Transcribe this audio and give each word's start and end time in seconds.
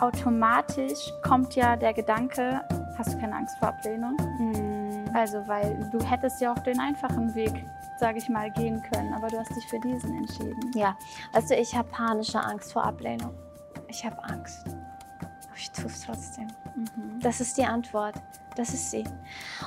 automatisch 0.00 1.12
kommt 1.22 1.54
ja 1.56 1.76
der 1.76 1.92
Gedanke, 1.92 2.62
hast 2.98 3.14
du 3.14 3.18
keine 3.18 3.36
Angst 3.36 3.56
vor 3.58 3.68
Ablehnung? 3.68 4.16
Mhm. 4.38 5.10
Also, 5.14 5.46
weil 5.46 5.88
du 5.90 5.98
hättest 6.04 6.40
ja 6.40 6.52
auch 6.52 6.58
den 6.60 6.78
einfachen 6.78 7.34
Weg, 7.34 7.64
sage 7.98 8.18
ich 8.18 8.28
mal, 8.28 8.50
gehen 8.52 8.82
können, 8.92 9.12
aber 9.12 9.28
du 9.28 9.38
hast 9.38 9.54
dich 9.54 9.66
für 9.68 9.80
diesen 9.80 10.16
entschieden. 10.16 10.70
Ja, 10.74 10.96
also 11.32 11.54
ich 11.54 11.74
habe 11.76 11.88
panische 11.90 12.40
Angst 12.40 12.72
vor 12.72 12.84
Ablehnung. 12.84 13.34
Ich 13.88 14.04
habe 14.04 14.22
Angst. 14.24 14.64
Aber 14.68 15.56
ich 15.56 15.70
tue 15.72 15.86
es 15.86 16.02
trotzdem. 16.02 16.46
Mhm. 16.76 17.20
Das 17.20 17.40
ist 17.40 17.56
die 17.58 17.64
Antwort. 17.64 18.14
Das 18.56 18.72
ist 18.74 18.90
sie. 18.90 19.04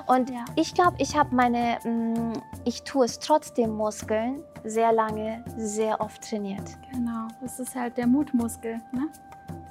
Und 0.08 0.30
Ja. 0.30 0.46
ich 0.56 0.74
glaube, 0.74 0.96
ich 1.00 1.18
habe 1.18 1.34
meine, 1.36 1.78
mh, 1.84 2.34
ich 2.66 2.84
tue 2.84 3.06
es 3.06 3.20
trotzdem 3.20 3.72
Muskeln 3.76 4.44
sehr 4.64 4.92
lange, 4.94 5.44
sehr 5.58 6.00
oft 6.00 6.28
trainiert. 6.30 6.64
Genau, 6.92 7.28
das 7.42 7.60
ist 7.60 7.76
halt 7.76 7.98
der 7.98 8.08
Mutmuskel. 8.08 8.78
Ne? 8.92 9.08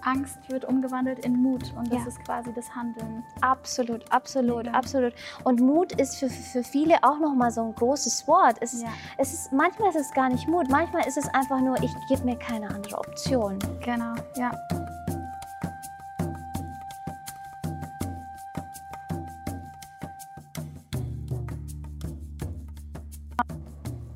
Angst 0.05 0.38
wird 0.48 0.65
umgewandelt 0.65 1.20
in 1.24 1.42
Mut 1.42 1.73
und 1.77 1.92
das 1.92 2.02
Ja. 2.02 2.09
ist 2.09 2.24
quasi 2.24 2.52
das 2.52 2.74
Handeln. 2.74 3.23
Absolut, 3.41 4.10
absolut, 4.12 4.65
Mega. 4.66 4.77
absolut. 4.79 5.15
Und 5.45 5.60
Mut 5.60 5.93
ist 6.01 6.16
für, 6.16 6.29
für 6.29 6.62
viele 6.62 6.97
auch 7.02 7.19
nochmal 7.19 7.51
so 7.51 7.62
ein 7.65 7.74
großes 7.74 8.27
Wort. 8.29 8.57
Es 8.60 8.74
ist, 8.74 8.83
Ja. 8.83 8.88
es 9.19 9.33
ist, 9.33 9.52
manchmal 9.52 9.91
ist 9.91 9.96
es 9.96 10.10
gar 10.12 10.29
nicht 10.29 10.48
Mut, 10.48 10.69
manchmal 10.70 11.07
ist 11.07 11.16
es 11.19 11.29
einfach 11.34 11.60
nur, 11.60 11.80
ich 11.83 11.93
gebe 12.09 12.24
mir 12.24 12.37
keine 12.37 12.69
andere 12.69 12.98
Option. 12.98 13.59
Genau, 13.84 14.15
ja. 14.37 14.51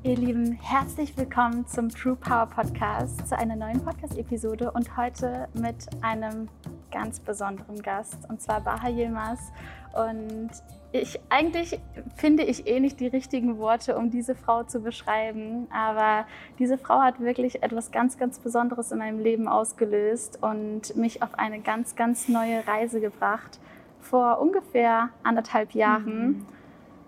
Ihr 0.07 0.15
Lieben, 0.15 0.53
herzlich 0.61 1.17
willkommen 1.17 1.67
zum 1.67 1.89
True 1.89 2.15
Power 2.15 2.45
Podcast, 2.45 3.27
zu 3.27 3.37
einer 3.37 3.57
neuen 3.57 3.83
Podcast-Episode 3.83 4.71
und 4.71 4.95
heute 4.95 5.49
mit 5.53 5.85
einem 5.99 6.47
ganz 6.93 7.19
besonderen 7.19 7.81
Gast, 7.81 8.17
und 8.29 8.41
zwar 8.41 8.61
Baha 8.61 8.87
Yilmaz. 8.87 9.51
Und 9.93 10.49
ich, 10.93 11.19
eigentlich 11.27 11.81
finde 12.15 12.43
ich 12.43 12.67
eh 12.67 12.79
nicht 12.79 13.01
die 13.01 13.07
richtigen 13.07 13.57
Worte, 13.57 13.97
um 13.97 14.09
diese 14.09 14.33
Frau 14.33 14.63
zu 14.63 14.79
beschreiben, 14.79 15.67
aber 15.73 16.25
diese 16.57 16.77
Frau 16.77 17.01
hat 17.01 17.19
wirklich 17.19 17.61
etwas 17.61 17.91
ganz, 17.91 18.17
ganz 18.17 18.39
Besonderes 18.39 18.93
in 18.93 18.99
meinem 18.99 19.19
Leben 19.19 19.49
ausgelöst 19.49 20.41
und 20.41 20.95
mich 20.95 21.21
auf 21.21 21.37
eine 21.37 21.59
ganz, 21.59 21.97
ganz 21.97 22.29
neue 22.29 22.65
Reise 22.65 23.01
gebracht 23.01 23.59
vor 23.99 24.39
ungefähr 24.39 25.09
anderthalb 25.23 25.71
Jahren. 25.73 26.45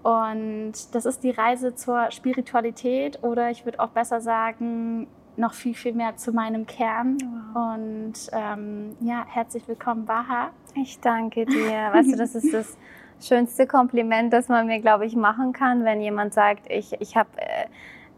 Und 0.03 0.73
das 0.94 1.05
ist 1.05 1.23
die 1.23 1.31
Reise 1.31 1.75
zur 1.75 2.09
Spiritualität 2.11 3.22
oder 3.23 3.50
ich 3.52 3.66
würde 3.66 3.80
auch 3.80 3.89
besser 3.89 4.22
sagen, 4.22 5.08
noch 5.36 5.53
viel, 5.53 5.73
viel 5.73 5.94
mehr 5.94 6.16
zu 6.17 6.31
meinem 6.33 6.66
Kern. 6.66 7.17
Und 7.53 8.14
ähm, 8.31 8.95
ja, 9.02 9.25
herzlich 9.28 9.67
willkommen, 9.67 10.06
Baha. 10.06 10.50
Ich 10.75 11.00
danke 11.00 11.45
dir. 11.45 11.89
Weißt 11.94 12.11
du, 12.11 12.17
das 12.17 12.36
ist 12.36 12.53
das 12.53 12.78
schönste 13.22 13.67
Kompliment, 13.67 14.31
das 14.33 14.47
man 14.50 14.67
mir, 14.67 14.80
glaube 14.80 15.06
ich, 15.06 15.16
machen 15.16 15.53
kann, 15.53 15.83
wenn 15.86 16.02
jemand 16.02 16.34
sagt, 16.34 16.69
ich, 16.69 16.94
ich 17.02 17.16
habe 17.17 17.30
äh, 17.38 17.66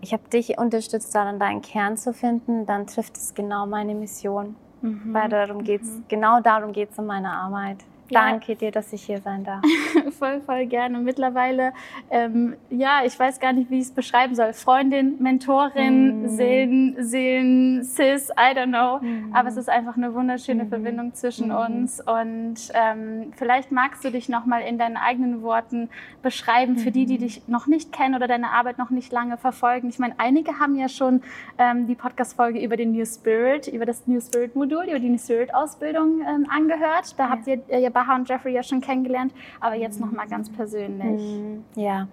ich 0.04 0.14
hab 0.14 0.30
dich 0.32 0.58
unterstützt, 0.58 1.14
daran 1.14 1.38
deinen 1.40 1.62
Kern 1.62 1.96
zu 1.96 2.12
finden, 2.12 2.66
dann 2.66 2.88
trifft 2.88 3.18
es 3.18 3.36
genau 3.36 3.68
meine 3.68 3.94
Mission. 3.94 4.56
Weil 4.82 5.30
darum 5.30 5.64
geht's, 5.64 5.90
Mhm. 5.90 6.04
genau 6.08 6.40
darum 6.42 6.72
geht 6.72 6.90
es 6.90 6.98
in 6.98 7.06
meiner 7.06 7.34
Arbeit. 7.34 7.78
Danke 8.14 8.56
dir, 8.56 8.72
dass 8.72 8.92
ich 8.94 9.04
hier 9.04 9.20
sein 9.22 9.44
darf. 9.44 9.62
voll, 10.20 10.42
voll 10.42 10.66
gerne. 10.66 11.00
Mittlerweile, 11.00 11.74
ähm, 12.10 12.56
ja, 12.70 13.02
ich 13.06 13.18
weiß 13.18 13.40
gar 13.40 13.54
nicht, 13.54 13.70
wie 13.70 13.78
ich 13.78 13.86
es 13.86 13.92
beschreiben 13.92 14.36
soll. 14.36 14.54
Freundin, 14.54 15.16
Mentorin, 15.22 16.22
Mhm. 16.24 16.28
Seelen, 16.30 16.96
Seelen, 17.00 17.84
Sis, 17.84 18.30
I 18.32 18.56
don't 18.58 18.68
know. 18.68 19.00
Mhm. 19.06 19.34
Aber 19.36 19.50
es 19.50 19.58
ist 19.58 19.70
einfach 19.70 19.98
eine 19.98 20.14
wunderschöne 20.14 20.66
Mhm. 20.66 20.70
Verbindung 20.70 21.14
zwischen 21.14 21.48
Mhm. 21.50 21.56
uns. 21.56 22.02
Und 22.02 22.56
ähm, 22.74 23.32
vielleicht 23.36 23.72
magst 23.72 24.04
du 24.04 24.12
dich 24.12 24.30
nochmal 24.30 24.62
in 24.64 24.78
deinen 24.78 24.98
eigenen 24.98 25.42
Worten 25.42 25.90
beschreiben, 26.22 26.78
für 26.78 26.92
die, 26.92 27.06
die 27.06 27.16
Mhm. 27.16 27.20
dich 27.20 27.48
noch 27.48 27.68
nicht 27.68 27.92
kennen 27.92 28.16
oder 28.16 28.28
deine 28.28 28.52
Arbeit 28.52 28.78
noch 28.78 28.90
nicht 28.90 29.12
lange 29.12 29.38
verfolgen. 29.38 29.90
Ich 29.90 30.00
meine, 30.00 30.16
einige 30.18 30.60
haben 30.60 30.76
ja 30.76 30.90
schon 30.90 31.22
ähm, 31.58 31.88
die 31.88 31.96
Podcast-Folge 31.96 32.60
über 32.64 32.78
den 32.78 32.92
New 32.92 33.06
Spirit, 33.06 33.68
über 33.68 33.86
das 33.86 34.08
New 34.08 34.20
Spirit-Modul, 34.20 34.86
über 34.86 35.00
die 35.00 35.10
New 35.10 35.18
Spirit-Ausbildung 35.18 36.22
ähm, 36.22 36.46
angehört. 36.50 37.18
Da 37.18 37.26
Ja. 37.26 37.30
habt 37.32 37.48
ihr 37.48 37.60
ja 37.80 37.90
Baha 38.02 38.16
und 38.16 38.28
Jeffrey 38.30 38.54
ja 38.54 38.64
schon 38.64 38.82
kennengelernt, 38.82 39.34
aber 39.60 39.76
jetzt 39.76 40.00
nochmal 40.00 40.28
ganz 40.28 40.52
persönlich. 40.52 41.22
Mhm, 41.22 41.64
Ja, 41.76 42.08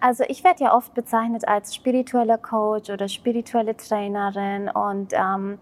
also 0.00 0.24
ich 0.28 0.42
werde 0.44 0.64
ja 0.64 0.74
oft 0.74 0.94
bezeichnet 0.94 1.46
als 1.46 1.74
spiritueller 1.74 2.38
Coach 2.38 2.90
oder 2.90 3.08
spirituelle 3.08 3.76
Trainerin 3.76 4.68
und 4.68 5.12
ähm, 5.12 5.58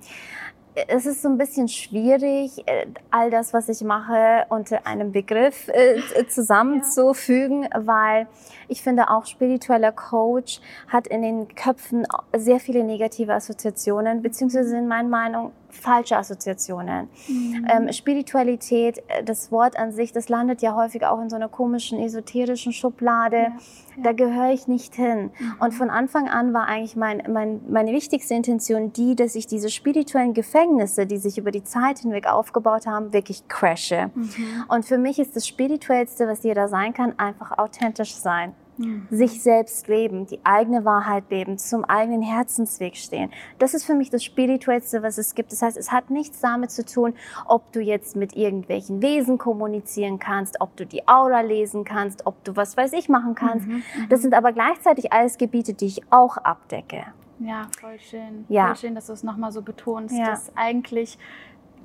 es 0.89 1.05
ist 1.05 1.23
so 1.23 1.29
ein 1.29 1.37
bisschen 1.37 1.69
schwierig, 1.69 2.63
äh, 2.67 2.87
all 3.11 3.31
das, 3.31 3.53
was 3.53 3.69
ich 3.69 3.83
mache, 3.83 4.47
unter 4.51 4.87
einem 4.87 5.13
Begriff 5.13 5.69
äh, 5.69 6.01
zusammenzufügen, 6.29 7.69
weil 7.77 8.29
ich 8.71 8.83
finde 8.83 9.11
auch 9.11 9.27
spiritueller 9.27 9.93
Coach 9.93 10.61
hat 10.89 11.07
in 11.09 11.23
den 11.23 11.55
Köpfen 11.55 12.07
sehr 12.37 12.61
viele 12.61 12.85
negative 12.85 13.35
Assoziationen, 13.35 14.23
beziehungsweise 14.23 14.77
in 14.79 14.87
meiner 14.87 15.09
Meinung 15.09 15.53
falsche 15.71 16.17
Assoziationen. 16.17 17.09
Mhm. 17.29 17.67
Ähm, 17.69 17.93
Spiritualität, 17.93 18.99
äh, 19.09 19.25
das 19.25 19.53
Wort 19.53 19.79
an 19.79 19.93
sich, 19.93 20.13
das 20.13 20.29
landet 20.29 20.63
ja 20.63 20.75
häufig 20.75 21.05
auch 21.07 21.21
in 21.21 21.31
so 21.31 21.37
einer 21.37 21.49
komischen, 21.49 21.99
esoterischen 22.01 22.73
Schublade. 22.73 23.37
Ja, 23.37 24.03
Da 24.03 24.13
gehöre 24.13 24.51
ich 24.53 24.67
nicht 24.67 24.95
hin. 24.95 25.31
Mhm. 25.39 25.55
Und 25.61 25.73
von 25.73 25.91
Anfang 25.91 26.29
an 26.29 26.53
war 26.53 26.67
eigentlich 26.67 26.97
mein, 26.97 27.23
mein, 27.31 27.61
meine 27.69 27.93
wichtigste 27.93 28.35
Intention 28.35 28.93
die, 28.93 29.15
dass 29.15 29.35
ich 29.35 29.47
diese 29.47 29.71
spirituellen 29.71 30.35
Gefängnisse, 30.35 31.07
die 31.07 31.19
sich 31.19 31.39
über 31.39 31.51
die 31.51 31.65
Zeit 31.65 32.01
hinweg 32.01 32.27
aufgebaut 32.27 32.87
haben, 32.87 33.13
wirklich 33.13 33.47
crashe. 33.49 34.11
Mhm. 34.15 34.65
Und 34.69 34.85
für 34.85 34.99
mich 34.99 35.19
ist 35.19 35.37
das 35.37 35.47
Spirituellste, 35.47 36.27
was 36.27 36.43
jeder 36.43 36.69
sein 36.69 36.95
kann, 36.95 37.19
einfach 37.19 37.59
authentisch 37.59 38.15
sein 38.15 38.55
Mhm. 38.81 39.07
sich 39.11 39.43
selbst 39.43 39.89
leben, 39.89 40.27
die 40.27 40.41
eigene 40.45 40.85
Wahrheit 40.85 41.25
leben, 41.31 41.59
zum 41.59 41.85
eigenen 41.85 42.23
Herzensweg 42.23 42.97
stehen. 42.97 43.31
Das 43.59 43.75
ist 43.75 43.85
für 43.85 43.95
mich 43.95 44.11
das 44.11 44.25
Spirituellste, 44.25 45.03
was 45.03 45.19
es 45.19 45.35
gibt. 45.35 45.53
Das 45.53 45.63
heißt, 45.63 45.77
es 45.77 45.93
hat 45.93 46.11
nichts 46.11 46.41
damit 46.41 46.71
zu 46.71 46.85
tun, 46.85 47.15
ob 47.47 47.71
du 47.73 47.81
jetzt 47.81 48.17
mit 48.17 48.35
irgendwelchen 48.37 49.03
Wesen 49.03 49.39
kommunizieren 49.39 50.19
kannst, 50.19 50.61
ob 50.61 50.77
du 50.77 50.87
die 50.87 51.07
Aura 51.07 51.41
lesen 51.43 51.85
kannst, 51.85 52.27
ob 52.27 52.43
du 52.45 52.57
was 52.57 52.77
weiß 52.77 52.93
ich 52.95 53.09
machen 53.09 53.35
kannst. 53.35 53.67
Mhm. 53.67 53.83
Das 54.09 54.23
sind 54.23 54.35
aber 54.35 54.53
gleichzeitig 54.53 55.13
alles 55.13 55.39
Gebiete, 55.39 55.75
die 55.75 55.87
ich 55.87 56.03
auch 56.11 56.37
abdecke. 56.39 57.05
Ja, 57.39 57.69
voll 57.81 57.99
schön. 57.99 58.45
Ja. 58.49 58.67
Voll 58.67 58.77
schön, 58.77 58.95
dass 58.95 59.07
du 59.07 59.13
es 59.13 59.23
nochmal 59.23 59.53
so 59.53 59.63
betonst, 59.63 60.15
Ja. 60.17 60.27
dass 60.27 60.53
eigentlich 60.57 61.19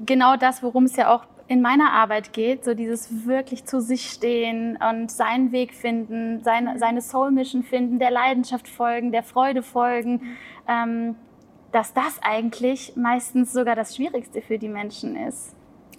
genau 0.05 0.35
das, 0.35 0.61
worum 0.63 0.85
es 0.85 0.95
ja 0.95 1.13
auch 1.15 1.25
in 1.47 1.61
meiner 1.61 1.91
Arbeit 1.91 2.33
geht, 2.33 2.65
so 2.65 2.73
dieses 2.73 3.27
wirklich 3.27 3.65
zu 3.65 3.79
sich 3.79 4.09
stehen 4.09 4.77
und 4.77 5.11
seinen 5.11 5.51
Weg 5.51 5.73
finden, 5.73 6.43
seine, 6.43 6.79
seine 6.79 7.01
Soul 7.01 7.31
Mission 7.31 7.63
finden, 7.63 7.99
der 7.99 8.11
Leidenschaft 8.11 8.67
folgen, 8.67 9.11
der 9.11 9.23
Freude 9.23 9.61
folgen, 9.61 10.35
ähm, 10.67 11.15
dass 11.71 11.93
das 11.93 12.19
eigentlich 12.23 12.93
meistens 12.95 13.53
sogar 13.53 13.75
das 13.75 13.95
Schwierigste 13.95 14.41
für 14.41 14.57
die 14.57 14.69
Menschen 14.69 15.15
ist. 15.15 15.54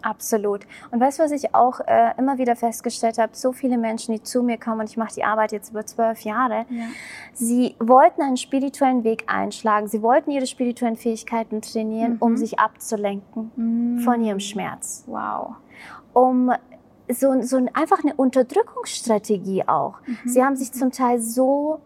Absolut. 0.07 0.61
Und 0.93 1.01
weißt 1.01 1.19
du, 1.19 1.25
was 1.25 1.33
ich 1.33 1.53
auch 1.53 1.81
äh, 1.81 2.13
immer 2.17 2.39
wieder 2.39 2.55
festgestellt 2.55 3.19
habe? 3.19 3.33
So 3.35 3.51
viele 3.53 3.77
Menschen, 3.77 4.15
die 4.15 4.23
zu 4.23 4.43
mir 4.45 4.57
kommen, 4.57 4.81
und 4.83 4.89
ich 4.91 4.97
mache 4.97 5.15
die 5.15 5.25
Arbeit 5.25 5.51
jetzt 5.51 5.71
über 5.71 5.85
zwölf 5.85 6.21
Jahre, 6.21 6.65
Ja. 6.71 6.85
Sie 7.33 7.75
wollten 7.81 8.23
einen 8.23 8.37
spirituellen 8.37 9.03
Weg 9.03 9.25
einschlagen. 9.27 9.89
Sie 9.89 10.03
wollten 10.03 10.31
ihre 10.31 10.47
spirituellen 10.47 10.97
Fähigkeiten 10.97 11.61
trainieren, 11.61 12.13
Mhm. 12.13 12.19
um 12.21 12.37
sich 12.37 12.59
abzulenken 12.61 14.01
von 14.05 14.23
ihrem 14.23 14.39
Schmerz. 14.41 15.03
Wow. 15.07 15.57
Um 16.13 16.53
so, 17.11 17.41
so 17.43 17.57
ein- 17.57 17.75
einfach 17.75 18.03
eine 18.05 18.15
Unterdrückungsstrategie 18.15 19.65
auch. 19.67 19.95
Mhm. 20.07 20.19
Sie 20.29 20.43
haben 20.43 20.57
sich 20.57 20.73
zum 20.73 20.93
Teil 20.93 21.21
so 21.21 21.81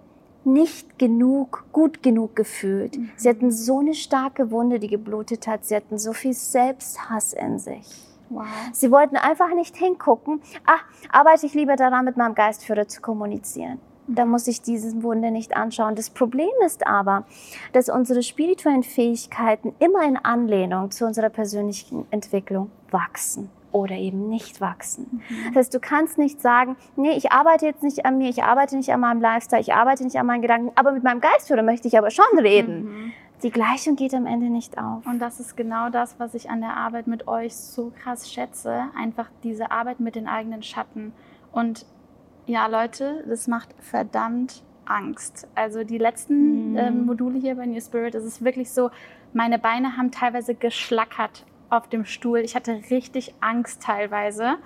nicht 0.45 0.99
genug, 0.99 1.65
gut 1.73 2.03
genug 2.03 2.35
gefühlt. 2.35 2.97
Mhm. 2.97 3.11
Sie 3.17 3.29
hatten 3.29 3.51
so 3.51 3.81
eine 3.81 3.95
starke 3.95 4.51
Wunde, 4.51 4.79
die 4.79 4.89
geblutet 4.89 5.47
hat. 5.47 5.65
Sie 5.67 5.77
hatten 5.77 5.99
so 5.99 6.13
viel 6.15 6.33
Selbsthass 6.33 7.35
in 7.35 7.59
sich. 7.59 7.87
Wow. 8.31 8.47
Sie 8.73 8.91
wollten 8.91 9.17
einfach 9.17 9.53
nicht 9.55 9.77
hingucken. 9.77 10.41
Ah, 10.67 10.79
arbeite 11.11 11.47
ich 11.47 11.55
lieber 11.55 11.77
daran, 11.77 12.05
mit 12.05 12.17
meinem 12.17 12.35
Geistführer 12.35 12.89
zu 12.89 13.01
kommunizieren. 13.01 13.81
Da 14.07 14.25
muss 14.25 14.47
ich 14.49 14.63
diese 14.63 15.03
Wunde 15.03 15.31
nicht 15.31 15.57
anschauen. 15.57 15.95
Das 15.95 16.11
Problem 16.11 16.51
ist 16.65 16.87
aber, 16.87 17.25
dass 17.73 17.89
unsere 17.89 18.23
spirituellen 18.23 18.83
Fähigkeiten 18.83 19.75
immer 19.79 20.05
in 20.05 20.17
Anlehnung 20.17 20.91
zu 20.91 21.07
unserer 21.07 21.29
persönlichen 21.29 22.07
Entwicklung 22.11 22.71
wachsen 22.91 23.51
oder 23.73 23.95
eben 23.95 24.29
nicht 24.29 24.61
wachsen. 24.61 25.23
Das 25.49 25.57
heißt, 25.57 25.75
du 25.75 25.81
kannst 25.81 26.19
nicht 26.19 26.41
sagen, 26.41 26.77
nee, 26.97 27.13
ich 27.13 27.31
arbeite 27.31 27.67
jetzt 27.67 27.85
nicht 27.85 28.05
an 28.05 28.19
mir, 28.19 28.29
ich 28.29 28.43
arbeite 28.43 28.77
nicht 28.77 28.93
an 28.93 29.01
meinem 29.01 29.21
Lifestyle, 29.21 29.61
ich 29.61 29.75
arbeite 29.75 30.03
nicht 30.03 30.17
an 30.17 30.27
meinen 30.27 30.43
Gedanken, 30.43 30.73
aber 30.75 30.91
mit 30.91 31.05
meinem 31.05 31.21
Geistführer 31.21 31.63
möchte 31.63 31.87
ich 31.87 31.97
aber 31.97 32.11
schon 32.11 32.39
reden. 32.39 32.85
Mhm. 32.85 33.13
Die 33.43 33.51
Gleichung 33.51 33.97
geht 33.97 34.15
am 34.15 34.27
Ende 34.27 34.51
nicht 34.51 34.77
auf. 34.79 35.07
Und 35.07 35.19
das 35.19 35.41
ist 35.41 35.57
genau 35.57 35.89
das, 35.89 36.19
was 36.19 36.35
ich 36.35 36.51
an 36.51 36.61
der 36.61 36.77
Arbeit 36.77 37.07
mit 37.07 37.27
euch 37.27 37.57
so 37.57 37.91
krass 38.03 38.31
schätze. 38.31 38.85
Einfach 38.97 39.31
diese 39.43 39.71
Arbeit 39.71 40.01
mit 40.01 40.15
den 40.15 40.29
eigenen 40.29 40.63
Schatten. 40.63 41.13
Und 41.53 41.87
ja, 42.47 42.67
Leute, 42.67 43.25
das 43.29 43.49
macht 43.49 43.75
verdammt 43.79 44.63
Angst. 44.85 45.49
Also 45.55 45.85
die 45.85 45.99
letzten 45.99 46.73
Mhm. 46.73 46.77
ähm, 46.77 47.07
Module 47.07 47.39
hier 47.39 47.55
bei 47.57 47.65
New 47.67 47.81
Spirit, 47.81 48.15
es 48.15 48.25
ist 48.25 48.45
wirklich 48.45 48.71
so, 48.73 48.91
meine 49.33 49.59
Beine 49.59 49.97
haben 49.97 50.11
teilweise 50.11 50.55
geschlackert 50.55 51.47
auf 51.71 51.89
dem 51.89 52.05
Stuhl. 52.05 52.41
Ich 52.41 52.57
hatte 52.57 52.81
richtig 52.91 53.35
Angst 53.41 53.83
teilweise. 53.83 54.57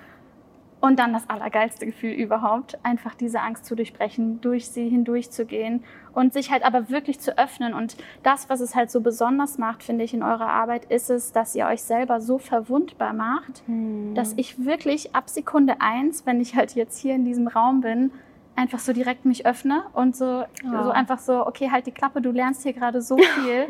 Und 0.84 0.98
dann 0.98 1.14
das 1.14 1.30
allergeilste 1.30 1.86
Gefühl 1.86 2.12
überhaupt, 2.12 2.78
einfach 2.82 3.14
diese 3.14 3.40
Angst 3.40 3.64
zu 3.64 3.74
durchbrechen, 3.74 4.42
durch 4.42 4.68
sie 4.68 4.86
hindurchzugehen 4.86 5.82
und 6.12 6.34
sich 6.34 6.50
halt 6.50 6.62
aber 6.62 6.90
wirklich 6.90 7.18
zu 7.20 7.38
öffnen. 7.38 7.72
Und 7.72 7.96
das, 8.22 8.50
was 8.50 8.60
es 8.60 8.74
halt 8.74 8.90
so 8.90 9.00
besonders 9.00 9.56
macht, 9.56 9.82
finde 9.82 10.04
ich, 10.04 10.12
in 10.12 10.22
eurer 10.22 10.48
Arbeit, 10.48 10.84
ist 10.84 11.08
es, 11.08 11.32
dass 11.32 11.54
ihr 11.54 11.64
euch 11.64 11.82
selber 11.82 12.20
so 12.20 12.36
verwundbar 12.36 13.14
macht, 13.14 13.62
hm. 13.64 14.14
dass 14.14 14.34
ich 14.36 14.66
wirklich 14.66 15.14
ab 15.14 15.30
Sekunde 15.30 15.76
eins, 15.80 16.26
wenn 16.26 16.38
ich 16.38 16.54
halt 16.54 16.74
jetzt 16.74 16.98
hier 16.98 17.14
in 17.14 17.24
diesem 17.24 17.48
Raum 17.48 17.80
bin, 17.80 18.12
einfach 18.54 18.78
so 18.78 18.92
direkt 18.92 19.24
mich 19.24 19.46
öffne 19.46 19.84
und 19.94 20.14
so, 20.14 20.44
oh. 20.66 20.82
so 20.82 20.90
einfach 20.90 21.18
so, 21.18 21.46
okay, 21.46 21.70
halt 21.70 21.86
die 21.86 21.92
Klappe, 21.92 22.20
du 22.20 22.30
lernst 22.30 22.62
hier 22.62 22.74
gerade 22.74 23.00
so 23.00 23.16
viel. 23.42 23.66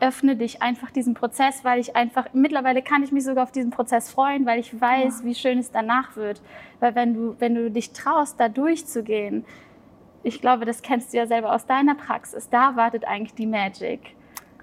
Öffne 0.00 0.36
dich 0.36 0.62
einfach 0.62 0.90
diesem 0.90 1.14
Prozess, 1.14 1.64
weil 1.64 1.78
ich 1.78 1.94
einfach, 1.94 2.26
mittlerweile 2.32 2.82
kann 2.82 3.02
ich 3.02 3.12
mich 3.12 3.24
sogar 3.24 3.44
auf 3.44 3.52
diesen 3.52 3.70
Prozess 3.70 4.10
freuen, 4.10 4.46
weil 4.46 4.58
ich 4.58 4.80
weiß, 4.80 5.20
ja. 5.20 5.24
wie 5.26 5.34
schön 5.34 5.58
es 5.58 5.70
danach 5.70 6.16
wird. 6.16 6.42
Weil 6.80 6.94
wenn 6.94 7.14
du, 7.14 7.36
wenn 7.38 7.54
du 7.54 7.70
dich 7.70 7.92
traust, 7.92 8.40
da 8.40 8.48
durchzugehen, 8.48 9.44
ich 10.22 10.40
glaube, 10.40 10.64
das 10.64 10.82
kennst 10.82 11.12
du 11.12 11.18
ja 11.18 11.26
selber 11.26 11.54
aus 11.54 11.66
deiner 11.66 11.94
Praxis, 11.94 12.48
da 12.50 12.76
wartet 12.76 13.04
eigentlich 13.04 13.34
die 13.34 13.46
Magic. 13.46 14.14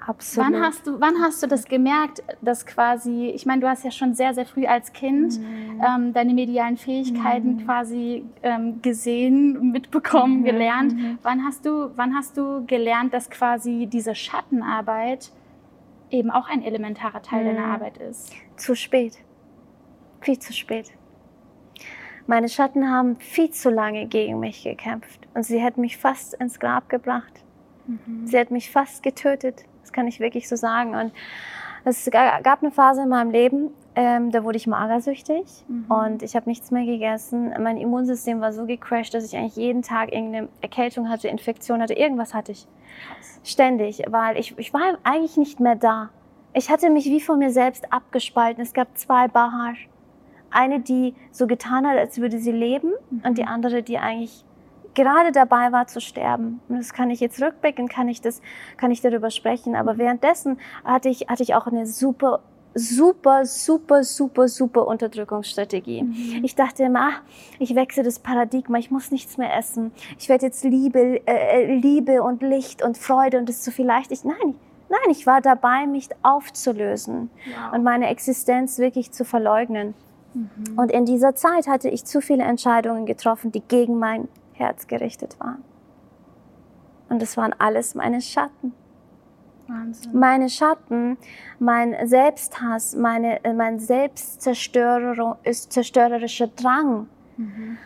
Absolut. 0.07 0.53
Wann 0.53 0.61
hast 0.61 0.87
du, 0.87 1.01
wann 1.01 1.21
hast 1.21 1.43
du 1.43 1.47
das 1.47 1.65
gemerkt, 1.65 2.23
dass 2.41 2.65
quasi, 2.65 3.27
ich 3.27 3.45
meine, 3.45 3.59
du 3.59 3.67
hast 3.67 3.83
ja 3.83 3.91
schon 3.91 4.15
sehr, 4.15 4.33
sehr 4.33 4.45
früh 4.45 4.65
als 4.65 4.93
Kind 4.93 5.37
mhm. 5.37 5.83
ähm, 5.85 6.13
deine 6.13 6.33
medialen 6.33 6.77
Fähigkeiten 6.77 7.55
mhm. 7.55 7.65
quasi 7.65 8.23
ähm, 8.41 8.81
gesehen, 8.81 9.71
mitbekommen, 9.71 10.39
mhm. 10.39 10.43
gelernt. 10.45 10.93
Mhm. 10.93 11.19
Wann 11.23 11.43
hast 11.43 11.65
du, 11.65 11.91
wann 11.97 12.15
hast 12.15 12.37
du 12.37 12.65
gelernt, 12.65 13.13
dass 13.13 13.29
quasi 13.29 13.85
diese 13.91 14.15
Schattenarbeit 14.15 15.33
eben 16.09 16.31
auch 16.31 16.47
ein 16.47 16.63
elementarer 16.63 17.21
Teil 17.21 17.43
deiner 17.43 17.67
mhm. 17.67 17.73
Arbeit 17.73 17.97
ist? 17.97 18.31
Zu 18.55 18.77
spät. 18.77 19.17
Viel 20.21 20.39
zu 20.39 20.53
spät. 20.53 20.93
Meine 22.27 22.47
Schatten 22.47 22.89
haben 22.89 23.17
viel 23.17 23.49
zu 23.49 23.69
lange 23.69 24.05
gegen 24.07 24.39
mich 24.39 24.63
gekämpft 24.63 25.27
und 25.33 25.43
sie 25.43 25.59
hätten 25.59 25.81
mich 25.81 25.97
fast 25.97 26.33
ins 26.35 26.61
Grab 26.61 26.87
gebracht. 26.87 27.43
Mhm. 27.87 28.25
Sie 28.25 28.39
hat 28.39 28.51
mich 28.51 28.71
fast 28.71 29.03
getötet. 29.03 29.65
Das 29.87 29.93
kann 29.93 30.05
ich 30.05 30.19
wirklich 30.19 30.49
so 30.49 30.57
sagen. 30.57 30.95
Und 30.95 31.13
es 31.85 32.09
gab 32.11 32.61
eine 32.61 32.71
Phase 32.71 33.03
in 33.03 33.09
meinem 33.09 33.31
Leben, 33.31 33.69
ähm, 33.95 34.31
da 34.31 34.43
wurde 34.43 34.57
ich 34.57 34.67
magersüchtig 34.67 35.45
mhm. 35.69 35.85
und 35.87 36.23
ich 36.23 36.35
habe 36.35 36.49
nichts 36.49 36.71
mehr 36.71 36.85
gegessen. 36.85 37.53
Mein 37.57 37.77
Immunsystem 37.77 38.41
war 38.41 38.51
so 38.51 38.65
gecrashed, 38.65 39.13
dass 39.13 39.23
ich 39.23 39.37
eigentlich 39.37 39.55
jeden 39.55 39.83
Tag 39.83 40.11
irgendeine 40.11 40.49
Erkältung 40.59 41.09
hatte, 41.09 41.29
Infektion 41.29 41.81
hatte, 41.81 41.93
irgendwas 41.93 42.33
hatte 42.33 42.51
ich. 42.51 42.67
Ständig, 43.45 44.03
weil 44.09 44.37
ich, 44.37 44.57
ich 44.59 44.73
war 44.73 44.97
eigentlich 45.03 45.37
nicht 45.37 45.61
mehr 45.61 45.75
da. 45.75 46.09
Ich 46.51 46.69
hatte 46.69 46.89
mich 46.89 47.05
wie 47.05 47.21
von 47.21 47.39
mir 47.39 47.51
selbst 47.51 47.93
abgespalten. 47.93 48.61
Es 48.61 48.73
gab 48.73 48.97
zwei 48.97 49.29
Bahar. 49.29 49.75
Eine, 50.49 50.81
die 50.81 51.15
so 51.31 51.47
getan 51.47 51.87
hat, 51.87 51.97
als 51.97 52.19
würde 52.19 52.39
sie 52.39 52.51
leben 52.51 52.91
mhm. 53.09 53.21
und 53.23 53.37
die 53.37 53.45
andere, 53.45 53.83
die 53.83 53.97
eigentlich 53.97 54.43
gerade 54.97 55.31
dabei 55.31 55.71
war 55.71 55.87
zu 55.87 56.01
sterben. 56.01 56.59
Und 56.67 56.79
das 56.79 56.91
kann 56.91 57.09
ich 57.09 57.19
jetzt 57.19 57.41
rückblicken, 57.41 57.87
kann 57.87 58.09
ich 58.09 58.19
das, 58.19 58.41
kann 58.77 58.91
ich 58.91 58.99
darüber 58.99 59.29
sprechen. 59.29 59.75
Aber 59.75 59.93
mhm. 59.93 59.99
währenddessen 59.99 60.59
hatte 60.83 61.07
ich, 61.07 61.27
hatte 61.29 61.43
ich 61.43 61.55
auch 61.55 61.67
eine 61.67 61.85
super 61.85 62.41
super, 62.79 63.43
super, 63.43 64.03
super, 64.03 64.47
super 64.47 64.85
Unterdrückungsstrategie. 64.85 66.03
Mhm. 66.03 66.43
Ich 66.43 66.53
dachte 66.53 66.83
immer, 66.83 67.09
ach, 67.11 67.21
ich 67.57 67.73
wechsle 67.73 68.03
das 68.03 68.19
Paradigma, 68.19 68.77
ich 68.77 68.91
muss 68.91 69.09
nichts 69.09 69.37
mehr 69.37 69.55
essen. 69.57 69.91
Ich 70.19 70.29
werde 70.29 70.45
jetzt 70.45 70.63
Liebe, 70.63 71.25
äh, 71.25 71.73
Liebe 71.75 72.21
und 72.21 72.43
Licht 72.43 72.83
und 72.83 72.99
Freude 72.99 73.39
und 73.39 73.49
das 73.49 73.57
ist 73.57 73.63
so 73.63 73.71
viel 73.71 73.85
leicht. 73.85 74.11
Ich, 74.11 74.23
nein, 74.23 74.53
nein, 74.89 75.09
ich 75.09 75.25
war 75.25 75.41
dabei, 75.41 75.87
mich 75.87 76.09
aufzulösen 76.21 77.31
wow. 77.45 77.73
und 77.73 77.83
meine 77.83 78.09
Existenz 78.09 78.77
wirklich 78.77 79.11
zu 79.11 79.25
verleugnen. 79.25 79.95
Mhm. 80.35 80.77
Und 80.77 80.91
in 80.91 81.05
dieser 81.05 81.33
Zeit 81.33 81.67
hatte 81.67 81.89
ich 81.89 82.05
zu 82.05 82.21
viele 82.21 82.43
Entscheidungen 82.43 83.07
getroffen, 83.07 83.51
die 83.51 83.61
gegen 83.61 83.97
mein 83.97 84.27
Herz 84.57 84.87
gerichtet 84.87 85.39
waren. 85.39 85.63
Und 87.09 87.21
es 87.21 87.37
waren 87.37 87.53
alles 87.57 87.95
meine 87.95 88.21
Schatten. 88.21 88.73
Wahnsinn. 89.67 90.17
Meine 90.17 90.49
Schatten, 90.49 91.17
mein 91.59 91.95
Selbsthass, 92.07 92.95
meine, 92.95 93.43
äh, 93.43 93.53
mein 93.53 93.79
selbstzerstörerischer 93.79 96.47
Drang 96.47 97.09
mhm. 97.35 97.77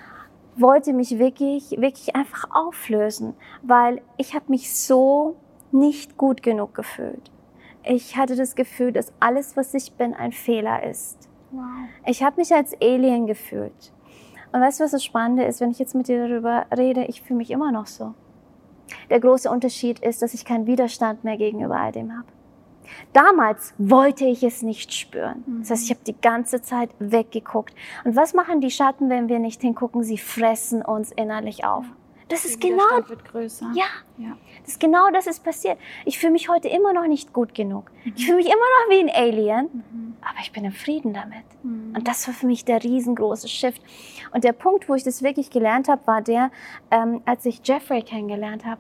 wollte 0.55 0.93
mich 0.93 1.17
wirklich, 1.17 1.71
wirklich 1.79 2.15
einfach 2.15 2.51
auflösen, 2.51 3.33
weil 3.63 4.03
ich 4.17 4.35
habe 4.35 4.45
mich 4.49 4.71
so 4.75 5.37
nicht 5.71 6.17
gut 6.17 6.43
genug 6.43 6.75
gefühlt. 6.75 7.31
Ich 7.83 8.15
hatte 8.15 8.35
das 8.35 8.53
Gefühl, 8.55 8.91
dass 8.91 9.11
alles, 9.19 9.57
was 9.57 9.73
ich 9.73 9.93
bin, 9.93 10.13
ein 10.13 10.31
Fehler 10.31 10.83
ist. 10.83 11.27
Wow. 11.51 11.63
Ich 12.05 12.21
habe 12.23 12.39
mich 12.39 12.53
als 12.53 12.79
Alien 12.79 13.25
gefühlt. 13.25 13.91
Und 14.51 14.61
weißt 14.61 14.79
du, 14.79 14.83
was 14.83 14.91
das 14.91 15.03
Spannende 15.03 15.43
ist, 15.43 15.61
wenn 15.61 15.71
ich 15.71 15.79
jetzt 15.79 15.95
mit 15.95 16.07
dir 16.07 16.27
darüber 16.27 16.65
rede, 16.75 17.05
ich 17.05 17.21
fühle 17.21 17.37
mich 17.37 17.51
immer 17.51 17.71
noch 17.71 17.87
so. 17.87 18.13
Der 19.09 19.19
große 19.19 19.49
Unterschied 19.49 19.99
ist, 19.99 20.21
dass 20.21 20.33
ich 20.33 20.45
keinen 20.45 20.67
Widerstand 20.67 21.23
mehr 21.23 21.37
gegenüber 21.37 21.77
all 21.77 21.91
dem 21.91 22.11
habe. 22.11 22.27
Damals 23.13 23.73
wollte 23.77 24.25
ich 24.25 24.43
es 24.43 24.61
nicht 24.61 24.93
spüren. 24.93 25.43
Das 25.59 25.71
heißt, 25.71 25.85
ich 25.85 25.91
habe 25.91 26.01
die 26.05 26.19
ganze 26.19 26.61
Zeit 26.61 26.89
weggeguckt. 26.99 27.73
Und 28.03 28.15
was 28.15 28.33
machen 28.33 28.59
die 28.59 28.71
Schatten, 28.71 29.09
wenn 29.09 29.29
wir 29.29 29.39
nicht 29.39 29.61
hingucken? 29.61 30.03
Sie 30.03 30.17
fressen 30.17 30.81
uns 30.81 31.11
innerlich 31.11 31.63
auf. 31.63 31.85
Das 32.31 32.45
ist 32.45 32.61
genau. 32.61 32.83
wird 33.07 33.25
größer. 33.25 33.71
Ja, 33.75 33.85
ja. 34.17 34.37
Das 34.61 34.73
ist 34.73 34.79
genau 34.79 35.09
das 35.11 35.27
ist 35.27 35.43
passiert. 35.43 35.77
Ich 36.05 36.17
fühle 36.17 36.31
mich 36.31 36.47
heute 36.47 36.69
immer 36.69 36.93
noch 36.93 37.07
nicht 37.07 37.33
gut 37.33 37.53
genug. 37.53 37.91
Mhm. 38.05 38.13
Ich 38.15 38.25
fühle 38.25 38.37
mich 38.37 38.45
immer 38.45 38.55
noch 38.55 38.89
wie 38.89 38.99
ein 38.99 39.09
Alien, 39.09 39.69
mhm. 39.73 40.15
aber 40.21 40.39
ich 40.41 40.51
bin 40.51 40.63
im 40.63 40.71
Frieden 40.71 41.13
damit. 41.13 41.43
Mhm. 41.63 41.93
Und 41.95 42.07
das 42.07 42.25
war 42.27 42.33
für 42.33 42.45
mich 42.45 42.63
der 42.63 42.83
riesengroße 42.83 43.49
Shift. 43.49 43.81
Und 44.33 44.43
der 44.43 44.53
Punkt, 44.53 44.87
wo 44.87 44.95
ich 44.95 45.03
das 45.03 45.21
wirklich 45.21 45.49
gelernt 45.49 45.89
habe, 45.89 46.07
war 46.07 46.21
der, 46.21 46.51
ähm, 46.89 47.21
als 47.25 47.45
ich 47.45 47.61
Jeffrey 47.63 48.01
kennengelernt 48.01 48.65
habe. 48.65 48.79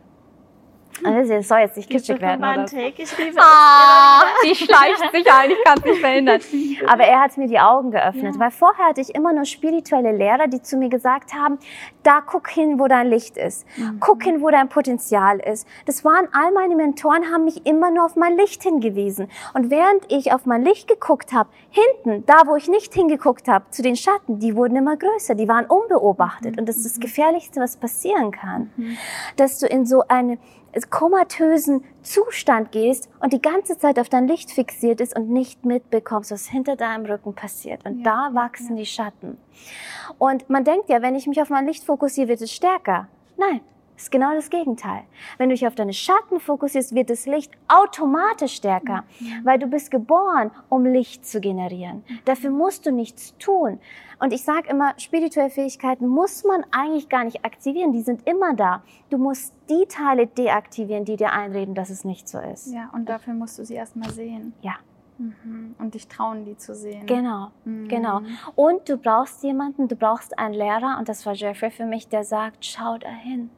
Also 1.03 1.33
es 1.33 1.47
soll 1.47 1.59
jetzt 1.59 1.77
nicht 1.77 1.89
kitschig 1.89 2.21
werden. 2.21 2.43
Romantik. 2.43 2.97
Ich 2.97 3.17
liebe 3.17 3.39
ah, 3.39 4.23
es. 4.43 4.49
Die 4.49 4.65
schleicht 4.65 5.11
sich 5.11 5.31
ein, 5.31 5.51
ich 5.51 5.63
kann 5.63 5.77
es 5.79 5.85
nicht 5.85 5.99
verhindern. 5.99 6.41
Aber 6.87 7.03
er 7.03 7.21
hat 7.21 7.37
mir 7.37 7.47
die 7.47 7.59
Augen 7.59 7.91
geöffnet, 7.91 8.35
ja. 8.35 8.39
weil 8.39 8.51
vorher 8.51 8.85
hatte 8.85 9.01
ich 9.01 9.13
immer 9.13 9.33
nur 9.33 9.45
spirituelle 9.45 10.11
Lehrer, 10.11 10.47
die 10.47 10.61
zu 10.61 10.77
mir 10.77 10.89
gesagt 10.89 11.33
haben, 11.33 11.59
da 12.03 12.21
guck 12.25 12.49
hin, 12.49 12.79
wo 12.79 12.87
dein 12.87 13.07
Licht 13.07 13.37
ist. 13.37 13.65
Mhm. 13.77 13.99
Guck 13.99 14.23
hin, 14.23 14.41
wo 14.41 14.49
dein 14.49 14.69
Potenzial 14.69 15.39
ist. 15.39 15.67
Das 15.85 16.05
waren 16.05 16.27
all 16.31 16.51
meine 16.51 16.75
Mentoren, 16.75 17.31
haben 17.31 17.45
mich 17.45 17.65
immer 17.65 17.91
nur 17.91 18.05
auf 18.05 18.15
mein 18.15 18.37
Licht 18.37 18.63
hingewiesen. 18.63 19.29
Und 19.53 19.69
während 19.69 20.11
ich 20.11 20.33
auf 20.33 20.45
mein 20.45 20.63
Licht 20.63 20.87
geguckt 20.87 21.33
habe, 21.33 21.49
hinten, 21.69 22.25
da 22.25 22.43
wo 22.45 22.55
ich 22.55 22.67
nicht 22.67 22.93
hingeguckt 22.93 23.47
habe, 23.47 23.65
zu 23.71 23.81
den 23.81 23.95
Schatten, 23.95 24.39
die 24.39 24.55
wurden 24.55 24.75
immer 24.75 24.97
größer, 24.97 25.35
die 25.35 25.47
waren 25.47 25.65
unbeobachtet. 25.65 26.53
Mhm. 26.53 26.59
Und 26.59 26.69
das 26.69 26.77
ist 26.77 26.95
das. 26.95 27.01
Gefährlichste, 27.01 27.59
was 27.59 27.77
passieren 27.77 28.31
kann. 28.31 28.71
Mhm. 28.77 28.97
Dass 29.35 29.59
du 29.59 29.67
in 29.67 29.85
so 29.85 30.03
eine 30.07 30.37
komatösen 30.89 31.83
Zustand 32.01 32.71
gehst 32.71 33.09
und 33.19 33.33
die 33.33 33.41
ganze 33.41 33.77
Zeit 33.77 33.99
auf 33.99 34.09
dein 34.09 34.27
Licht 34.27 34.51
fixiert 34.51 35.01
ist 35.01 35.17
und 35.17 35.29
nicht 35.29 35.65
mitbekommst, 35.65 36.31
was 36.31 36.47
hinter 36.47 36.75
deinem 36.75 37.05
Rücken 37.05 37.33
passiert. 37.33 37.85
Und 37.85 37.99
ja. 37.99 38.29
da 38.29 38.35
wachsen 38.35 38.77
ja. 38.77 38.83
die 38.83 38.85
Schatten. 38.85 39.37
Und 40.17 40.49
man 40.49 40.63
denkt 40.63 40.89
ja, 40.89 41.01
wenn 41.01 41.15
ich 41.15 41.27
mich 41.27 41.41
auf 41.41 41.49
mein 41.49 41.65
Licht 41.65 41.83
fokussiere, 41.83 42.29
wird 42.29 42.41
es 42.41 42.51
stärker. 42.51 43.07
Nein, 43.37 43.61
ist 44.01 44.11
genau 44.11 44.33
das 44.33 44.49
Gegenteil. 44.49 45.03
Wenn 45.37 45.49
du 45.49 45.55
dich 45.55 45.67
auf 45.67 45.75
deine 45.75 45.93
Schatten 45.93 46.39
fokussierst, 46.39 46.95
wird 46.95 47.09
das 47.09 47.27
Licht 47.27 47.51
automatisch 47.67 48.55
stärker, 48.55 49.03
mhm. 49.19 49.41
weil 49.43 49.59
du 49.59 49.67
bist 49.67 49.91
geboren, 49.91 50.51
um 50.69 50.85
Licht 50.85 51.25
zu 51.25 51.39
generieren. 51.39 52.03
Dafür 52.25 52.49
musst 52.49 52.85
du 52.85 52.91
nichts 52.91 53.37
tun. 53.37 53.79
Und 54.21 54.33
ich 54.33 54.43
sage 54.43 54.69
immer, 54.69 54.93
spirituelle 54.97 55.49
Fähigkeiten 55.49 56.07
muss 56.07 56.43
man 56.43 56.63
eigentlich 56.69 57.09
gar 57.09 57.23
nicht 57.23 57.43
aktivieren, 57.43 57.91
die 57.91 58.03
sind 58.03 58.27
immer 58.27 58.53
da. 58.53 58.83
Du 59.09 59.17
musst 59.17 59.55
die 59.67 59.87
Teile 59.87 60.27
deaktivieren, 60.27 61.05
die 61.05 61.15
dir 61.15 61.33
einreden, 61.33 61.73
dass 61.73 61.89
es 61.89 62.05
nicht 62.05 62.29
so 62.29 62.37
ist. 62.37 62.71
Ja, 62.71 62.91
und 62.93 63.09
dafür 63.09 63.33
musst 63.33 63.57
du 63.57 63.65
sie 63.65 63.73
erstmal 63.73 64.11
sehen. 64.11 64.53
Ja. 64.61 64.75
Mhm. 65.17 65.75
Und 65.79 65.95
dich 65.95 66.07
trauen, 66.07 66.45
die 66.45 66.55
zu 66.55 66.75
sehen. 66.75 67.07
Genau, 67.07 67.49
mhm. 67.65 67.87
genau. 67.87 68.21
Und 68.55 68.87
du 68.87 68.97
brauchst 68.97 69.43
jemanden, 69.43 69.87
du 69.87 69.95
brauchst 69.95 70.37
einen 70.37 70.53
Lehrer, 70.53 70.97
und 70.99 71.09
das 71.09 71.25
war 71.25 71.33
Jeffrey 71.33 71.71
für 71.71 71.85
mich, 71.85 72.07
der 72.07 72.23
sagt, 72.23 72.63
schau 72.63 72.99
dahin. 72.99 73.49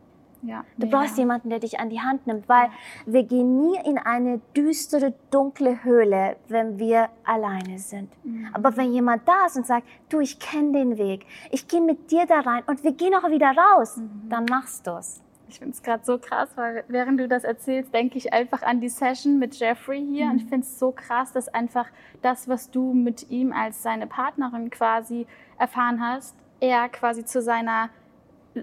Ja, 0.46 0.66
du 0.78 0.88
brauchst 0.88 1.18
ja. 1.18 1.24
jemanden, 1.24 1.50
der 1.50 1.60
dich 1.60 1.80
an 1.80 1.90
die 1.90 2.02
Hand 2.02 2.28
nimmt, 2.28 2.50
weil 2.50 2.70
wir 3.06 3.24
gehen 3.24 3.62
nie 3.62 3.78
in 3.86 3.98
eine 3.98 4.42
düstere, 4.56 5.14
dunkle 5.32 5.84
Höhle, 5.84 6.36
wenn 6.50 6.78
wir 6.80 7.10
alleine 7.24 7.80
sind. 7.80 8.10
Mhm. 8.26 8.50
Aber 8.54 8.76
wenn 8.76 8.92
jemand 8.92 9.28
da 9.28 9.46
ist 9.46 9.56
und 9.56 9.66
sagt, 9.66 9.88
du, 10.10 10.20
ich 10.20 10.40
kenne 10.40 10.74
den 10.74 10.98
Weg, 10.98 11.26
ich 11.52 11.68
gehe 11.68 11.82
mit 11.82 12.12
dir 12.12 12.26
da 12.26 12.42
rein 12.42 12.64
und 12.68 12.84
wir 12.84 12.92
gehen 12.92 13.14
auch 13.16 13.30
wieder 13.30 13.52
raus, 13.56 13.98
mhm. 13.98 14.30
dann 14.30 14.46
machst 14.46 14.86
du 14.86 14.92
es. 14.92 15.22
Ich 15.48 15.60
finde 15.60 15.74
es 15.74 15.84
gerade 15.84 16.04
so 16.04 16.18
krass, 16.18 16.50
weil 16.56 16.84
während 16.88 17.20
du 17.20 17.28
das 17.28 17.44
erzählst, 17.44 17.94
denke 17.94 18.18
ich 18.18 18.34
einfach 18.34 18.64
an 18.64 18.82
die 18.82 18.90
Session 18.90 19.38
mit 19.40 19.56
Jeffrey 19.56 20.04
hier. 20.04 20.26
Mhm. 20.26 20.32
Und 20.32 20.38
ich 20.38 20.46
finde 20.46 20.66
es 20.66 20.80
so 20.80 20.92
krass, 20.92 21.32
dass 21.32 21.48
einfach 21.48 21.86
das, 22.22 22.50
was 22.50 22.72
du 22.72 22.94
mit 22.94 23.30
ihm 23.30 23.54
als 23.54 23.84
seine 23.84 24.08
Partnerin 24.08 24.70
quasi 24.72 25.28
erfahren 25.58 26.02
hast, 26.02 26.36
er 26.60 26.90
quasi 26.90 27.24
zu 27.24 27.42
seiner 27.42 27.90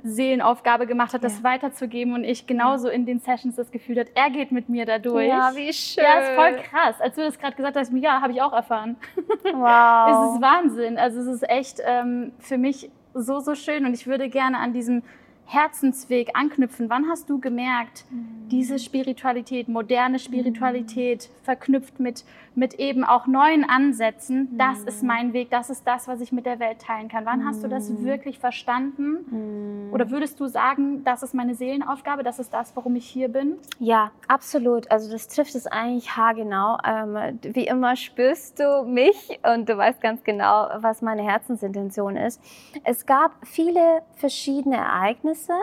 Seelenaufgabe 0.03 0.87
gemacht 0.87 1.15
hat, 1.15 1.25
das 1.25 1.39
Ja. 1.39 1.45
weiterzugeben 1.45 2.15
und 2.15 2.25
ich 2.25 2.47
genauso 2.47 2.89
in 2.89 3.07
den 3.07 3.19
Sessions 3.21 3.57
das 3.57 3.71
Gefühl 3.71 3.99
hat, 4.01 4.09
er 4.15 4.31
geht 4.31 4.53
mit 4.53 4.69
mir 4.69 4.87
da 4.87 4.99
durch. 4.99 5.27
Ja, 5.29 5.51
wie 5.55 5.73
schön. 5.73 6.05
Ja, 6.05 6.21
ist 6.21 6.31
voll 6.35 6.57
krass. 6.63 7.01
Als 7.01 7.15
du 7.17 7.23
das 7.23 7.39
gerade 7.39 7.57
gesagt 7.57 7.77
hast, 7.77 7.93
ja, 7.95 8.21
habe 8.21 8.33
ich 8.33 8.41
auch 8.43 8.53
erfahren. 8.53 8.97
Wow. 9.17 10.29
Es 10.29 10.35
ist 10.35 10.43
Wahnsinn. 10.43 10.99
Also 10.99 11.21
es 11.21 11.27
ist 11.27 11.49
echt 11.49 11.81
ähm, 11.85 12.33
für 12.39 12.59
mich 12.59 12.91
so, 13.15 13.41
so 13.41 13.55
schön 13.55 13.85
und 13.87 13.95
ich 13.95 14.07
würde 14.07 14.29
gerne 14.29 14.59
an 14.59 14.73
diesem 14.73 15.03
Herzensweg 15.47 16.31
anknüpfen. 16.35 16.89
Wann 16.91 17.09
hast 17.09 17.29
du 17.29 17.41
gemerkt, 17.41 18.05
diese 18.53 18.79
Spiritualität, 18.79 19.67
moderne 19.69 20.21
Spiritualität, 20.21 21.29
verknüpft 21.43 21.99
mit, 21.99 22.25
mit 22.55 22.75
eben 22.75 23.05
auch 23.05 23.27
neuen 23.27 23.69
Ansätzen, 23.69 24.57
das 24.59 24.83
ist 24.83 25.03
mein 25.03 25.33
Weg, 25.33 25.51
das 25.51 25.71
ist 25.71 25.87
das, 25.87 26.09
was 26.09 26.21
ich 26.21 26.33
mit 26.33 26.47
der 26.47 26.59
Welt 26.59 26.81
teilen 26.81 27.09
kann. 27.09 27.25
Wann 27.25 27.47
hast 27.47 27.63
du 27.63 27.69
das 27.69 28.03
wirklich 28.03 28.39
verstanden? 28.39 29.91
Oder 29.93 30.11
würdest 30.11 30.41
du 30.41 30.47
sagen, 30.47 31.05
das 31.05 31.23
ist 31.23 31.35
meine 31.35 31.55
Seelenaufgabe, 31.55 32.23
das 32.23 32.39
ist 32.39 32.53
das, 32.53 32.75
warum 32.75 32.97
ich 32.97 33.07
hier 33.07 33.29
bin? 33.29 33.57
Ja, 33.79 34.11
absolut. 34.29 34.91
Also 34.91 35.11
das 35.11 35.29
trifft 35.29 35.55
es 35.55 35.67
eigentlich 35.67 36.17
haargenau. 36.17 36.79
Ähm, 36.85 37.39
wie 37.43 37.67
immer 37.67 37.97
spürst 37.97 38.59
du 38.61 38.85
mich 38.85 39.41
und 39.55 39.69
du 39.69 39.77
weißt 39.77 40.01
ganz 40.01 40.25
genau, 40.25 40.69
was 40.77 41.03
meine 41.03 41.23
Herzensintention 41.23 42.17
ist. 42.17 42.41
Es 42.85 43.07
gab 43.07 43.33
viele 43.47 44.03
verschiedene 44.17 44.77
Ereignisse, 44.77 45.55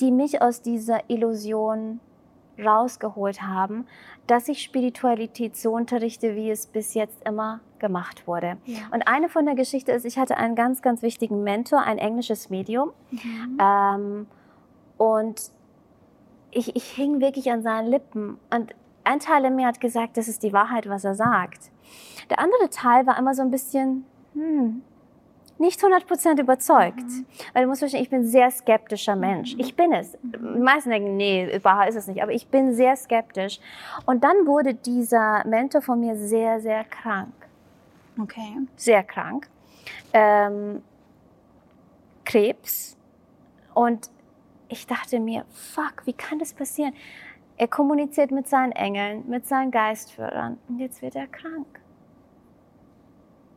die 0.00 0.12
mich 0.12 0.42
aus 0.42 0.62
dieser 0.62 1.08
Illusion 1.08 2.00
rausgeholt 2.58 3.42
haben, 3.42 3.86
dass 4.26 4.48
ich 4.48 4.62
Spiritualität 4.62 5.56
so 5.56 5.72
unterrichte, 5.72 6.34
wie 6.34 6.50
es 6.50 6.66
bis 6.66 6.94
jetzt 6.94 7.26
immer 7.26 7.60
gemacht 7.78 8.26
wurde. 8.26 8.56
Ja. 8.64 8.80
Und 8.90 9.06
eine 9.06 9.28
von 9.28 9.44
der 9.44 9.54
Geschichte 9.54 9.92
ist, 9.92 10.04
ich 10.04 10.18
hatte 10.18 10.36
einen 10.36 10.54
ganz, 10.54 10.82
ganz 10.82 11.02
wichtigen 11.02 11.42
Mentor, 11.42 11.82
ein 11.82 11.98
englisches 11.98 12.50
Medium. 12.50 12.90
Ähm, 13.60 14.26
und 14.96 15.50
ich, 16.50 16.74
ich 16.74 16.90
hing 16.90 17.20
wirklich 17.20 17.50
an 17.50 17.62
seinen 17.62 17.88
Lippen. 17.88 18.38
Und 18.50 18.74
ein 19.04 19.20
Teil 19.20 19.44
in 19.44 19.56
mir 19.56 19.66
hat 19.66 19.80
gesagt, 19.80 20.16
das 20.16 20.28
ist 20.28 20.42
die 20.42 20.52
Wahrheit, 20.52 20.88
was 20.88 21.04
er 21.04 21.14
sagt. 21.14 21.70
Der 22.30 22.38
andere 22.40 22.70
Teil 22.70 23.06
war 23.06 23.18
immer 23.18 23.34
so 23.34 23.42
ein 23.42 23.50
bisschen, 23.50 24.04
hm, 24.34 24.82
nicht 25.58 25.80
100% 25.82 26.40
überzeugt. 26.40 27.04
Weil 27.52 27.62
du 27.62 27.68
musst 27.68 27.80
verstehen, 27.80 28.02
ich 28.02 28.10
bin 28.10 28.20
ein 28.20 28.26
sehr 28.26 28.50
skeptischer 28.50 29.16
Mensch. 29.16 29.54
Ich 29.58 29.74
bin 29.74 29.92
es. 29.92 30.16
Die 30.22 30.38
meisten 30.58 30.90
denken, 30.90 31.16
nee, 31.16 31.58
Wahrheit 31.62 31.90
ist 31.90 31.96
es 31.96 32.06
nicht. 32.06 32.22
Aber 32.22 32.32
ich 32.32 32.48
bin 32.48 32.74
sehr 32.74 32.96
skeptisch. 32.96 33.60
Und 34.04 34.24
dann 34.24 34.46
wurde 34.46 34.74
dieser 34.74 35.46
Mentor 35.46 35.82
von 35.82 36.00
mir 36.00 36.16
sehr, 36.16 36.60
sehr 36.60 36.84
krank 36.84 37.32
Okay. 38.18 38.66
sehr 38.76 39.02
krank, 39.02 39.48
ähm, 40.14 40.82
Krebs. 42.24 42.96
Und 43.74 44.10
ich 44.68 44.86
dachte 44.86 45.20
mir, 45.20 45.44
fuck, 45.52 46.06
wie 46.06 46.14
kann 46.14 46.38
das 46.38 46.54
passieren? 46.54 46.94
Er 47.58 47.68
kommuniziert 47.68 48.30
mit 48.30 48.48
seinen 48.48 48.72
Engeln, 48.72 49.28
mit 49.28 49.46
seinen 49.46 49.70
Geistführern 49.70 50.58
und 50.68 50.78
jetzt 50.78 51.02
wird 51.02 51.14
er 51.14 51.26
krank. 51.26 51.80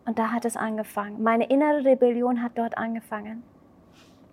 Und 0.05 0.17
da 0.17 0.31
hat 0.31 0.45
es 0.45 0.57
angefangen. 0.57 1.21
Meine 1.21 1.45
innere 1.49 1.83
Rebellion 1.85 2.41
hat 2.41 2.53
dort 2.57 2.77
angefangen. 2.77 3.43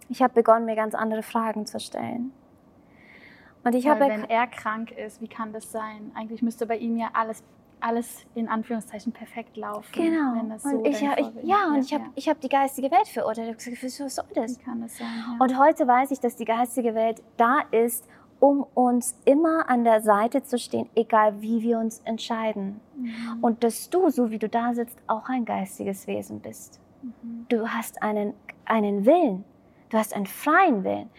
Ich 0.09 0.23
habe 0.23 0.33
begonnen, 0.35 0.65
mir 0.65 0.77
ganz 0.77 0.95
andere 0.95 1.23
Fragen 1.23 1.67
zu 1.67 1.79
stellen. 1.81 2.33
Und 3.65 3.75
ich 3.75 3.89
habe 3.89 4.01
wenn 4.01 4.25
er 4.31 4.47
krank 4.47 4.93
ist, 4.93 5.21
wie 5.21 5.27
kann 5.29 5.53
das 5.53 5.73
sein? 5.73 6.13
Eigentlich 6.15 6.41
müsste 6.41 6.67
bei 6.67 6.77
ihm 6.77 6.97
ja 6.97 7.09
alles, 7.13 7.43
alles 7.81 8.25
in 8.37 8.49
Anführungszeichen 8.49 9.13
perfekt 9.13 9.57
laufen. 9.57 9.91
genau. 9.93 10.35
Wenn 10.37 10.49
das 10.49 10.63
so 10.63 10.69
und 10.69 10.87
ich, 10.87 11.05
hab- 11.05 11.19
ich, 11.19 11.27
ja, 11.43 11.67
und 11.69 11.79
ich 11.81 11.93
habe 11.93 12.05
ich 12.15 12.29
hab 12.29 12.41
die 12.41 12.49
geistige 12.49 12.91
Welt 12.93 13.09
verurteilt. 13.09 13.49
Ich 13.49 13.55
habe 13.55 13.57
gesagt, 13.57 13.83
wieso 13.83 14.09
soll 14.09 14.25
das? 14.35 14.59
Wie 14.59 14.63
kann 14.63 14.81
das 14.81 14.97
sein? 14.97 15.09
Ja. 15.09 15.45
Und 15.45 15.59
heute 15.59 15.87
weiß 15.89 16.13
ich, 16.13 16.21
dass 16.21 16.37
die 16.37 16.45
geistige 16.45 16.95
Welt 16.95 17.21
da 17.37 17.59
ist, 17.73 18.09
um 18.41 18.67
uns 18.75 19.17
immer 19.25 19.69
an 19.69 19.85
der 19.85 20.01
Seite 20.01 20.43
zu 20.43 20.59
stehen, 20.59 20.89
egal 20.95 21.41
wie 21.41 21.63
wir 21.63 21.79
uns 21.79 22.01
entscheiden. 22.05 22.81
Mhm. 22.97 23.39
Und 23.43 23.65
dass 23.65 23.91
du, 23.91 24.11
so 24.11 24.31
wie 24.31 24.39
du 24.39 24.49
da 24.49 24.75
sitzt, 24.75 24.99
auch 25.07 25.29
ein 25.29 25.45
geistiges 25.45 26.07
Wesen 26.07 26.41
bist. 26.41 26.81
Mhm. 27.03 27.47
Du 27.49 27.69
hast 27.69 28.03
einen, 28.03 28.35
einen 28.65 29.07
Willen, 29.07 29.45
du 29.91 29.99
hast 29.99 30.15
einen 30.15 30.27
freien 30.27 30.85
Willen. 30.85 31.11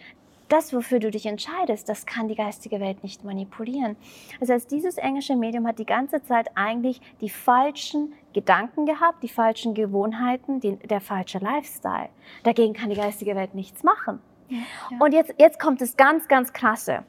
Das, 0.50 0.74
wofür 0.74 1.00
du 1.00 1.12
dich 1.12 1.26
entscheidest, 1.26 1.90
das 1.90 2.06
kann 2.06 2.30
die 2.30 2.36
geistige 2.36 2.80
Welt 2.80 3.04
nicht 3.04 3.26
manipulieren. 3.26 3.98
Das 4.40 4.50
heißt, 4.50 4.72
dieses 4.72 4.98
englische 4.98 5.36
Medium 5.36 5.68
hat 5.68 5.78
die 5.78 5.86
ganze 5.86 6.24
Zeit 6.24 6.48
eigentlich 6.56 7.02
die 7.20 7.30
falschen 7.30 8.14
Gedanken 8.32 8.86
gehabt, 8.86 9.24
die 9.24 9.28
falschen 9.28 9.74
Gewohnheiten, 9.74 10.62
die, 10.62 10.78
der 10.78 11.02
falsche 11.02 11.40
Lifestyle. 11.40 12.08
Dagegen 12.44 12.74
kann 12.74 12.90
die 12.90 12.96
geistige 12.96 13.36
Welt 13.36 13.56
nichts 13.56 13.84
machen. 13.84 14.22
Ja. 14.50 14.60
Und 15.00 15.14
jetzt, 15.14 15.34
jetzt 15.38 15.60
kommt 15.60 15.82
das 15.82 15.98
ganz, 15.98 16.28
ganz 16.28 16.54
krasse. 16.54 17.04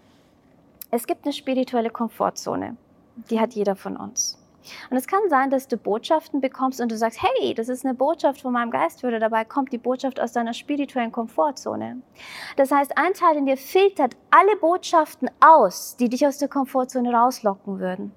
Es 0.90 1.06
gibt 1.06 1.24
eine 1.24 1.32
spirituelle 1.32 1.90
Komfortzone. 1.90 2.76
Die 3.30 3.40
hat 3.40 3.54
jeder 3.54 3.76
von 3.76 3.96
uns. 3.96 4.38
Und 4.90 4.96
es 4.96 5.06
kann 5.06 5.20
sein, 5.28 5.50
dass 5.50 5.68
du 5.68 5.76
Botschaften 5.76 6.40
bekommst 6.40 6.80
und 6.80 6.90
du 6.90 6.96
sagst, 6.96 7.20
hey, 7.22 7.54
das 7.54 7.68
ist 7.68 7.84
eine 7.84 7.94
Botschaft 7.94 8.42
von 8.42 8.52
meinem 8.52 8.70
Geistführer. 8.70 9.18
Dabei 9.18 9.44
kommt 9.44 9.72
die 9.72 9.78
Botschaft 9.78 10.20
aus 10.20 10.32
deiner 10.32 10.54
spirituellen 10.54 11.12
Komfortzone. 11.12 12.02
Das 12.56 12.70
heißt, 12.70 12.96
ein 12.96 13.14
Teil 13.14 13.36
in 13.36 13.46
dir 13.46 13.56
filtert 13.56 14.16
alle 14.30 14.56
Botschaften 14.56 15.30
aus, 15.40 15.96
die 15.96 16.08
dich 16.08 16.26
aus 16.26 16.38
der 16.38 16.48
Komfortzone 16.48 17.12
rauslocken 17.12 17.80
würden. 17.80 18.12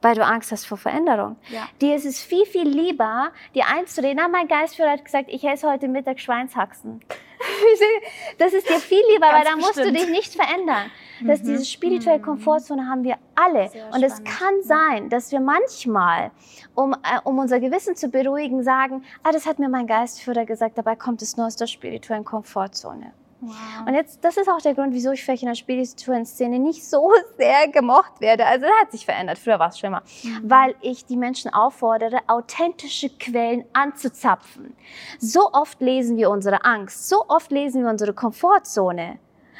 Weil 0.00 0.16
du 0.16 0.24
Angst 0.24 0.50
hast 0.50 0.66
vor 0.66 0.78
Veränderung. 0.78 1.36
Ja. 1.48 1.68
Dir 1.80 1.94
ist 1.94 2.04
es 2.04 2.20
viel, 2.20 2.44
viel 2.44 2.68
lieber, 2.68 3.30
dir 3.54 3.66
einzureden, 3.68 4.18
na, 4.20 4.26
mein 4.26 4.48
Geistführer 4.48 4.90
hat 4.90 5.04
gesagt, 5.04 5.28
ich 5.28 5.44
esse 5.44 5.70
heute 5.70 5.86
Mittag 5.86 6.18
Schweinshaxen. 6.18 7.00
Das 8.38 8.52
ist 8.52 8.68
dir 8.68 8.78
viel 8.78 9.02
lieber, 9.12 9.26
weil 9.26 9.44
Ganz 9.44 9.50
da 9.50 9.56
musst 9.56 9.76
du 9.76 9.92
dich 9.92 10.08
nicht 10.08 10.34
verändern. 10.34 10.90
Das, 11.24 11.40
Mhm. 11.42 11.46
diese 11.46 11.64
spirituelle 11.64 12.18
Mhm. 12.18 12.22
Komfortzone 12.24 12.88
haben 12.88 13.04
wir 13.04 13.16
alle. 13.34 13.68
Sehr 13.68 13.88
Und 13.92 14.02
es 14.02 14.22
kann 14.24 14.62
sein, 14.62 15.08
dass 15.08 15.30
wir 15.30 15.40
manchmal, 15.40 16.30
um, 16.74 16.92
äh, 16.94 17.20
um 17.24 17.38
unser 17.38 17.60
Gewissen 17.60 17.94
zu 17.94 18.08
beruhigen, 18.08 18.62
sagen, 18.64 19.04
ah, 19.22 19.30
das 19.32 19.46
hat 19.46 19.58
mir 19.58 19.68
mein 19.68 19.86
Geistführer 19.86 20.44
gesagt, 20.46 20.78
dabei 20.78 20.96
kommt 20.96 21.22
es 21.22 21.36
nur 21.36 21.46
aus 21.46 21.56
der 21.56 21.66
spirituellen 21.68 22.24
Komfortzone. 22.24 23.12
Wow. 23.44 23.88
Und 23.88 23.94
jetzt, 23.94 24.24
das 24.24 24.36
ist 24.36 24.48
auch 24.48 24.60
der 24.60 24.72
Grund, 24.72 24.94
wieso 24.94 25.10
ich 25.10 25.24
vielleicht 25.24 25.42
in 25.42 25.48
der 25.48 25.56
spirituellen 25.56 26.24
Szene 26.24 26.60
nicht 26.60 26.88
so 26.88 27.12
sehr 27.36 27.66
gemocht 27.66 28.20
werde. 28.20 28.46
Also, 28.46 28.66
das 28.66 28.74
hat 28.80 28.92
sich 28.92 29.04
verändert. 29.04 29.36
Früher 29.36 29.58
war 29.58 29.70
es 29.70 29.80
schlimmer. 29.80 30.04
Mhm. 30.22 30.40
Weil 30.44 30.76
ich 30.80 31.04
die 31.06 31.16
Menschen 31.16 31.52
auffordere, 31.52 32.20
authentische 32.28 33.10
Quellen 33.10 33.64
anzuzapfen. 33.72 34.76
So 35.18 35.50
oft 35.52 35.80
lesen 35.80 36.16
wir 36.16 36.30
unsere 36.30 36.64
Angst, 36.64 37.08
so 37.08 37.24
oft 37.26 37.50
lesen 37.50 37.82
wir 37.82 37.90
unsere 37.90 38.12
Komfortzone 38.12 39.18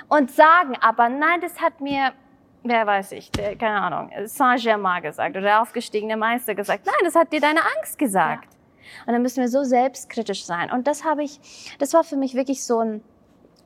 und 0.08 0.30
sagen 0.30 0.76
aber, 0.80 1.08
nein, 1.08 1.40
das 1.40 1.60
hat 1.60 1.80
mir, 1.80 2.12
wer 2.62 2.86
weiß 2.86 3.12
ich, 3.12 3.32
der, 3.32 3.56
keine 3.56 3.80
Ahnung, 3.80 4.12
Saint-Germain 4.26 5.02
gesagt 5.02 5.30
oder 5.30 5.40
der 5.40 5.62
aufgestiegene 5.62 6.16
Meister 6.16 6.54
gesagt. 6.54 6.86
Nein, 6.86 6.94
das 7.02 7.16
hat 7.16 7.32
dir 7.32 7.40
deine 7.40 7.60
Angst 7.78 7.98
gesagt. 7.98 8.48
Und 9.06 9.12
dann 9.12 9.22
müssen 9.22 9.40
wir 9.40 9.48
so 9.48 9.64
selbstkritisch 9.64 10.44
sein. 10.44 10.70
Und 10.70 10.86
das 10.86 11.04
habe 11.04 11.24
ich, 11.24 11.76
das 11.80 11.94
war 11.94 12.04
für 12.04 12.16
mich 12.16 12.34
wirklich 12.34 12.64
so 12.64 12.78
ein 12.78 13.02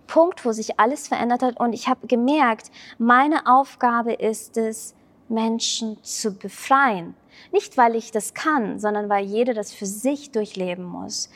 Punkt, 0.06 0.44
wo 0.44 0.52
sich 0.52 0.78
alles 0.78 1.08
verändert 1.08 1.42
hat. 1.42 1.58
Und 1.58 1.72
ich 1.72 1.88
habe 1.88 2.06
gemerkt, 2.06 2.70
meine 2.98 3.46
Aufgabe 3.46 4.12
ist 4.12 4.56
es, 4.56 4.94
Menschen 5.28 5.98
zu 6.02 6.32
befreien. 6.38 7.14
Nicht, 7.52 7.76
weil 7.76 7.96
ich 7.96 8.12
das 8.12 8.32
kann, 8.32 8.78
sondern 8.78 9.08
weil 9.08 9.24
jeder 9.24 9.54
das 9.54 9.74
für 9.74 9.86
sich 9.86 10.30
durchleben 10.30 10.84
muss. 10.84 11.30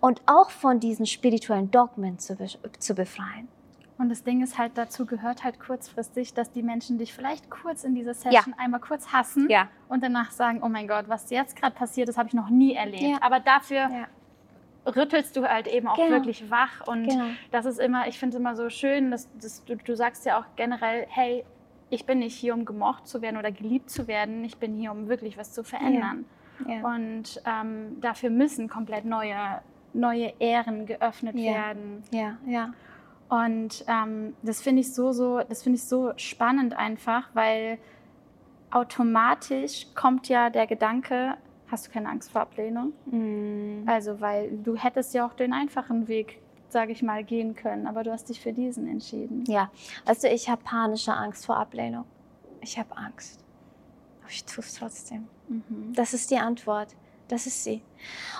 Und 0.00 0.22
auch 0.26 0.50
von 0.50 0.80
diesen 0.80 1.06
spirituellen 1.06 1.70
Dogmen 1.70 2.18
zu, 2.18 2.36
be 2.36 2.46
zu 2.78 2.94
befreien. 2.94 3.48
Und 3.96 4.08
das 4.08 4.24
Ding 4.24 4.42
ist 4.42 4.58
halt, 4.58 4.72
dazu 4.74 5.06
gehört 5.06 5.44
halt 5.44 5.60
kurzfristig, 5.60 6.34
dass 6.34 6.50
die 6.50 6.62
Menschen 6.62 6.98
dich 6.98 7.12
vielleicht 7.14 7.48
kurz 7.48 7.84
in 7.84 7.94
dieser 7.94 8.14
Session 8.14 8.52
einmal 8.58 8.80
kurz 8.80 9.08
hassen 9.12 9.48
Ja. 9.48 9.68
und 9.88 10.02
danach 10.02 10.32
sagen, 10.32 10.62
oh 10.64 10.68
mein 10.68 10.88
Gott, 10.88 11.04
was 11.08 11.30
jetzt 11.30 11.54
gerade 11.54 11.76
passiert 11.76 12.08
ist, 12.08 12.18
habe 12.18 12.28
ich 12.28 12.34
noch 12.34 12.48
nie 12.50 12.74
erlebt. 12.74 13.02
Ja. 13.02 13.18
Aber 13.20 13.38
dafür 13.38 13.76
Ja. 13.76 14.06
Rüttelst 14.86 15.36
du 15.36 15.48
halt 15.48 15.66
eben 15.66 15.88
auch 15.88 15.96
Genau. 15.96 16.10
wirklich 16.10 16.50
wach 16.50 16.86
und 16.86 17.08
Genau. 17.08 17.24
das 17.50 17.64
ist 17.66 17.78
immer, 17.80 18.06
ich 18.08 18.18
finde 18.18 18.36
es 18.36 18.40
immer 18.40 18.54
so 18.56 18.68
schön, 18.70 19.10
dass, 19.10 19.28
dass 19.38 19.64
du, 19.64 19.76
du 19.76 19.96
sagst 19.96 20.26
ja 20.26 20.38
auch 20.38 20.44
generell, 20.56 21.06
hey, 21.08 21.44
ich 21.90 22.06
bin 22.06 22.18
nicht 22.18 22.34
hier, 22.36 22.54
um 22.54 22.64
gemocht 22.64 23.06
zu 23.06 23.22
werden 23.22 23.36
oder 23.36 23.52
geliebt 23.52 23.90
zu 23.90 24.06
werden, 24.08 24.44
ich 24.44 24.56
bin 24.58 24.74
hier, 24.74 24.90
um 24.90 25.08
wirklich 25.08 25.36
was 25.38 25.52
zu 25.52 25.62
verändern. 25.64 26.24
Ja. 26.68 26.82
Und 26.86 27.40
ähm, 27.46 28.00
dafür 28.00 28.30
müssen 28.30 28.68
komplett 28.68 29.04
neue, 29.04 29.36
neue 29.92 30.32
Ähren 30.40 30.86
geöffnet 30.86 31.36
Ja. 31.36 31.52
werden. 31.52 32.02
Ja, 32.10 32.36
ja. 32.46 32.72
Und 33.28 33.84
ähm, 33.88 34.34
das 34.42 34.60
finde 34.62 34.80
ich 34.82 34.92
so, 34.94 35.12
so, 35.12 35.40
das 35.48 35.62
finde 35.62 35.76
ich 35.78 35.84
so 35.84 36.12
spannend 36.16 36.76
einfach, 36.76 37.28
weil 37.34 37.78
automatisch 38.70 39.86
kommt 39.94 40.28
ja 40.28 40.50
der 40.50 40.66
Gedanke, 40.66 41.34
hast 41.74 41.86
du 41.88 41.90
keine 41.90 42.08
Angst 42.08 42.30
vor 42.32 42.40
Ablehnung? 42.42 42.92
Mm. 43.06 43.86
Also, 43.86 44.20
weil 44.20 44.50
du 44.58 44.76
hättest 44.76 45.12
ja 45.12 45.26
auch 45.26 45.34
den 45.34 45.52
einfachen 45.52 46.08
Weg, 46.08 46.40
sage 46.68 46.92
ich 46.92 47.02
mal, 47.02 47.22
gehen 47.24 47.54
können, 47.54 47.86
aber 47.86 48.02
du 48.04 48.12
hast 48.12 48.28
dich 48.28 48.40
für 48.40 48.52
diesen 48.52 48.86
entschieden. 48.88 49.44
Ja, 49.48 49.70
du, 50.06 50.28
ich 50.28 50.48
habe 50.48 50.62
panische 50.64 51.12
Angst 51.12 51.44
vor 51.46 51.56
Ablehnung. 51.56 52.04
Ich 52.60 52.78
habe 52.78 52.96
Angst. 52.96 53.40
Aber 54.22 54.30
ich 54.30 54.44
tue 54.44 54.64
es 54.64 54.74
trotzdem. 54.74 55.26
Mhm. 55.48 55.92
Das 55.94 56.14
ist 56.14 56.30
die 56.30 56.38
Antwort. 56.38 56.94
Das 57.28 57.46
ist 57.46 57.64
sie. 57.64 57.82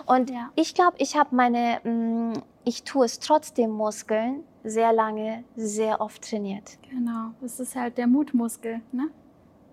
Und 0.06 0.30
Ja. 0.30 0.50
ich 0.56 0.74
glaube, 0.74 0.96
ich 0.98 1.16
habe 1.16 1.34
meine, 1.34 1.80
mh, 1.84 2.42
ich 2.64 2.84
tue 2.84 3.04
es 3.06 3.18
trotzdem 3.18 3.70
Muskeln 3.70 4.44
sehr 4.62 4.92
lange, 4.92 5.44
sehr 5.56 6.00
oft 6.00 6.22
trainiert. 6.28 6.78
Genau, 6.90 7.30
das 7.40 7.60
ist 7.60 7.74
halt 7.76 7.98
der 7.98 8.06
Mutmuskel. 8.06 8.80
Ne? 8.92 9.08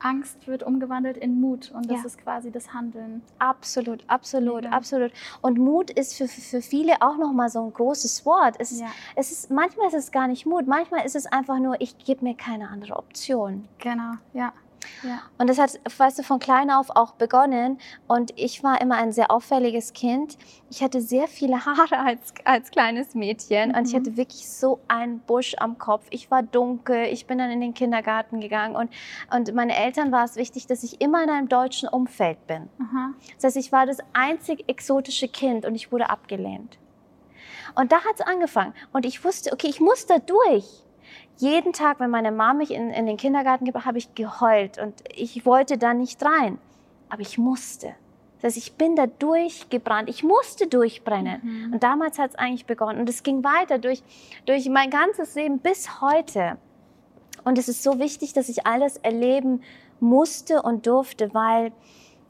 Angst 0.03 0.47
wird 0.47 0.63
umgewandelt 0.63 1.17
in 1.17 1.39
Mut 1.39 1.71
und 1.71 1.89
das 1.89 1.99
Ja. 1.99 2.05
ist 2.05 2.17
quasi 2.17 2.51
das 2.51 2.73
Handeln. 2.73 3.21
Absolut, 3.39 4.03
absolut, 4.07 4.63
Mega. 4.63 4.75
absolut. 4.75 5.11
Und 5.41 5.57
Mut 5.57 5.89
ist 5.91 6.15
für, 6.17 6.27
für 6.27 6.61
viele 6.61 7.01
auch 7.01 7.17
nochmal 7.17 7.49
so 7.49 7.63
ein 7.63 7.71
großes 7.73 8.25
Wort. 8.25 8.55
Es 8.59 8.71
ist, 8.71 8.81
Ja. 8.81 8.87
es 9.15 9.31
ist, 9.31 9.51
manchmal 9.51 9.87
ist 9.87 9.93
es 9.93 10.11
gar 10.11 10.27
nicht 10.27 10.45
Mut, 10.45 10.67
manchmal 10.67 11.05
ist 11.05 11.15
es 11.15 11.25
einfach 11.27 11.59
nur, 11.59 11.79
ich 11.79 11.97
gebe 11.97 12.23
mir 12.25 12.35
keine 12.35 12.69
andere 12.69 12.95
Option. 12.97 13.67
Genau, 13.79 14.13
ja. 14.33 14.53
Ja. 15.03 15.21
Und 15.37 15.49
das 15.49 15.57
hat, 15.59 15.79
weißt 15.97 16.19
du, 16.19 16.23
von 16.23 16.39
klein 16.39 16.69
auf 16.71 16.89
auch 16.91 17.13
begonnen. 17.13 17.77
Und 18.07 18.31
ich 18.35 18.63
war 18.63 18.81
immer 18.81 18.95
ein 18.95 19.11
sehr 19.11 19.31
auffälliges 19.31 19.93
Kind. 19.93 20.37
Ich 20.69 20.81
hatte 20.83 21.01
sehr 21.01 21.27
viele 21.27 21.65
Haare 21.65 21.99
als, 21.99 22.33
als 22.45 22.71
kleines 22.71 23.15
Mädchen. 23.15 23.75
Und 23.75 23.87
ich 23.87 23.93
Mhm. 23.93 23.97
hatte 23.97 24.17
wirklich 24.17 24.49
so 24.49 24.79
einen 24.87 25.19
Busch 25.19 25.55
am 25.59 25.77
Kopf. 25.77 26.05
Ich 26.09 26.29
war 26.31 26.43
dunkel. 26.43 27.05
Ich 27.05 27.25
bin 27.27 27.37
dann 27.37 27.51
in 27.51 27.61
den 27.61 27.73
Kindergarten 27.73 28.39
gegangen. 28.41 28.75
Und, 28.75 28.89
und 29.35 29.53
meine 29.53 29.75
Eltern 29.75 30.11
war 30.11 30.25
es 30.25 30.35
wichtig, 30.35 30.67
dass 30.67 30.83
ich 30.83 31.01
immer 31.01 31.23
in 31.23 31.29
einem 31.29 31.47
deutschen 31.49 31.89
Umfeld 31.89 32.45
bin. 32.47 32.69
Aha. 32.79 33.13
Das 33.35 33.43
heißt, 33.45 33.57
ich 33.57 33.71
war 33.71 33.85
das 33.85 33.97
einzig 34.13 34.65
exotische 34.67 35.27
Kind 35.27 35.65
und 35.65 35.75
ich 35.75 35.91
wurde 35.91 36.09
abgelehnt. 36.09 36.77
Und 37.75 37.91
da 37.91 37.97
hat 37.97 38.15
es 38.15 38.21
angefangen. 38.21 38.73
Und 38.91 39.05
ich 39.05 39.23
wusste, 39.23 39.53
okay, 39.53 39.67
ich 39.67 39.79
muss 39.79 40.05
da 40.05 40.19
durch. 40.19 40.65
Jeden 41.37 41.73
Tag, 41.73 41.99
wenn 41.99 42.09
meine 42.09 42.31
Mama 42.31 42.53
mich 42.53 42.71
in, 42.71 42.91
in 42.91 43.05
den 43.05 43.17
Kindergarten 43.17 43.65
gebracht 43.65 43.85
habe 43.85 43.97
ich 43.97 44.13
geheult 44.13 44.77
und 44.77 44.93
ich 45.15 45.45
wollte 45.45 45.77
da 45.77 45.93
nicht 45.93 46.23
rein. 46.23 46.59
Aber 47.09 47.21
ich 47.21 47.37
musste. 47.37 47.95
Das 48.41 48.55
heißt, 48.55 48.57
ich 48.57 48.73
bin 48.73 48.95
da 48.95 49.05
durchgebrannt. 49.07 50.09
Ich 50.09 50.23
musste 50.23 50.67
durchbrennen. 50.67 51.41
Mhm. 51.43 51.73
Und 51.73 51.83
damals 51.83 52.17
hat 52.17 52.31
es 52.31 52.35
eigentlich 52.35 52.65
begonnen. 52.65 52.99
Und 52.99 53.09
es 53.09 53.23
ging 53.23 53.43
weiter 53.43 53.77
durch, 53.77 54.01
durch 54.45 54.67
mein 54.69 54.89
ganzes 54.89 55.35
Leben 55.35 55.59
bis 55.59 56.01
heute. 56.01 56.57
Und 57.43 57.57
es 57.57 57.67
ist 57.67 57.83
so 57.83 57.99
wichtig, 57.99 58.33
dass 58.33 58.49
ich 58.49 58.65
alles 58.65 58.97
erleben 58.97 59.61
musste 59.99 60.61
und 60.61 60.87
durfte, 60.87 61.33
weil 61.33 61.71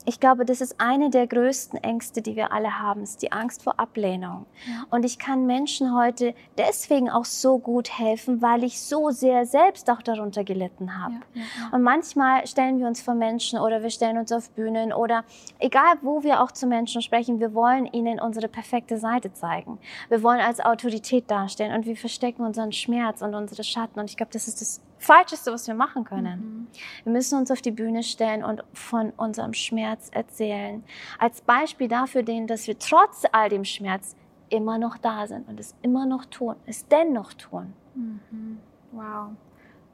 ich 0.05 0.19
glaube, 0.19 0.45
das 0.45 0.61
ist 0.61 0.79
eine 0.79 1.09
der 1.09 1.27
größten 1.27 1.83
Ängste, 1.83 2.21
die 2.21 2.35
wir 2.35 2.51
alle 2.51 2.79
haben, 2.79 3.03
ist 3.03 3.21
die 3.21 3.31
Angst 3.31 3.63
vor 3.63 3.79
Ablehnung. 3.79 4.45
Und 4.89 5.05
ich 5.05 5.19
kann 5.19 5.45
Menschen 5.45 5.95
heute 5.95 6.33
deswegen 6.57 7.09
auch 7.09 7.25
so 7.25 7.59
gut 7.59 7.97
helfen, 7.97 8.41
weil 8.41 8.63
ich 8.63 8.81
so 8.81 9.11
sehr 9.11 9.45
selbst 9.45 9.89
auch 9.89 10.01
darunter 10.01 10.43
gelitten 10.43 10.97
habe. 11.01 11.13
Ja, 11.13 11.41
ja, 11.41 11.41
ja. 11.41 11.75
Und 11.75 11.83
manchmal 11.83 12.47
stellen 12.47 12.79
wir 12.79 12.87
uns 12.87 13.01
vor 13.01 13.13
Menschen 13.13 13.59
oder 13.59 13.83
wir 13.83 13.89
stellen 13.89 14.17
uns 14.17 14.31
auf 14.31 14.49
Bühnen 14.51 14.93
oder 14.93 15.23
egal 15.59 15.95
wo 16.01 16.23
wir 16.23 16.41
auch 16.41 16.51
zu 16.51 16.67
Menschen 16.67 17.01
sprechen, 17.01 17.39
wir 17.39 17.53
wollen 17.53 17.85
ihnen 17.85 18.19
unsere 18.19 18.47
perfekte 18.47 18.97
Seite 18.97 19.33
zeigen. 19.33 19.79
Wir 20.09 20.23
wollen 20.23 20.39
als 20.39 20.59
Autorität 20.59 21.29
dastehen 21.29 21.73
und 21.73 21.85
wir 21.85 21.95
verstecken 21.95 22.43
unseren 22.43 22.71
Schmerz 22.71 23.21
und 23.21 23.35
unsere 23.35 23.63
Schatten. 23.63 23.99
Und 23.99 24.09
ich 24.09 24.17
glaube, 24.17 24.31
das 24.31 24.47
ist 24.47 24.61
das 24.61 24.81
Falscheste, 25.01 25.51
was 25.51 25.67
wir 25.67 25.73
machen 25.73 26.03
können. 26.03 26.39
Mhm. 26.39 26.67
Wir 27.05 27.11
müssen 27.11 27.39
uns 27.39 27.49
auf 27.49 27.61
die 27.61 27.71
Bühne 27.71 28.03
stellen 28.03 28.43
und 28.43 28.63
von 28.73 29.09
unserem 29.17 29.53
Schmerz 29.53 30.09
erzählen. 30.11 30.83
Als 31.17 31.41
Beispiel 31.41 31.87
dafür 31.87 32.21
dienen, 32.21 32.45
dass 32.45 32.67
wir 32.67 32.77
trotz 32.77 33.23
all 33.31 33.49
dem 33.49 33.65
Schmerz 33.65 34.15
immer 34.49 34.77
noch 34.77 34.99
da 34.99 35.25
sind 35.25 35.47
und 35.49 35.59
es 35.59 35.75
immer 35.81 36.05
noch 36.05 36.25
tun, 36.25 36.55
es 36.67 36.87
dennoch 36.87 37.33
tun. 37.33 37.73
Mhm. 37.95 38.59
Wow. 38.91 39.29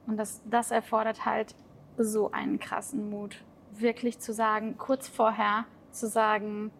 Und 0.06 0.18
das, 0.18 0.42
das 0.44 0.70
erfordert 0.70 1.24
halt 1.24 1.54
so 1.96 2.30
einen 2.30 2.58
krassen 2.58 3.08
Mut. 3.08 3.42
Wirklich 3.72 4.18
zu 4.18 4.34
sagen, 4.34 4.76
kurz 4.76 5.08
vorher 5.08 5.64
zu 5.90 6.06
sagen, 6.06 6.70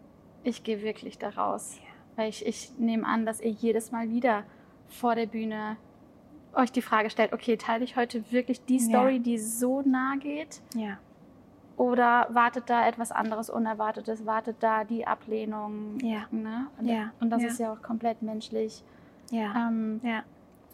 ich 0.44 0.64
gehe 0.64 0.82
wirklich 0.82 1.18
da 1.18 1.30
raus. 1.30 1.80
Weil 2.16 2.28
ich, 2.28 2.44
ich 2.44 2.72
nehme 2.78 3.06
an, 3.06 3.24
dass 3.24 3.40
ihr 3.40 3.50
jedes 3.50 3.90
Mal 3.90 4.10
wieder 4.10 4.44
vor 4.88 5.14
der 5.14 5.26
Bühne 5.26 5.78
euch 6.58 6.72
die 6.72 6.82
Frage 6.82 7.08
stellt, 7.10 7.32
okay, 7.32 7.56
teile 7.56 7.84
ich 7.84 7.96
heute 7.96 8.30
wirklich 8.32 8.64
die 8.64 8.76
Ja. 8.78 8.82
Story, 8.84 9.20
die 9.20 9.38
so 9.38 9.82
nah 9.82 10.16
geht? 10.16 10.60
Ja. 10.74 10.98
Oder 11.76 12.26
wartet 12.30 12.64
da 12.68 12.86
etwas 12.88 13.12
anderes 13.12 13.48
Unerwartetes? 13.50 14.26
Wartet 14.26 14.56
da 14.60 14.82
die 14.84 15.06
Ablehnung? 15.06 15.98
Ja. 16.02 16.26
Ne? 16.32 16.66
Und, 16.78 16.88
Ja. 16.88 17.12
und 17.20 17.30
das 17.30 17.42
Ja. 17.42 17.48
ist 17.48 17.58
ja 17.60 17.72
auch 17.72 17.82
komplett 17.82 18.20
menschlich. 18.22 18.82
Ja. 19.30 19.68
Ähm, 19.68 20.00
Ja. 20.02 20.22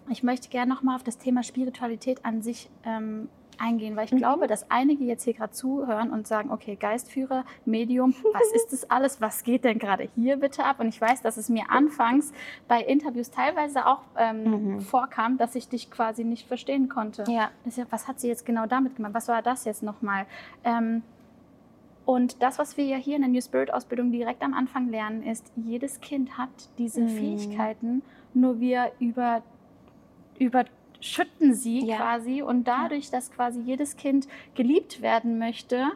ich 0.08 0.22
möchte 0.22 0.48
gerne 0.48 0.72
nochmal 0.72 0.96
auf 0.96 1.02
das 1.02 1.18
Thema 1.18 1.42
Spiritualität 1.42 2.24
an 2.24 2.40
sich 2.40 2.70
ähm, 2.84 3.28
eingehen, 3.60 3.96
weil 3.96 4.04
ich 4.06 4.12
Mhm. 4.12 4.18
glaube, 4.18 4.46
dass 4.46 4.70
einige 4.70 5.04
jetzt 5.04 5.24
hier 5.24 5.34
gerade 5.34 5.52
zuhören 5.52 6.10
und 6.10 6.26
sagen, 6.26 6.50
okay, 6.50 6.76
Geistführer, 6.76 7.44
Medium, 7.64 8.14
was 8.32 8.52
ist 8.54 8.72
das 8.72 8.90
alles? 8.90 9.20
Was 9.20 9.42
geht 9.44 9.64
denn 9.64 9.78
gerade 9.78 10.08
hier 10.14 10.36
bitte 10.36 10.64
ab? 10.64 10.80
Und 10.80 10.88
ich 10.88 11.00
weiß, 11.00 11.22
dass 11.22 11.36
es 11.36 11.48
mir 11.48 11.70
anfangs 11.70 12.32
bei 12.68 12.80
Interviews 12.82 13.30
teilweise 13.30 13.86
auch 13.86 14.02
ähm, 14.16 14.74
Mhm. 14.74 14.80
vorkam, 14.80 15.38
dass 15.38 15.54
ich 15.54 15.68
dich 15.68 15.90
quasi 15.90 16.24
nicht 16.24 16.46
verstehen 16.46 16.88
konnte. 16.88 17.24
Ja. 17.28 17.50
Was 17.90 18.08
hat 18.08 18.20
sie 18.20 18.28
jetzt 18.28 18.44
genau 18.46 18.66
damit 18.66 18.96
gemacht? 18.96 19.14
Was 19.14 19.28
war 19.28 19.42
das 19.42 19.64
jetzt 19.64 19.82
nochmal? 19.82 20.26
Ähm, 20.64 21.02
und 22.06 22.42
das, 22.42 22.58
was 22.58 22.76
wir 22.76 22.84
ja 22.84 22.96
hier 22.96 23.16
in 23.16 23.22
der 23.22 23.30
New 23.30 23.40
Spirit 23.40 23.72
Ausbildung 23.72 24.12
direkt 24.12 24.42
am 24.42 24.52
Anfang 24.52 24.88
lernen, 24.90 25.22
ist, 25.22 25.50
jedes 25.56 26.00
Kind 26.00 26.36
hat 26.36 26.50
diese 26.76 27.00
Mhm. 27.02 27.08
Fähigkeiten, 27.08 28.02
nur 28.34 28.60
wir 28.60 28.92
über, 28.98 29.42
überschütten 31.04 31.54
sie 31.54 31.84
Ja. 31.86 31.96
quasi. 31.96 32.42
Und 32.42 32.64
dadurch, 32.64 33.10
dass 33.10 33.30
quasi 33.30 33.60
jedes 33.60 33.96
Kind 33.96 34.26
geliebt 34.54 35.02
werden 35.02 35.38
möchte, 35.38 35.92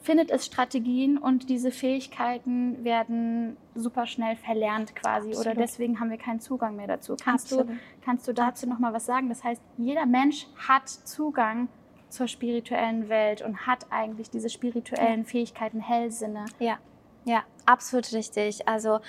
findet 0.00 0.30
es 0.30 0.46
Strategien 0.46 1.18
und 1.18 1.50
diese 1.50 1.70
Fähigkeiten 1.70 2.82
werden 2.84 3.56
super 3.74 4.06
schnell 4.06 4.36
verlernt 4.36 4.94
quasi. 4.94 5.30
Oder 5.30 5.38
Absolut. 5.38 5.58
deswegen 5.58 6.00
haben 6.00 6.10
wir 6.10 6.16
keinen 6.18 6.40
Zugang 6.40 6.76
mehr 6.76 6.86
dazu. 6.86 7.16
Kannst 7.22 7.52
du 7.52 7.60
Absolut. 7.60 7.80
Kannst 8.04 8.28
du 8.28 8.32
dazu 8.32 8.66
noch 8.68 8.78
mal 8.78 8.92
was 8.94 9.04
sagen? 9.04 9.28
Das 9.28 9.44
heißt, 9.44 9.60
jeder 9.76 10.06
Mensch 10.06 10.46
hat 10.66 10.88
Zugang 10.88 11.68
zur 12.08 12.26
spirituellen 12.26 13.10
Welt 13.10 13.42
und 13.42 13.66
hat 13.66 13.86
eigentlich 13.90 14.30
diese 14.30 14.48
spirituellen 14.48 15.26
Fähigkeiten, 15.26 15.80
Hellsinne. 15.80 16.46
Ja, 16.58 16.78
ja, 17.26 17.42
absolut 17.66 18.10
richtig. 18.14 18.66
Also 18.66 19.00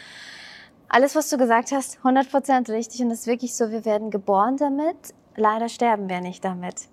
alles, 0.89 1.15
was 1.15 1.29
du 1.29 1.37
gesagt 1.37 1.71
hast, 1.71 1.99
100% 1.99 2.71
richtig 2.71 3.01
und 3.01 3.11
es 3.11 3.21
ist 3.21 3.27
wirklich 3.27 3.55
so, 3.55 3.69
wir 3.71 3.85
werden 3.85 4.09
geboren 4.09 4.57
damit, 4.57 4.97
leider 5.35 5.69
sterben 5.69 6.09
wir 6.09 6.19
nicht 6.19 6.43
damit. 6.43 6.87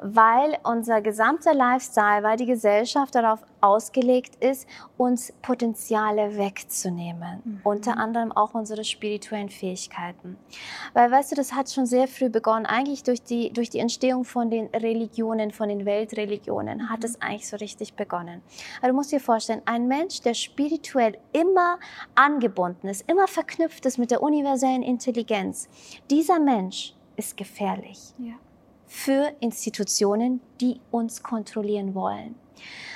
Weil 0.00 0.58
unser 0.62 1.00
gesamter 1.00 1.54
Lifestyle, 1.54 2.22
weil 2.22 2.36
die 2.36 2.46
Gesellschaft 2.46 3.14
darauf 3.16 3.40
ausgelegt 3.60 4.36
ist, 4.36 4.68
uns 4.96 5.32
Potenziale 5.42 6.36
wegzunehmen. 6.36 7.42
Mhm. 7.44 7.60
Unter 7.64 7.96
anderem 7.96 8.30
auch 8.30 8.54
unsere 8.54 8.84
spirituellen 8.84 9.48
Fähigkeiten. 9.48 10.36
Weil, 10.94 11.10
weißt 11.10 11.32
du, 11.32 11.36
das 11.36 11.52
hat 11.52 11.68
schon 11.70 11.86
sehr 11.86 12.06
früh 12.06 12.28
begonnen. 12.28 12.66
Eigentlich 12.66 13.02
durch 13.02 13.22
die, 13.22 13.52
durch 13.52 13.70
die 13.70 13.80
Entstehung 13.80 14.24
von 14.24 14.50
den 14.50 14.66
Religionen, 14.68 15.50
von 15.50 15.68
den 15.68 15.84
Weltreligionen, 15.84 16.88
hat 16.90 17.00
Mhm. 17.00 17.04
es 17.04 17.20
eigentlich 17.20 17.48
so 17.48 17.56
richtig 17.56 17.94
begonnen. 17.94 18.42
Also 18.80 18.88
du 18.92 18.94
musst 18.94 19.10
dir 19.10 19.20
vorstellen, 19.20 19.62
ein 19.64 19.88
Mensch, 19.88 20.20
der 20.20 20.34
spirituell 20.34 21.18
immer 21.32 21.78
angebunden 22.14 22.86
ist, 22.88 23.08
immer 23.10 23.26
verknüpft 23.26 23.84
ist 23.86 23.98
mit 23.98 24.10
der 24.12 24.22
universellen 24.22 24.82
Intelligenz, 24.84 25.68
dieser 26.10 26.38
Mensch 26.38 26.94
ist 27.16 27.36
gefährlich 27.36 28.14
Ja. 28.18 28.34
Für 28.88 29.32
Institutionen, 29.40 30.40
die 30.60 30.80
uns 30.90 31.22
kontrollieren 31.22 31.94
wollen. 31.94 32.34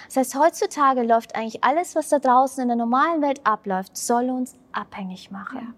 Das 0.07 0.17
heißt, 0.17 0.35
heutzutage 0.35 1.03
läuft 1.03 1.37
eigentlich 1.37 1.63
alles, 1.63 1.95
was 1.95 2.09
da 2.09 2.19
draußen 2.19 2.63
in 2.63 2.69
der 2.69 2.77
normalen 2.77 3.23
Welt 3.23 3.41
abläuft, 3.45 3.97
soll 3.97 4.29
uns 4.31 4.57
abhängig 4.73 5.31
machen. 5.31 5.75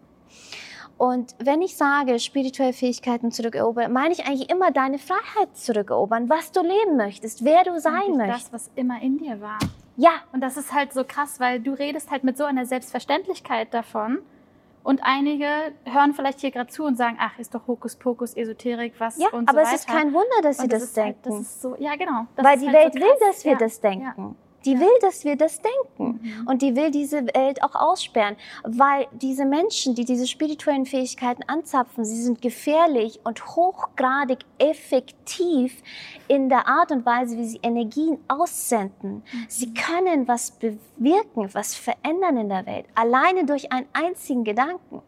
Und 0.97 1.35
wenn 1.39 1.61
ich 1.61 1.77
sage, 1.77 2.19
spirituelle 2.21 2.73
Fähigkeiten 2.73 3.33
zurückerobern, 3.33 3.93
meine 3.93 4.13
ich 4.13 4.27
eigentlich 4.27 4.49
immer 4.49 4.71
deine 4.71 4.99
Freiheit 4.99 5.57
zurückerobern, 5.57 6.29
was 6.29 6.53
du 6.53 6.63
leben 6.63 6.97
möchtest, 6.97 7.45
wer 7.45 7.65
du 7.65 7.79
sein 7.81 8.17
möchtest. 8.17 8.47
Das, 8.47 8.53
was 8.53 8.71
immer 8.77 9.03
in 9.03 9.19
dir 9.19 9.41
war. 9.41 9.59
Ja, 9.97 10.23
Und 10.33 10.41
das 10.41 10.57
ist 10.57 10.73
halt 10.73 10.93
so 10.93 11.05
krass, 11.05 11.39
weil 11.39 11.61
du 11.61 11.73
redest 11.73 12.11
halt 12.11 12.25
mit 12.25 12.37
so 12.37 12.45
einer 12.45 12.67
Selbstverständlichkeit 12.67 13.73
davon. 13.73 14.21
Und 14.85 15.01
einige 15.03 15.47
hören 15.85 16.13
vielleicht 16.13 16.41
hier 16.41 16.51
gerade 16.51 16.71
zu 16.71 16.85
und 16.85 16.97
sagen, 16.97 17.17
ach, 17.19 17.39
ist 17.39 17.55
doch 17.55 17.67
Hokuspokus, 17.67 18.37
Esoterik, 18.37 18.93
was 18.99 19.19
ja 19.19 19.29
und 19.31 19.49
aber 19.49 19.65
so 19.65 19.71
es 19.73 19.81
ist 19.81 19.89
weiter. 19.89 19.99
kein 19.99 20.13
Wunder, 20.13 20.43
dass 20.43 20.59
sie 20.59 20.65
Und 20.65 20.73
das, 20.75 20.83
ist 20.83 20.97
halt, 20.99 21.25
denken. 21.25 21.39
das 21.39 21.41
ist 21.41 21.63
so, 21.63 21.75
ja, 21.79 21.97
genau. 21.97 22.27
Das 22.37 22.45
Weil 22.45 22.59
die 22.59 22.67
halt 22.67 22.77
Welt 22.77 22.93
so 22.95 23.01
will, 23.01 23.15
dass 23.27 23.45
wir 23.45 23.53
ja. 23.53 23.59
das 23.59 23.81
denken. 23.81 24.37
Die 24.65 24.79
will, 24.79 24.99
dass 25.01 25.25
wir 25.25 25.37
das 25.37 25.61
denken. 25.61 26.21
Mhm. 26.23 26.47
Und 26.47 26.63
die 26.63 26.75
will 26.75 26.91
diese 26.91 27.27
Welt 27.35 27.63
auch 27.63 27.75
aussperren, 27.75 28.37
weil 28.65 29.07
diese 29.13 29.45
Menschen, 29.45 29.95
die 29.95 30.05
diese 30.05 30.27
spirituellen 30.27 30.87
Fähigkeiten 30.87 31.43
anzapfen, 31.47 32.05
sie 32.05 32.23
sind 32.23 32.41
gefährlich 32.41 33.21
und 33.25 33.45
hochgradig 33.47 34.41
effektiv 34.59 35.83
in 36.29 36.49
der 36.49 36.67
Art 36.67 36.93
und 36.93 37.05
Weise, 37.05 37.37
wie 37.37 37.47
sie 37.47 37.61
Energien 37.63 38.19
aussenden. 38.29 39.23
Sie 39.49 39.75
können 39.75 40.27
was 40.29 40.53
bewirken, 40.53 41.53
was 41.53 41.75
verändern 41.75 42.37
in 42.39 42.49
der 42.49 42.67
Welt, 42.67 42.87
alleine 42.95 43.45
durch 43.45 43.73
einen 43.73 43.87
einzigen 43.93 44.45
Gedanken. 44.45 45.03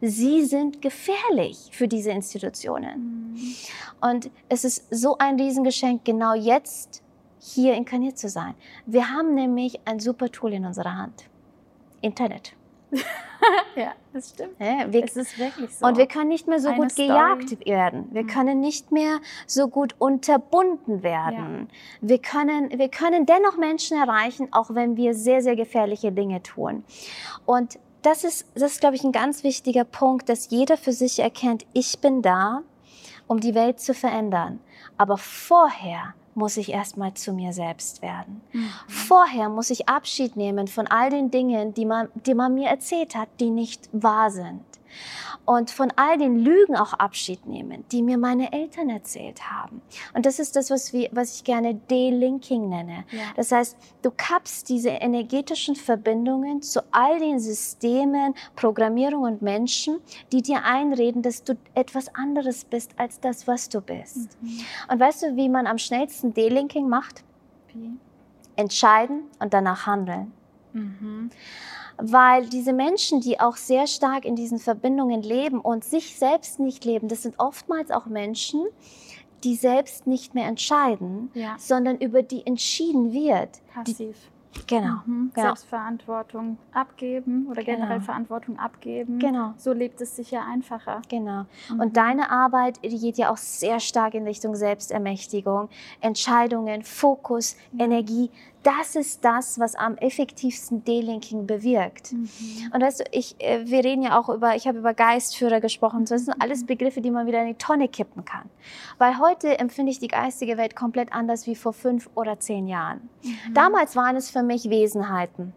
Sie 0.00 0.44
sind 0.44 0.82
gefährlich 0.82 1.70
für 1.72 1.88
diese 1.88 2.10
Institutionen. 2.10 3.32
Mhm. 3.34 3.54
Und 4.00 4.30
es 4.48 4.64
ist 4.64 4.86
so 4.90 5.16
ein 5.18 5.40
Riesengeschenk, 5.40 6.04
genau 6.04 6.34
jetzt 6.34 7.02
hier 7.54 7.74
inkarniert 7.74 8.18
zu 8.18 8.28
sein. 8.28 8.54
Wir 8.86 9.10
haben 9.10 9.34
nämlich 9.34 9.80
ein 9.86 10.00
super 10.00 10.30
Tool 10.30 10.52
in 10.52 10.64
unserer 10.64 10.96
Hand. 10.96 11.24
Internet. 12.00 12.54
ja, 13.76 13.92
das 14.12 14.30
stimmt. 14.30 14.54
Ja, 14.60 14.90
wir, 14.92 15.04
es 15.04 15.16
ist 15.16 15.38
wirklich 15.38 15.74
so. 15.74 15.86
Und 15.86 15.98
wir 15.98 16.06
können 16.06 16.28
nicht 16.28 16.46
mehr 16.46 16.60
so 16.60 16.68
Eine 16.68 16.78
gut 16.82 16.92
Story. 16.92 17.08
gejagt 17.08 17.66
werden. 17.66 18.08
Wir 18.12 18.22
Mhm. 18.22 18.26
können 18.28 18.60
nicht 18.60 18.92
mehr 18.92 19.18
so 19.46 19.68
gut 19.68 19.94
unterbunden 19.98 21.02
werden. 21.02 21.68
Wir, 22.00 22.18
können, 22.18 22.70
wir 22.78 22.88
können 22.88 23.26
dennoch 23.26 23.56
Menschen 23.56 23.96
erreichen, 23.98 24.48
auch 24.52 24.70
wenn 24.74 24.96
wir 24.96 25.14
sehr, 25.14 25.42
sehr 25.42 25.56
gefährliche 25.56 26.12
Dinge 26.12 26.42
tun. 26.42 26.84
Und 27.44 27.78
das 28.02 28.22
ist, 28.24 28.46
das 28.54 28.72
ist, 28.72 28.80
glaube 28.80 28.94
ich, 28.96 29.02
ein 29.04 29.12
ganz 29.12 29.42
wichtiger 29.42 29.84
Punkt, 29.84 30.28
dass 30.28 30.50
jeder 30.50 30.76
für 30.76 30.92
sich 30.92 31.18
erkennt, 31.18 31.66
ich 31.72 31.98
bin 32.00 32.22
da, 32.22 32.62
um 33.26 33.40
die 33.40 33.54
Welt 33.56 33.80
zu 33.80 33.94
verändern. 33.94 34.60
Aber 34.96 35.16
vorher 35.18 36.14
muss 36.36 36.56
ich 36.56 36.70
erstmal 36.70 37.14
zu 37.14 37.32
mir 37.32 37.52
selbst 37.52 38.02
werden. 38.02 38.42
Mhm. 38.52 38.68
Vorher 38.88 39.48
muss 39.48 39.70
ich 39.70 39.88
Abschied 39.88 40.36
nehmen 40.36 40.68
von 40.68 40.86
all 40.86 41.10
den 41.10 41.30
Dingen, 41.30 41.74
die 41.74 41.86
man, 41.86 42.08
die 42.26 42.34
man 42.34 42.54
mir 42.54 42.68
erzählt 42.68 43.16
hat, 43.16 43.28
die 43.40 43.50
nicht 43.50 43.88
wahr 43.92 44.30
sind. 44.30 44.62
Und 45.46 45.70
von 45.70 45.92
all 45.94 46.18
den 46.18 46.38
Lügen 46.40 46.76
auch 46.76 46.92
Abschied 46.92 47.46
nehmen, 47.46 47.84
die 47.92 48.02
mir 48.02 48.18
meine 48.18 48.52
Eltern 48.52 48.90
erzählt 48.90 49.48
haben. 49.48 49.80
Und 50.12 50.26
das 50.26 50.40
ist 50.40 50.56
das, 50.56 50.70
was, 50.70 50.92
wir, 50.92 51.08
was 51.12 51.36
ich 51.36 51.44
gerne 51.44 51.74
Delinking 51.74 52.68
nenne. 52.68 53.04
Ja. 53.12 53.20
Das 53.36 53.52
heißt, 53.52 53.76
du 54.02 54.10
kappst 54.10 54.68
diese 54.68 54.90
energetischen 54.90 55.76
Verbindungen 55.76 56.62
zu 56.62 56.82
all 56.90 57.20
den 57.20 57.38
Systemen, 57.38 58.34
Programmierungen 58.56 59.34
und 59.34 59.42
Menschen, 59.42 60.00
die 60.32 60.42
dir 60.42 60.64
einreden, 60.64 61.22
dass 61.22 61.44
du 61.44 61.56
etwas 61.74 62.12
anderes 62.14 62.64
bist 62.64 62.92
als 62.96 63.20
das, 63.20 63.46
was 63.46 63.68
du 63.68 63.80
bist. 63.80 64.36
Mhm. 64.42 64.60
Und 64.90 65.00
weißt 65.00 65.22
du, 65.22 65.36
wie 65.36 65.48
man 65.48 65.68
am 65.68 65.78
schnellsten 65.78 66.34
Delinking 66.34 66.88
macht? 66.88 67.22
Wie? 67.72 67.92
Entscheiden 68.56 69.24
und 69.38 69.54
danach 69.54 69.86
handeln. 69.86 70.32
Mhm. 70.72 71.30
Weil 71.98 72.46
diese 72.48 72.72
Menschen, 72.72 73.20
die 73.20 73.40
auch 73.40 73.56
sehr 73.56 73.86
stark 73.86 74.24
in 74.24 74.36
diesen 74.36 74.58
Verbindungen 74.58 75.22
leben 75.22 75.60
und 75.60 75.84
sich 75.84 76.18
selbst 76.18 76.60
nicht 76.60 76.84
leben, 76.84 77.08
das 77.08 77.22
sind 77.22 77.38
oftmals 77.38 77.90
auch 77.90 78.06
Menschen, 78.06 78.64
die 79.44 79.54
selbst 79.54 80.06
nicht 80.06 80.34
mehr 80.34 80.46
entscheiden, 80.46 81.30
Ja, 81.34 81.56
sondern 81.58 81.98
über 81.98 82.22
die 82.22 82.46
entschieden 82.46 83.12
wird. 83.12 83.60
passiv. 83.72 84.16
Genau. 84.66 85.00
Mhm. 85.04 85.30
genau. 85.34 85.46
Selbstverantwortung 85.48 86.58
abgeben 86.72 87.46
oder 87.50 87.62
Genau. 87.62 87.78
generell 87.78 88.00
Verantwortung 88.00 88.58
abgeben. 88.58 89.18
Genau. 89.18 89.52
So 89.58 89.72
lebt 89.72 90.00
es 90.00 90.16
sich 90.16 90.30
ja 90.30 90.44
einfacher. 90.50 91.02
Genau. 91.08 91.44
Mhm. 91.70 91.80
Und 91.80 91.96
deine 91.96 92.30
Arbeit 92.30 92.80
die 92.82 92.98
geht 92.98 93.18
ja 93.18 93.30
auch 93.30 93.36
sehr 93.36 93.80
stark 93.80 94.14
in 94.14 94.24
Richtung 94.24 94.54
Selbstermächtigung, 94.56 95.68
Entscheidungen, 96.00 96.82
Fokus, 96.82 97.56
Energie. 97.78 98.30
Das 98.66 98.96
ist 98.96 99.24
das, 99.24 99.60
was 99.60 99.76
am 99.76 99.96
effektivsten 99.98 100.84
Delinking 100.84 101.46
bewirkt. 101.46 102.12
Mhm. 102.12 102.28
Und 102.72 102.82
weißt 102.82 102.98
du, 102.98 103.04
ich, 103.12 103.36
äh, 103.38 103.64
wir 103.64 103.84
reden 103.84 104.02
ja 104.02 104.18
auch 104.18 104.28
über, 104.28 104.56
ich 104.56 104.66
habe 104.66 104.78
über 104.78 104.92
Geistführer 104.92 105.60
gesprochen. 105.60 106.04
Das 106.04 106.24
sind 106.24 106.34
alles 106.40 106.66
Begriffe, 106.66 107.00
die 107.00 107.12
man 107.12 107.28
wieder 107.28 107.40
in 107.42 107.46
die 107.46 107.54
Tonne 107.54 107.86
kippen 107.86 108.24
kann. 108.24 108.50
Weil 108.98 109.20
heute 109.20 109.60
empfinde 109.60 109.92
ich 109.92 110.00
die 110.00 110.08
geistige 110.08 110.56
Welt 110.56 110.74
komplett 110.74 111.12
anders 111.12 111.46
wie 111.46 111.54
vor 111.54 111.72
fünf 111.72 112.10
oder 112.16 112.40
zehn 112.40 112.66
Jahren. 112.66 113.08
Mhm. 113.22 113.54
Damals 113.54 113.94
waren 113.94 114.16
es 114.16 114.30
für 114.30 114.42
mich 114.42 114.68
Wesenheiten. 114.68 115.52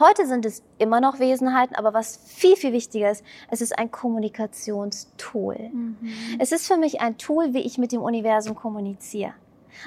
Heute 0.00 0.26
sind 0.26 0.44
es 0.44 0.64
immer 0.78 1.00
noch 1.00 1.20
Wesenheiten, 1.20 1.76
aber 1.76 1.94
was 1.94 2.16
viel, 2.26 2.56
viel 2.56 2.72
wichtiger 2.72 3.12
ist, 3.12 3.22
es 3.52 3.60
ist 3.60 3.78
ein 3.78 3.92
Kommunikationstool. 3.92 5.70
Mhm. 5.72 5.98
Es 6.40 6.50
ist 6.50 6.66
für 6.66 6.76
mich 6.76 7.00
ein 7.00 7.18
Tool, 7.18 7.54
wie 7.54 7.60
ich 7.60 7.78
mit 7.78 7.92
dem 7.92 8.02
Universum 8.02 8.56
kommuniziere. 8.56 9.34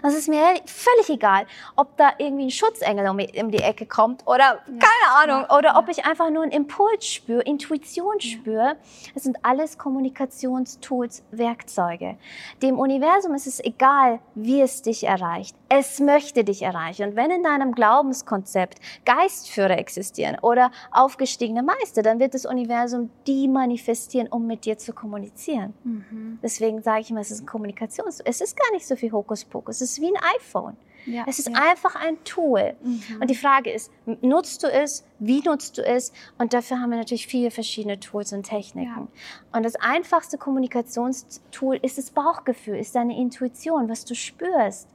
Es 0.04 0.13
ist 0.13 0.28
mir 0.28 0.39
völlig 0.65 1.10
egal, 1.10 1.45
ob 1.76 1.95
da 1.97 2.12
irgendwie 2.17 2.45
ein 2.45 2.52
Schutzengel 2.52 3.08
um, 3.08 3.17
um 3.17 3.52
die 3.52 3.62
Ecke 3.62 3.86
kommt 3.86 4.26
oder 4.26 4.60
keine 4.65 5.15
Ahnung, 5.15 5.45
ja, 5.50 5.58
oder 5.58 5.78
ob 5.78 5.86
ja. 5.86 5.91
ich 5.91 6.06
einfach 6.06 6.30
nur 6.30 6.43
einen 6.43 6.52
Impuls 6.52 7.06
spüre, 7.06 7.41
Intuition 7.41 8.19
spüre. 8.19 8.76
Es 9.15 9.23
sind 9.23 9.38
alles 9.43 9.78
Kommunikationstools, 9.78 11.23
Werkzeuge. 11.32 12.17
Dem 12.62 12.80
Universum 12.80 13.34
ist 13.36 13.47
es 13.47 13.63
egal, 13.63 14.19
wie 14.36 14.62
es 14.62 14.82
dich 14.82 15.04
erreicht. 15.06 15.56
Es 15.69 15.99
möchte 15.99 16.43
dich 16.43 16.62
erreichen. 16.62 17.10
Und 17.10 17.15
wenn 17.15 17.30
in 17.30 17.43
deinem 17.43 17.73
Glaubenskonzept 17.73 18.80
Geistführer 19.06 19.77
existieren 19.77 20.38
oder 20.41 20.71
aufgestiegene 20.91 21.63
Meister, 21.63 22.03
dann 22.03 22.19
wird 22.19 22.34
das 22.34 22.45
Universum 22.45 23.10
die 23.25 23.47
manifestieren, 23.47 24.27
um 24.27 24.47
mit 24.47 24.65
dir 24.65 24.77
zu 24.77 24.93
kommunizieren. 24.93 25.73
Mhm. 25.84 26.39
Deswegen 26.41 26.82
sage 26.82 27.01
ich 27.01 27.12
immer, 27.12 27.21
es 27.21 27.32
ist 27.32 27.41
ein 27.41 27.45
Kommunikations. 27.45 28.21
Es 28.21 28.41
ist 28.41 28.58
gar 28.58 28.71
nicht 28.71 28.88
so 28.88 28.95
viel 28.95 29.12
Hokuspokus. 29.12 29.82
Es 29.82 29.91
ist 29.91 30.01
wie 30.01 30.08
ein 30.08 30.21
iPhone. 30.38 30.77
Ja, 31.08 31.23
Es 31.25 31.39
ist 31.39 31.47
ja. 31.47 31.56
einfach 31.56 31.95
ein 31.95 32.21
Tool. 32.25 32.75
Mhm. 32.84 33.21
Und 33.21 33.30
die 33.30 33.36
Frage 33.36 33.71
ist, 33.71 33.91
nutzt 34.21 34.63
du 34.63 34.67
es? 34.67 35.06
Wie 35.19 35.41
nutzt 35.41 35.77
du 35.77 35.86
es? 35.86 36.12
Und 36.38 36.53
dafür 36.53 36.82
haben 36.82 36.89
wir 36.89 36.97
natürlich 36.97 37.27
viele 37.27 37.49
verschiedene 37.49 37.99
Tools 37.99 38.34
und 38.34 38.43
Techniken. 38.43 39.08
Und 39.53 39.63
das 39.63 39.75
einfachste 39.75 40.38
Kommunikationstool 40.38 41.80
ist 41.82 41.97
das 41.97 42.12
Bauchgefühl, 42.12 42.77
ist 42.77 42.95
deine 42.95 43.17
Intuition, 43.17 43.88
was 43.88 44.03
du 44.03 44.15
spürst, 44.15 44.89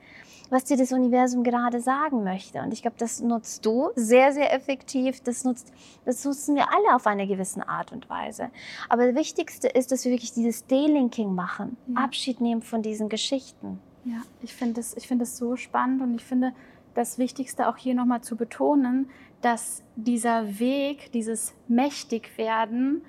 was 0.53 0.65
dir 0.65 0.77
das 0.77 0.93
Universum 0.93 1.45
gerade 1.45 1.81
sagen 1.81 2.25
möchte. 2.25 2.61
Und 2.61 2.75
ich 2.75 2.83
glaube, 2.83 2.97
das 2.99 3.23
nutzt 3.23 3.65
du 3.65 3.89
sehr, 3.97 4.33
sehr 4.33 4.53
effektiv. 4.53 5.23
Das, 5.23 5.45
nutzt, 5.45 5.73
das 6.05 6.23
nutzen 6.27 6.55
wir 6.57 6.67
alle 6.71 6.95
auf 6.95 7.07
eine 7.07 7.27
gewisse 7.27 7.67
Art 7.67 7.91
und 7.91 8.11
Weise. 8.11 8.51
Aber 8.91 9.07
das 9.07 9.15
Wichtigste 9.15 9.69
ist, 9.69 9.93
dass 9.93 10.05
wir 10.05 10.13
wirklich 10.13 10.35
dieses 10.35 10.67
Delinking 10.67 11.35
machen, 11.35 11.79
Ja. 11.87 12.03
Abschied 12.03 12.43
nehmen 12.43 12.61
von 12.61 12.83
diesen 12.83 13.09
Geschichten. 13.09 13.81
Ja, 14.05 14.21
ich 14.43 14.53
finde 14.53 14.81
es 14.81 14.95
ich 14.95 15.09
finde 15.09 15.23
es 15.23 15.39
so 15.39 15.57
spannend 15.57 16.03
und 16.03 16.17
ich 16.17 16.25
finde 16.25 16.53
das 16.93 17.17
Wichtigste 17.17 17.67
auch 17.67 17.79
hier 17.79 17.95
nochmal 17.95 18.21
zu 18.21 18.37
betonen, 18.37 19.09
dass 19.41 19.83
dieser 19.97 20.59
Weg, 20.59 21.13
dieses 21.13 21.55
Mächtigwerden, 21.67 23.03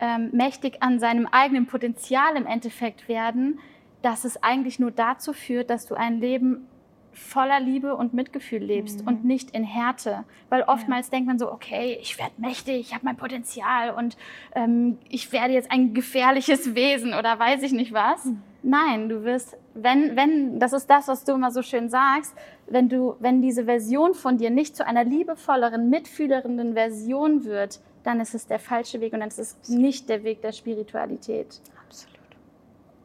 ähm, 0.00 0.30
mächtig 0.32 0.82
an 0.82 0.98
seinem 0.98 1.28
eigenen 1.28 1.66
Potenzial 1.66 2.34
im 2.34 2.46
Endeffekt 2.46 3.06
werden, 3.06 3.60
dass 4.02 4.24
es 4.24 4.42
eigentlich 4.42 4.80
nur 4.80 4.90
dazu 4.90 5.32
führt, 5.32 5.70
dass 5.70 5.86
du 5.86 5.94
ein 5.94 6.18
Leben 6.18 6.66
voller 7.12 7.60
Liebe 7.60 7.96
und 7.96 8.14
Mitgefühl 8.14 8.62
lebst 8.62 9.02
Mhm. 9.02 9.08
und 9.08 9.24
nicht 9.24 9.50
in 9.50 9.64
Härte. 9.64 10.24
Weil 10.48 10.62
oftmals 10.62 11.10
denkt 11.10 11.26
man 11.26 11.38
so, 11.38 11.50
okay, 11.52 11.98
ich 12.00 12.18
werde 12.18 12.32
mächtig, 12.38 12.80
ich 12.80 12.94
habe 12.94 13.04
mein 13.04 13.16
Potenzial 13.16 13.90
und 13.90 14.16
ähm, 14.54 14.98
ich 15.08 15.32
werde 15.32 15.54
jetzt 15.54 15.70
ein 15.70 15.94
gefährliches 15.94 16.74
Wesen 16.74 17.14
oder 17.14 17.38
weiß 17.38 17.62
ich 17.62 17.72
nicht 17.72 17.92
was. 17.92 18.24
Mhm. 18.24 18.42
Nein, 18.62 19.08
du 19.08 19.24
wirst, 19.24 19.56
wenn, 19.74 20.16
wenn, 20.16 20.58
das 20.58 20.72
ist 20.74 20.88
das, 20.90 21.08
was 21.08 21.24
du 21.24 21.32
immer 21.32 21.50
so 21.50 21.62
schön 21.62 21.88
sagst, 21.88 22.34
wenn 22.66 22.88
du, 22.88 23.16
wenn 23.18 23.40
diese 23.40 23.64
Version 23.64 24.12
von 24.14 24.36
dir 24.36 24.50
nicht 24.50 24.76
zu 24.76 24.86
einer 24.86 25.02
liebevolleren, 25.04 25.88
mitfühlenden 25.88 26.74
Version 26.74 27.44
wird, 27.44 27.80
dann 28.04 28.20
ist 28.20 28.34
es 28.34 28.46
der 28.46 28.58
falsche 28.58 29.00
Weg 29.00 29.12
und 29.14 29.20
dann 29.20 29.28
ist 29.28 29.38
es 29.38 29.56
nicht 29.68 30.08
der 30.08 30.24
Weg 30.24 30.42
der 30.42 30.52
Spiritualität. 30.52 31.60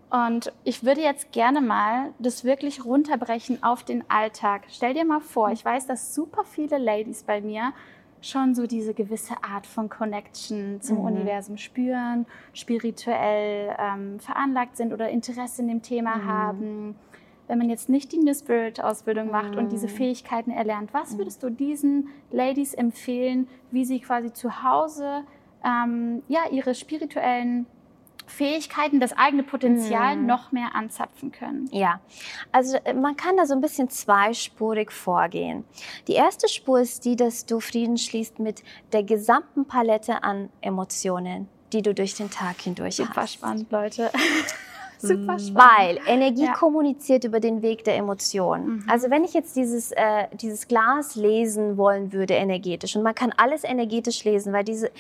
Und 0.09 0.51
ich 0.63 0.83
würde 0.83 1.01
jetzt 1.01 1.31
gerne 1.31 1.61
mal 1.61 2.13
das 2.19 2.43
wirklich 2.43 2.85
runterbrechen 2.85 3.63
auf 3.63 3.83
den 3.83 4.09
Alltag. 4.09 4.63
Stell 4.69 4.93
dir 4.93 5.03
mal 5.05 5.19
vor, 5.19 5.51
ich 5.51 5.65
weiß, 5.65 5.87
dass 5.87 6.13
super 6.13 6.43
viele 6.45 6.77
Ladies 6.77 7.23
bei 7.23 7.41
mir 7.41 7.73
schon 8.21 8.55
so 8.55 8.65
diese 8.65 8.93
gewisse 8.93 9.35
Art 9.43 9.67
von 9.67 9.89
Connection 9.89 10.79
zum 10.81 10.99
Mhm. 10.99 11.03
Universum 11.05 11.57
spüren, 11.57 12.25
spirituell 12.53 13.75
ähm, 13.77 14.19
veranlagt 14.19 14.77
sind 14.77 14.93
oder 14.93 15.09
Interesse 15.09 15.61
in 15.61 15.67
dem 15.67 15.81
Thema 15.81 16.17
Mhm. 16.17 16.25
haben. 16.25 16.95
Wenn 17.47 17.59
man 17.59 17.69
jetzt 17.69 17.89
nicht 17.89 18.11
die 18.11 18.17
New 18.17 18.33
Spirit 18.33 18.81
Ausbildung 18.81 19.29
macht 19.29 19.55
und 19.55 19.71
diese 19.71 19.85
Mhm. 19.87 19.91
Fähigkeiten 19.91 20.49
erlernt, 20.51 20.93
was 20.93 21.17
würdest 21.17 21.43
du 21.43 21.49
diesen 21.49 22.09
Ladies 22.31 22.73
empfehlen, 22.73 23.47
wie 23.69 23.85
sie 23.85 23.99
quasi 23.99 24.33
zu 24.33 24.63
Hause 24.63 25.23
ähm, 25.63 26.23
ja, 26.27 26.41
ihre 26.51 26.73
spirituellen 26.73 27.67
Fähigkeiten, 28.27 28.99
das 28.99 29.13
eigene 29.13 29.43
Potenzial 29.43 30.15
Mhm. 30.17 30.25
noch 30.25 30.51
mehr 30.51 30.75
anzapfen 30.75 31.31
können. 31.31 31.69
Ja, 31.71 31.99
also 32.51 32.77
äh, 32.83 32.93
man 32.93 33.15
kann 33.15 33.37
da 33.37 33.45
so 33.45 33.53
ein 33.53 33.61
bisschen 33.61 33.89
zweispurig 33.89 34.91
vorgehen. 34.91 35.63
Die 36.07 36.13
erste 36.13 36.47
Spur 36.47 36.79
ist 36.81 37.05
die, 37.05 37.15
dass 37.15 37.45
du 37.45 37.59
Frieden 37.59 37.97
schließt 37.97 38.39
mit 38.39 38.63
der 38.93 39.03
gesamten 39.03 39.65
Palette 39.67 40.23
an 40.23 40.49
Emotionen, 40.61 41.47
die 41.73 41.81
du 41.81 41.93
durch 41.93 42.15
den 42.15 42.29
Tag 42.29 42.61
hindurch 42.61 42.95
Super 42.97 43.21
hast. 43.23 43.33
spannend, 43.35 43.71
Leute. 43.71 44.11
Super 44.99 45.39
spannend. 45.39 45.55
Weil 45.55 45.99
Energie 46.07 46.45
Ja. 46.45 46.53
kommuniziert 46.53 47.23
über 47.23 47.39
den 47.39 47.61
Weg 47.61 47.83
der 47.83 47.95
Emotionen. 47.97 48.67
Mhm. 48.67 48.85
Also 48.89 49.09
wenn 49.09 49.23
ich 49.23 49.33
jetzt 49.33 49.55
dieses, 49.55 49.91
äh, 49.91 50.27
dieses 50.33 50.67
Glas 50.67 51.15
lesen 51.15 51.77
wollen 51.77 52.13
würde 52.13 52.33
energetisch 52.35 52.95
und 52.95 53.03
man 53.03 53.15
kann 53.15 53.33
alles 53.37 53.63
energetisch 53.63 54.23
lesen, 54.23 54.53
weil 54.53 54.63
diese, 54.63 54.91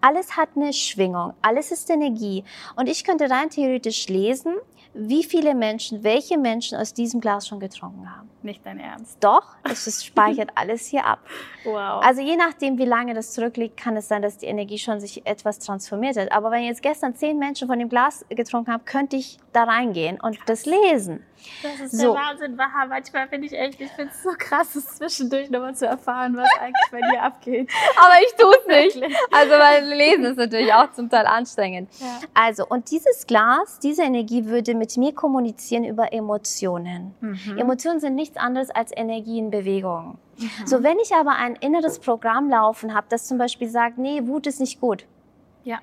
alles 0.00 0.36
hat 0.36 0.50
eine 0.56 0.72
Schwingung, 0.72 1.32
alles 1.42 1.70
ist 1.72 1.90
Energie 1.90 2.44
und 2.76 2.88
ich 2.88 3.04
könnte 3.04 3.30
rein 3.30 3.50
theoretisch 3.50 4.08
lesen, 4.08 4.54
wie 4.94 5.24
viele 5.24 5.54
Menschen, 5.54 6.04
welche 6.04 6.38
Menschen 6.38 6.78
aus 6.78 6.94
diesem 6.94 7.20
Glas 7.20 7.48
schon 7.48 7.60
getrunken 7.60 8.08
haben. 8.10 8.30
Nicht 8.42 8.64
dein 8.64 8.78
Ernst. 8.78 9.16
Doch, 9.20 9.56
es 9.64 10.04
speichert 10.04 10.50
alles 10.54 10.86
hier 10.86 11.04
ab. 11.04 11.18
Wow. 11.64 12.04
Also 12.04 12.20
je 12.20 12.36
nachdem, 12.36 12.78
wie 12.78 12.84
lange 12.84 13.14
das 13.14 13.32
zurückliegt, 13.32 13.76
kann 13.76 13.96
es 13.96 14.08
sein, 14.08 14.22
dass 14.22 14.38
die 14.38 14.46
Energie 14.46 14.78
schon 14.78 15.00
sich 15.00 15.26
etwas 15.26 15.58
transformiert 15.58 16.16
hat. 16.16 16.30
Aber 16.30 16.50
wenn 16.50 16.62
jetzt 16.62 16.82
gestern 16.82 17.14
zehn 17.14 17.38
Menschen 17.38 17.66
von 17.68 17.78
dem 17.78 17.88
Glas 17.88 18.24
getrunken 18.28 18.72
haben, 18.72 18.84
könnte 18.84 19.16
ich 19.16 19.38
da 19.52 19.64
reingehen 19.64 20.20
und 20.20 20.38
das 20.46 20.66
lesen. 20.66 21.24
Das 21.62 21.80
ist 21.80 21.92
So. 21.92 22.12
der 22.12 22.22
Wahnsinn, 22.22 22.58
Waha. 22.58 22.86
Manchmal 22.86 23.28
finde 23.28 23.46
ich 23.46 23.52
echt, 23.52 23.80
ich 23.80 23.90
finde 23.90 24.12
es 24.12 24.22
so 24.22 24.30
krass, 24.38 24.72
das 24.74 24.96
zwischendurch 24.96 25.50
nochmal 25.50 25.74
zu 25.74 25.86
erfahren, 25.86 26.36
was 26.36 26.48
eigentlich 26.60 26.90
bei 26.90 27.00
dir 27.00 27.22
abgeht. 27.22 27.70
Aber 27.96 28.14
ich 28.22 28.34
tue 28.34 28.54
es 28.60 28.94
nicht. 28.94 29.14
Also 29.32 29.52
weil 29.52 29.84
Lesen 29.84 30.24
ist 30.24 30.36
natürlich 30.36 30.72
auch 30.72 30.90
zum 30.92 31.10
Teil 31.10 31.26
anstrengend. 31.26 31.90
Ja. 32.00 32.20
Also, 32.34 32.66
und 32.66 32.90
dieses 32.90 33.26
Glas, 33.26 33.78
diese 33.78 34.02
Energie 34.02 34.46
würde 34.46 34.74
mit 34.74 34.96
mir 34.96 35.14
kommunizieren 35.14 35.84
über 35.84 36.12
Emotionen. 36.12 37.14
Mhm. 37.20 37.58
Emotionen 37.58 38.00
sind 38.00 38.14
nichts 38.14 38.36
anderes 38.36 38.70
als 38.70 38.90
Energie 38.96 39.38
in 39.38 39.50
Bewegung. 39.50 40.18
So, 40.64 40.82
wenn 40.82 40.98
ich 40.98 41.14
aber 41.14 41.36
ein 41.36 41.54
inneres 41.56 41.98
Programm 42.00 42.50
laufen 42.50 42.94
habe, 42.94 43.06
das 43.08 43.26
zum 43.28 43.38
Beispiel 43.38 43.68
sagt, 43.68 43.98
nee, 43.98 44.26
Wut 44.26 44.46
ist 44.46 44.60
nicht 44.60 44.80
gut. 44.80 45.06
Ja. 45.62 45.78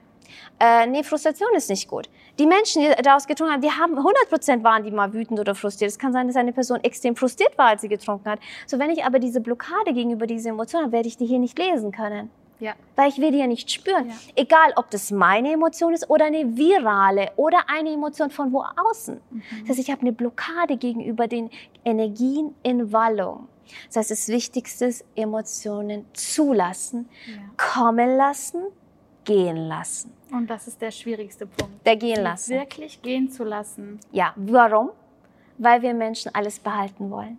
Äh, 0.60 0.88
nee, 0.88 1.04
Frustration 1.04 1.50
ist 1.56 1.70
nicht 1.70 1.88
gut. 1.88 2.10
Die 2.40 2.46
Menschen, 2.46 2.82
die 2.82 3.04
daraus 3.04 3.28
getrunken 3.28 3.54
haben, 3.54 3.62
die 3.62 3.72
haben 3.72 3.98
100% 3.98 4.64
waren 4.64 4.84
die 4.84 4.92
mal 4.92 5.14
wütend 5.14 5.40
oder 5.40 5.56
frustriert. 5.56 5.92
Es 5.92 6.00
kann 6.00 6.14
sein, 6.14 6.28
dass 6.28 6.36
eine 6.36 6.54
Person 6.54 6.84
extrem 6.84 7.16
frustriert 7.16 7.58
war, 7.58 7.68
als 7.68 7.82
sie 7.82 7.90
getrunken 7.90 8.30
hat. 8.30 8.40
So, 8.68 8.80
wenn 8.80 8.90
ich 8.90 9.04
aber 9.04 9.20
diese 9.20 9.42
Blockade 9.42 9.94
gegenüber 9.94 10.28
dieser 10.28 10.52
Emotion 10.52 10.84
habe, 10.84 10.92
werde 10.92 11.08
ich 11.08 11.18
die 11.18 11.26
hier 11.26 11.40
nicht 11.40 11.58
lesen 11.58 11.92
können. 11.92 12.30
Ja. 12.60 12.74
Weil 12.96 13.10
ich 13.10 13.18
will 13.18 13.32
die 13.32 13.40
ja 13.40 13.48
nicht 13.48 13.72
spüren. 13.72 14.08
Ja. 14.10 14.14
Egal, 14.36 14.74
ob 14.76 14.92
das 14.92 15.10
meine 15.10 15.52
Emotion 15.52 15.94
ist 15.96 16.10
oder 16.12 16.26
eine 16.26 16.56
virale 16.58 17.32
oder 17.36 17.58
eine 17.68 17.92
Emotion 17.92 18.30
von 18.30 18.54
wo 18.54 18.64
außen. 18.90 19.20
Mhm. 19.32 19.42
Das 19.62 19.70
heißt, 19.70 19.80
ich 19.80 19.90
habe 19.92 20.02
eine 20.02 20.12
Blockade 20.12 20.78
gegenüber 20.78 21.28
den 21.28 21.50
Energien 21.84 22.54
in 22.62 22.94
Wallung. 22.94 23.48
Das 23.88 23.96
heißt, 23.96 24.12
das 24.12 24.28
Wichtigste 24.28 24.86
ist, 24.86 25.04
Emotionen 25.16 26.06
zulassen, 26.14 27.10
Ja. 27.26 27.34
kommen 27.58 28.16
lassen, 28.16 28.62
gehen 29.26 29.68
lassen. 29.68 30.14
Und 30.32 30.50
das 30.50 30.68
ist 30.68 30.82
der 30.82 30.92
schwierigste 30.92 31.46
Punkt. 31.46 31.86
Der 31.86 31.96
gehen 31.96 32.24
lassen. 32.24 32.52
Wirklich 32.52 33.02
gehen 33.02 33.30
zu 33.30 33.44
lassen. 33.44 34.00
Ja, 34.12 34.34
warum? 34.36 34.92
Weil 35.58 35.82
wir 35.82 35.94
Menschen 35.94 36.34
alles 36.34 36.60
behalten 36.60 37.12
wollen. 37.12 37.38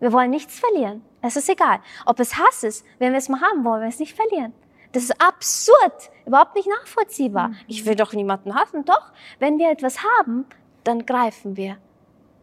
Wir 0.00 0.12
wollen 0.12 0.30
nichts 0.30 0.58
verlieren. 0.58 1.02
Es 1.22 1.36
ist 1.36 1.48
egal. 1.48 1.78
Ob 2.04 2.20
es 2.20 2.36
Hass 2.36 2.62
ist, 2.62 2.84
wenn 2.98 3.12
wir 3.12 3.18
es 3.18 3.28
mal 3.28 3.40
haben, 3.40 3.64
wollen 3.64 3.82
wir 3.82 3.88
es 3.88 3.98
nicht 3.98 4.14
verlieren. 4.14 4.52
Das 4.92 5.04
ist 5.04 5.20
absurd, 5.20 6.10
überhaupt 6.24 6.54
nicht 6.54 6.68
nachvollziehbar. 6.68 7.48
Mhm. 7.48 7.56
Ich 7.66 7.84
will 7.84 7.96
doch 7.96 8.12
niemanden 8.12 8.54
hassen. 8.54 8.84
Doch, 8.84 9.12
wenn 9.40 9.58
wir 9.58 9.70
etwas 9.70 9.98
haben, 10.04 10.46
dann 10.84 11.04
greifen 11.04 11.56
wir. 11.56 11.78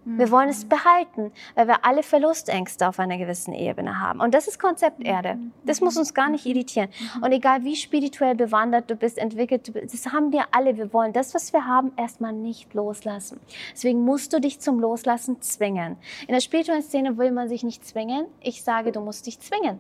Wir 0.04 0.32
wollen 0.32 0.50
es 0.50 0.66
behalten, 0.66 1.32
weil 1.54 1.68
wir 1.68 1.86
alle 1.86 2.02
Verlustängste 2.02 2.88
auf 2.90 3.00
einer 3.00 3.18
gewissen 3.20 3.54
Ebene 3.54 4.00
haben. 4.00 4.20
Und 4.20 4.34
das 4.34 4.48
ist 4.48 4.60
Konzept 4.60 5.04
Erde. 5.04 5.38
Das 5.64 5.80
muss 5.80 5.96
uns 5.96 6.14
gar 6.16 6.30
nicht 6.30 6.46
irritieren. 6.48 6.90
Und 7.22 7.32
egal 7.32 7.64
wie 7.64 7.76
spirituell 7.76 8.34
bewandert 8.34 8.90
du 8.90 8.96
bist, 8.96 9.20
entwickelt, 9.20 9.68
du 9.68 9.74
bist, 9.74 9.94
das 9.94 10.12
haben 10.12 10.32
wir 10.32 10.46
alle. 10.52 10.76
Wir 10.76 10.92
wollen 10.92 11.14
das, 11.14 11.36
was 11.36 11.54
wir 11.54 11.66
haben, 11.66 11.92
erstmal 11.98 12.34
nicht 12.34 12.74
loslassen. 12.74 13.40
Deswegen 13.74 14.04
musst 14.04 14.34
du 14.34 14.42
dich 14.42 14.60
zum 14.60 14.80
Loslassen 14.80 15.40
zwingen. 15.42 15.98
In 16.28 16.34
der 16.34 16.42
spirituellen 16.42 16.82
Szene 16.82 17.18
will 17.20 17.32
man 17.32 17.48
sich 17.48 17.64
nicht 17.64 17.86
zwingen. 17.86 18.26
Ich 18.42 18.64
sage, 18.64 18.92
du 18.92 19.02
musst 19.02 19.28
dich 19.28 19.40
zwingen. 19.40 19.80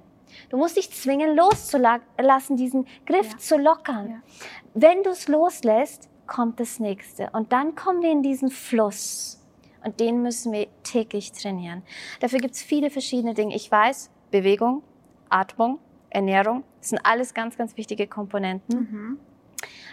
Du 0.49 0.57
musst 0.57 0.77
dich 0.77 0.91
zwingen, 0.91 1.36
loszulassen, 1.36 2.57
diesen 2.57 2.86
Griff 3.05 3.31
Ja. 3.31 3.38
zu 3.38 3.57
lockern. 3.57 4.10
Ja. 4.10 4.15
Wenn 4.75 5.03
du 5.03 5.10
es 5.10 5.27
loslässt, 5.27 6.10
kommt 6.27 6.60
das 6.60 6.79
nächste. 6.79 7.29
Und 7.34 7.51
dann 7.51 7.75
kommen 7.75 8.01
wir 8.01 8.12
in 8.12 8.21
diesen 8.23 8.49
Fluss. 8.49 9.40
Und 9.84 10.00
den 10.00 10.22
müssen 10.22 10.52
wir 10.52 10.67
täglich 10.84 11.32
trainieren. 11.32 11.84
Dafür 12.20 12.39
gibt 12.39 12.56
es 12.56 12.62
viele 12.62 12.89
verschiedene 12.89 13.34
Dinge. 13.34 13.56
Ich 13.56 13.72
weiß, 13.72 14.12
Bewegung, 14.30 14.84
Atmung, 15.30 15.80
Ernährung, 16.10 16.63
das 16.80 16.89
sind 16.89 17.00
alles 17.04 17.34
ganz, 17.34 17.58
ganz 17.58 17.78
wichtige 17.78 18.08
Komponenten. 18.08 18.80
Mhm. 18.80 19.20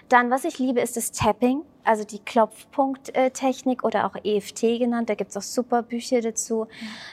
Dann, 0.09 0.31
was 0.31 0.44
ich 0.44 0.59
liebe, 0.59 0.81
ist 0.81 0.96
das 0.96 1.12
Tapping, 1.12 1.62
also 1.88 2.05
die 2.05 2.18
Klopfpunkttechnik 2.18 3.83
oder 3.85 4.07
auch 4.07 4.14
EFT 4.22 4.61
genannt. 4.79 5.09
Da 5.09 5.14
gibt 5.14 5.31
es 5.31 5.37
auch 5.37 5.42
super 5.42 5.83
Bücher 5.83 6.20
dazu. 6.20 6.66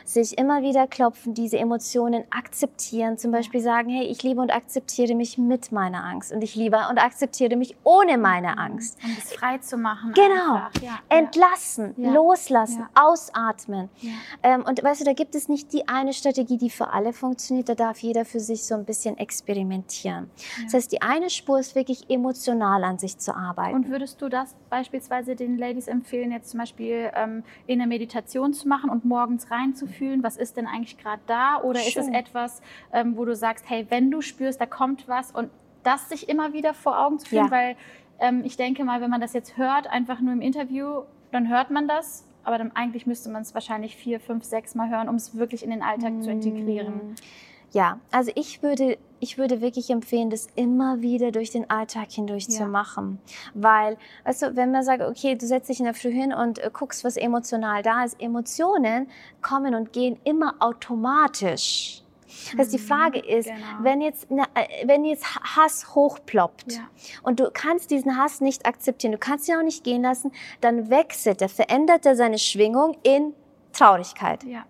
Sich 0.04 0.38
immer 0.38 0.62
wieder 0.62 0.88
klopfen, 0.88 1.34
diese 1.34 1.58
Emotionen 1.58 2.24
akzeptieren. 2.30 3.18
Zum 3.18 3.32
Beispiel 3.32 3.62
sagen, 3.62 3.90
hey, 3.90 4.06
ich 4.06 4.22
liebe 4.24 4.42
und 4.42 4.52
akzeptiere 4.54 5.16
mich 5.16 5.38
mit 5.38 5.72
meiner 5.72 6.04
Angst. 6.04 6.32
Und 6.32 6.44
ich 6.44 6.56
liebe 6.56 6.78
und 6.90 6.98
akzeptiere 6.98 7.56
mich 7.56 7.76
ohne 7.84 8.18
meine 8.18 8.58
Angst. 8.58 8.98
Um 9.04 9.16
es 9.18 9.34
frei 9.34 9.58
zu 9.60 9.78
machen. 9.78 10.14
Genau. 10.14 10.56
Ja. 10.82 11.00
Entlassen, 11.10 11.94
Ja. 11.98 12.12
loslassen, 12.14 12.80
Ja. 12.96 13.04
ausatmen. 13.04 13.90
Ähm, 14.44 14.64
und 14.68 14.84
weißt 14.84 15.02
du, 15.02 15.06
da 15.06 15.14
gibt 15.14 15.36
es 15.36 15.48
nicht 15.50 15.72
die 15.74 15.88
eine 15.88 16.14
Strategie, 16.14 16.58
die 16.58 16.70
für 16.70 16.92
alle 16.92 17.14
funktioniert. 17.14 17.70
Da 17.70 17.76
darf 17.76 18.00
jeder 18.00 18.26
für 18.26 18.40
sich 18.40 18.64
so 18.66 18.76
ein 18.76 18.86
bisschen 18.86 19.18
experimentieren. 19.18 20.30
Das 20.66 20.74
heißt, 20.74 20.92
die 20.92 21.02
eine 21.02 21.30
Spur 21.30 21.60
ist 21.60 21.76
wirklich 21.76 22.10
emotional 22.10 22.84
an 22.84 22.98
sich 23.00 23.18
zu 23.18 23.36
arbeiten. 23.36 23.76
Und 23.76 23.90
würdest 23.90 24.22
du 24.22 24.30
das 24.30 24.56
beispielsweise 24.70 25.36
den 25.36 25.58
Ladies 25.58 25.88
empfehlen, 25.88 26.32
jetzt 26.32 26.50
zum 26.50 26.60
Beispiel 26.60 27.12
ähm, 27.16 27.44
in 27.68 27.80
der 27.80 27.88
Meditation 27.88 28.54
zu 28.54 28.68
machen 28.68 28.90
und 28.90 29.06
morgens 29.06 29.52
reinzufühlen, 29.52 30.24
was 30.24 30.38
ist 30.38 30.58
denn 30.58 30.68
eigentlich 30.68 30.98
gerade 30.98 31.22
da? 31.28 31.62
Oder 31.62 31.80
ist 31.80 31.98
es 31.98 32.06
Schön. 32.06 32.14
etwas, 32.14 32.62
ähm, 32.94 33.18
wo 33.18 33.26
du 33.26 33.36
sagst, 33.36 33.70
hey, 33.70 33.86
wenn 33.90 34.12
du 34.12 34.22
spürst, 34.22 34.60
da 34.60 34.66
kommt 34.66 35.08
was 35.08 35.32
und 35.32 35.50
das 35.84 36.10
sich 36.10 36.30
immer 36.30 36.54
wieder 36.54 36.74
vor 36.74 37.00
Augen 37.00 37.20
zu 37.20 37.30
führen? 37.30 37.46
Ja. 37.46 37.52
Weil 37.52 37.76
ähm, 38.20 38.42
ich 38.44 38.58
denke 38.58 38.84
mal, 38.84 39.02
wenn 39.02 39.10
man 39.10 39.22
das 39.22 39.34
jetzt 39.34 39.58
hört, 39.58 39.88
einfach 39.88 40.20
nur 40.20 40.34
im 40.34 40.42
Interview, 40.42 41.04
dann 41.32 41.50
hört 41.50 41.72
man 41.72 41.88
das. 41.88 42.26
Aber 42.44 42.58
dann 42.60 42.72
eigentlich 42.76 43.08
müsste 43.08 43.30
man 43.30 43.42
es 43.42 43.54
wahrscheinlich 43.54 43.96
vier, 43.96 44.20
fünf, 44.20 44.44
sechs 44.44 44.76
Mal 44.76 44.90
hören, 44.90 45.10
um 45.10 45.16
es 45.16 45.36
wirklich 45.36 45.64
in 45.64 45.72
den 45.72 45.82
Alltag 45.82 46.22
zu 46.22 46.30
integrieren. 46.30 47.16
Ja, 47.76 48.00
also 48.10 48.32
ich 48.36 48.64
würde, 48.64 48.98
ich 49.20 49.38
würde 49.38 49.60
wirklich 49.60 49.90
empfehlen, 49.90 50.30
das 50.30 50.48
immer 50.56 51.02
wieder 51.02 51.32
durch 51.32 51.52
den 51.52 51.70
Alltag 51.70 52.10
hindurch 52.10 52.46
Ja. 52.48 52.60
zu 52.60 52.66
machen. 52.68 53.20
Weil, 53.54 53.98
weißt 54.24 54.44
du, 54.44 54.56
wenn 54.56 54.72
man 54.72 54.82
sagt, 54.84 55.04
okay, 55.04 55.36
du 55.36 55.46
setzt 55.46 55.68
dich 55.68 55.80
in 55.80 55.86
der 55.86 55.94
Früh 55.94 56.10
hin 56.12 56.34
und 56.34 56.58
äh, 56.60 56.70
guckst, 56.72 57.04
was 57.04 57.18
emotional 57.18 57.82
da 57.84 58.06
ist, 58.06 58.16
Emotionen 58.22 59.10
kommen 59.42 59.76
und 59.76 59.92
gehen 59.92 60.18
immer 60.24 60.56
automatisch. 60.62 62.02
Das 62.52 62.60
heißt, 62.60 62.74
die 62.74 62.80
Frage 62.80 63.20
ist, 63.20 63.48
genau. 63.48 63.60
wenn, 63.82 64.00
jetzt, 64.00 64.32
äh, 64.32 64.88
wenn 64.88 65.04
jetzt 65.04 65.26
Hass 65.58 65.94
hochploppt 65.96 66.74
Ja. 66.78 66.82
und 67.24 67.42
du 67.42 67.50
kannst 67.52 67.92
diesen 67.92 68.18
Hass 68.18 68.40
nicht 68.40 68.66
akzeptieren, 68.66 69.12
du 69.12 69.18
kannst 69.18 69.50
ihn 69.50 69.56
auch 69.58 69.64
nicht 69.64 69.84
gehen 69.84 70.02
lassen, 70.04 70.32
dann 70.62 70.90
wechselt 70.90 71.42
er, 71.42 71.50
verändert 71.50 72.06
er 72.06 72.16
seine 72.16 72.38
Schwingung 72.38 72.96
in 73.04 73.34
Traurigkeit. 73.74 74.46
Ja. 74.46 74.66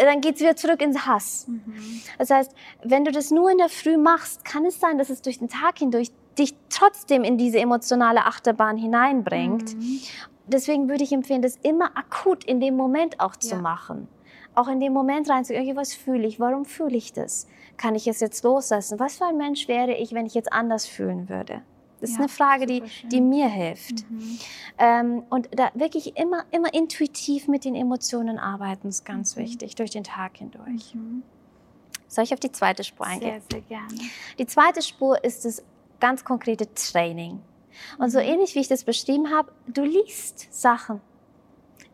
Äh, 0.00 0.04
Dann 0.04 0.20
geht 0.20 0.36
es 0.36 0.40
wieder 0.40 0.56
zurück 0.56 0.80
ins 0.82 1.06
Hass. 1.06 1.46
Mhm. 1.48 2.00
Das 2.18 2.30
heißt, 2.30 2.52
wenn 2.84 3.04
du 3.04 3.12
das 3.12 3.30
nur 3.30 3.50
in 3.50 3.58
der 3.58 3.68
Früh 3.68 3.96
machst, 3.96 4.44
kann 4.44 4.64
es 4.66 4.80
sein, 4.80 4.98
dass 4.98 5.10
es 5.10 5.22
durch 5.22 5.38
den 5.38 5.48
Tag 5.48 5.78
hindurch 5.78 6.10
dich 6.38 6.54
trotzdem 6.68 7.22
in 7.24 7.38
diese 7.38 7.58
emotionale 7.60 8.26
Achterbahn 8.26 8.76
hineinbringt. 8.76 9.74
Mhm. 9.76 10.00
Deswegen 10.46 10.88
würde 10.88 11.04
ich 11.04 11.12
empfehlen, 11.12 11.42
das 11.42 11.56
immer 11.62 11.96
akut 11.96 12.44
in 12.44 12.60
dem 12.60 12.76
Moment 12.76 13.20
auch 13.20 13.36
zu 13.36 13.54
Ja. 13.56 13.60
machen. 13.62 14.08
Auch 14.56 14.68
in 14.68 14.78
dem 14.78 14.92
Moment 14.92 15.28
reinzugehen, 15.30 15.64
okay, 15.66 15.76
was 15.76 15.94
fühle 15.94 16.26
ich? 16.26 16.38
Warum 16.38 16.64
fühle 16.64 16.96
ich 16.96 17.12
das? 17.12 17.48
Kann 17.76 17.94
ich 17.96 18.06
es 18.06 18.20
jetzt 18.20 18.44
loslassen? 18.44 19.00
Was 19.00 19.16
für 19.18 19.26
ein 19.26 19.36
Mensch 19.36 19.66
wäre 19.68 19.94
ich, 19.94 20.12
wenn 20.12 20.26
ich 20.26 20.34
jetzt 20.34 20.52
anders 20.52 20.86
fühlen 20.86 21.28
würde? 21.28 21.62
Das 22.00 22.10
ist 22.10 22.16
Ja, 22.16 22.20
eine 22.20 22.28
Frage, 22.28 22.66
die, 22.66 22.82
die 23.10 23.20
mir 23.20 23.48
hilft. 23.48 24.08
Mhm. 24.10 24.38
Ähm, 24.78 25.22
und 25.30 25.48
da 25.58 25.70
wirklich 25.74 26.16
immer, 26.16 26.44
immer 26.50 26.72
intuitiv 26.74 27.48
mit 27.48 27.64
den 27.64 27.74
Emotionen 27.74 28.38
arbeiten, 28.38 28.88
ist 28.88 29.04
ganz 29.04 29.36
Mhm. 29.36 29.40
wichtig, 29.42 29.74
durch 29.76 29.90
den 29.90 30.04
Tag 30.04 30.36
hindurch. 30.36 30.94
Mhm. 30.94 31.22
Soll 32.08 32.24
ich 32.24 32.32
auf 32.34 32.40
die 32.40 32.52
zweite 32.52 32.84
Spur 32.84 33.06
eingehen? 33.06 33.40
Sehr, 33.48 33.58
sehr 33.58 33.60
gerne. 33.62 33.94
Die 34.38 34.46
zweite 34.46 34.82
Spur 34.82 35.22
ist 35.24 35.44
das 35.44 35.62
ganz 36.00 36.24
konkrete 36.24 36.72
Training. 36.74 37.40
Und 37.98 38.10
so 38.10 38.18
Mhm. 38.18 38.24
ähnlich 38.26 38.54
wie 38.54 38.60
ich 38.60 38.68
das 38.68 38.84
beschrieben 38.84 39.30
habe, 39.30 39.50
du 39.66 39.82
liest 39.84 40.52
Sachen. 40.52 41.00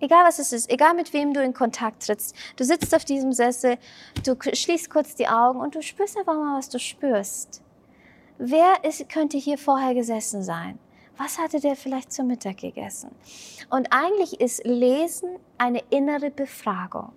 Egal 0.03 0.25
was 0.25 0.39
es 0.39 0.53
ist, 0.53 0.71
egal 0.71 0.95
mit 0.95 1.13
wem 1.13 1.35
du 1.35 1.43
in 1.43 1.53
Kontakt 1.53 2.07
trittst. 2.07 2.35
Du 2.57 2.65
sitzt 2.65 2.95
auf 2.95 3.05
diesem 3.05 3.33
Sessel, 3.33 3.77
du 4.25 4.35
schließt 4.41 4.89
kurz 4.91 5.15
die 5.15 5.29
Augen 5.29 5.61
und 5.61 5.75
du 5.75 5.83
spürst 5.83 6.17
einfach 6.17 6.35
mal, 6.35 6.57
was 6.59 6.71
du 6.71 6.79
spürst. 6.79 7.63
Wer 8.43 8.85
ist, 8.85 9.07
könnte 9.11 9.37
hier 9.37 9.59
vorher 9.59 9.93
gesessen 9.93 10.43
sein? 10.43 10.79
Was 11.19 11.39
hatte 11.39 11.61
der 11.61 11.77
vielleicht 11.77 12.11
zum 12.11 12.29
Mittag 12.29 12.57
gegessen? 12.57 13.15
Und 13.69 13.89
eigentlich 13.91 14.41
ist 14.41 14.65
Lesen 14.65 15.37
eine 15.59 15.83
innere 15.91 16.31
Befragung. 16.31 17.13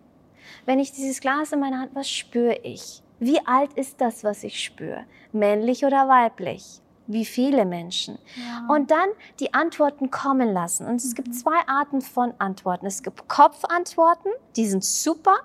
Wenn 0.66 0.80
ich 0.80 0.92
dieses 0.92 1.22
Glas 1.22 1.54
in 1.54 1.62
meiner 1.62 1.80
Hand, 1.80 1.96
was 1.96 2.10
spüre 2.10 2.60
ich? 2.64 3.02
Wie 3.20 3.40
alt 3.48 3.72
ist 3.76 4.02
das, 4.02 4.26
was 4.26 4.44
ich 4.44 4.62
spüre? 4.62 5.06
Männlich 5.32 5.86
oder 5.86 6.10
weiblich? 6.10 6.82
Wie 7.08 7.24
viele 7.24 7.64
Menschen? 7.64 8.20
Ja. 8.36 8.68
Und 8.76 8.92
dann 8.92 9.08
die 9.40 9.54
Antworten 9.54 10.12
kommen 10.12 10.52
lassen. 10.52 10.86
Und 10.86 10.98
es 10.98 11.16
gibt 11.16 11.34
zwei 11.34 11.66
Arten 11.68 12.02
von 12.02 12.34
Antworten. 12.38 12.86
Es 12.86 13.02
gibt 13.02 13.30
Kopfantworten, 13.30 14.32
die 14.58 14.68
sind 14.68 14.84
super, 14.84 15.38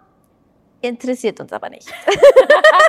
interessiert 0.80 1.38
uns 1.38 1.52
aber 1.52 1.70
nicht. 1.70 1.88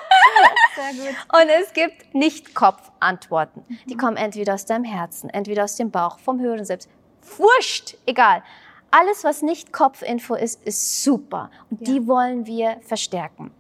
Und 1.34 1.49
es 1.62 1.73
gibt 1.73 2.13
Nicht-Kopf-Antworten. 2.15 3.63
Die 3.88 3.97
kommen 3.97 4.17
entweder 4.17 4.54
aus 4.54 4.65
deinem 4.65 4.84
Herzen, 4.86 5.30
entweder 5.30 5.63
aus 5.65 5.75
dem 5.75 5.91
Bauch, 5.91 6.19
vom 6.19 6.39
Hören 6.39 6.63
selbst. 6.65 6.89
Wurscht, 7.38 7.95
egal. 8.06 8.43
alles, 8.91 9.23
was 9.23 9.41
nicht 9.43 9.71
Kopfinfo 9.71 10.34
ist, 10.34 10.63
ist 10.65 11.04
super. 11.04 11.52
Und 11.69 11.88
Ja. 11.88 11.93
die 11.93 12.08
wollen 12.08 12.45
wir 12.47 12.78
verstärken. 12.82 13.52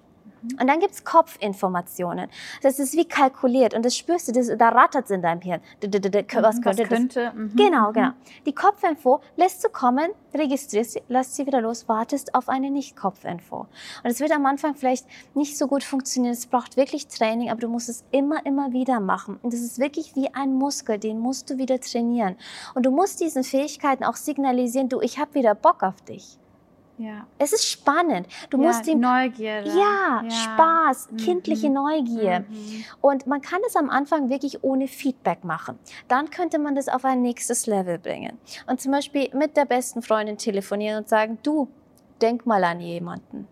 Und 0.41 0.67
dann 0.67 0.79
gibt's 0.79 1.03
Kopfinformationen. 1.03 2.29
Das 2.61 2.79
ist 2.79 2.95
wie 2.95 3.05
kalkuliert 3.05 3.73
und 3.73 3.83
das 3.83 3.95
spürst 3.95 4.27
du, 4.27 4.31
das, 4.31 4.49
da 4.57 4.69
rattert 4.69 5.05
es 5.05 5.11
in 5.11 5.21
deinem 5.21 5.41
Hirn. 5.41 5.61
Was 5.81 6.61
könnte 6.61 6.83
das? 6.83 6.89
könnte 6.89 7.31
mhm. 7.35 7.55
Genau, 7.55 7.91
genau. 7.91 8.11
Die 8.45 8.53
Kopfinfo 8.53 9.21
lässt 9.35 9.63
du 9.63 9.69
kommen, 9.69 10.11
registrierst 10.33 10.91
sie, 10.91 11.01
lässt 11.07 11.35
sie 11.35 11.45
wieder 11.45 11.61
los, 11.61 11.87
wartest 11.87 12.35
auf 12.35 12.49
eine 12.49 12.69
Nicht-Kopfinfo. 12.71 13.67
Und 14.03 14.09
es 14.09 14.19
wird 14.19 14.31
am 14.31 14.45
Anfang 14.45 14.75
vielleicht 14.75 15.05
nicht 15.33 15.57
so 15.57 15.67
gut 15.67 15.83
funktionieren. 15.83 16.33
Es 16.33 16.47
braucht 16.47 16.77
wirklich 16.77 17.07
Training, 17.07 17.49
aber 17.49 17.61
du 17.61 17.67
musst 17.67 17.89
es 17.89 18.03
immer, 18.11 18.45
immer 18.45 18.71
wieder 18.71 18.99
machen. 18.99 19.39
Und 19.41 19.53
das 19.53 19.61
ist 19.61 19.79
wirklich 19.79 20.15
wie 20.15 20.33
ein 20.33 20.53
Muskel, 20.53 20.97
den 20.97 21.19
musst 21.19 21.49
du 21.49 21.57
wieder 21.57 21.79
trainieren. 21.79 22.35
Und 22.75 22.85
du 22.85 22.91
musst 22.91 23.19
diesen 23.19 23.43
Fähigkeiten 23.43 24.03
auch 24.03 24.15
signalisieren, 24.15 24.89
du, 24.89 25.01
ich 25.01 25.19
habe 25.19 25.33
wieder 25.33 25.55
Bock 25.55 25.83
auf 25.83 26.01
dich. 26.01 26.37
Ja. 27.01 27.25
Es 27.37 27.53
ist 27.53 27.65
spannend. 27.65 28.27
Du 28.49 28.61
ja, 28.61 28.67
musst 28.67 28.85
ihm 28.85 28.99
Neugierde. 28.99 29.69
ja, 29.69 30.21
Spaß, 30.29 31.07
kindliche 31.17 31.69
Mhm. 31.69 31.73
Neugier. 31.75 32.39
Mhm. 32.41 32.83
Und 32.99 33.25
man 33.25 33.39
kann 33.41 33.61
es 33.65 33.77
am 33.77 33.89
Anfang 33.89 34.29
wirklich 34.29 34.63
ohne 34.65 34.87
Feedback 34.89 35.45
machen. 35.45 35.79
Dann 36.09 36.29
könnte 36.29 36.59
man 36.59 36.75
das 36.75 36.89
auf 36.89 37.05
ein 37.05 37.21
nächstes 37.21 37.67
Level 37.67 37.99
bringen. 37.99 38.37
Und 38.67 38.81
zum 38.81 38.91
Beispiel 38.91 39.29
mit 39.33 39.55
der 39.55 39.63
besten 39.63 40.01
Freundin 40.01 40.37
telefonieren 40.37 40.97
und 40.97 41.07
sagen, 41.07 41.39
du, 41.41 41.69
denk 42.21 42.45
mal 42.45 42.61
an 42.65 42.81
jemanden. 42.81 43.47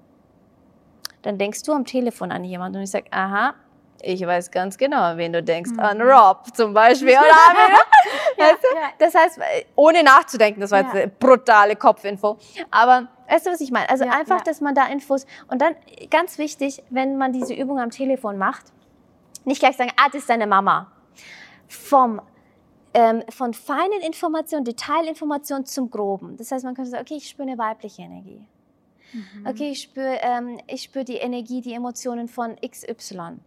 Dann 1.22 1.38
denkst 1.38 1.64
du 1.64 1.72
am 1.72 1.86
Telefon 1.86 2.32
an 2.34 2.44
jemanden 2.44 2.78
und 2.80 2.84
ich 2.84 2.92
sage, 2.92 3.06
aha, 3.12 3.54
ich 4.02 4.22
weiß 4.28 4.52
ganz 4.52 4.78
genau, 4.78 5.02
an 5.02 5.18
wen 5.18 5.32
du 5.34 5.42
denkst. 5.42 5.72
Mhm. 5.72 5.80
An 5.80 6.02
Rob 6.02 6.54
zum 6.54 6.74
Beispiel. 6.74 7.12
Oder 7.12 7.18
Ja, 8.38 8.44
Weißt 8.46 8.60
du? 8.62 8.76
ja. 8.76 8.90
Das 9.00 9.16
heißt, 9.16 9.40
ohne 9.76 10.04
nachzudenken, 10.04 10.60
das 10.62 10.70
war 10.72 10.82
jetzt 10.82 10.94
Ja. 10.94 11.02
eine 11.04 11.08
brutale 11.08 11.76
Kopfinfo. 11.76 12.38
Aber 12.70 13.08
weißt 13.30 13.46
du, 13.46 13.52
was 13.52 13.62
ich 13.62 13.72
meine? 13.72 13.90
Also 13.90 14.06
Ja, 14.06 14.12
einfach, 14.12 14.40
ja. 14.40 14.44
dass 14.44 14.62
man 14.62 14.76
da 14.76 14.88
Infos 14.88 15.26
und 15.50 15.62
dann 15.62 15.76
ganz 16.10 16.38
wichtig, 16.38 16.84
wenn 16.90 17.18
man 17.18 17.34
diese 17.34 17.54
Übung 17.54 17.80
am 17.80 17.90
Telefon 17.90 18.38
macht, 18.38 18.66
nicht 19.46 19.60
gleich 19.60 19.78
sagen, 19.78 19.92
ah, 19.98 20.08
das 20.08 20.22
ist 20.22 20.30
deine 20.30 20.48
Mama. 20.48 20.92
Vom 21.68 22.22
ähm, 22.94 23.24
von 23.30 23.54
feinen 23.54 24.02
Informationen, 24.02 24.66
Detailinformationen 24.66 25.66
zum 25.66 25.92
Groben. 25.92 26.36
Das 26.38 26.52
heißt, 26.52 26.66
man 26.66 26.74
könnte 26.74 26.90
sagen, 26.90 27.04
okay, 27.04 27.18
ich 27.18 27.30
spüre 27.30 27.48
eine 27.48 27.58
weibliche 27.58 28.02
Energie. 28.02 28.48
Mhm. 29.14 29.46
Okay, 29.46 29.72
ich 29.72 29.82
spüre, 29.82 30.18
ähm, 30.22 30.60
ich 30.68 30.84
spüre 30.84 31.06
die 31.06 31.18
Energie, 31.18 31.62
die 31.62 31.74
Emotionen 31.74 32.28
von 32.28 32.56
XY. 32.56 33.38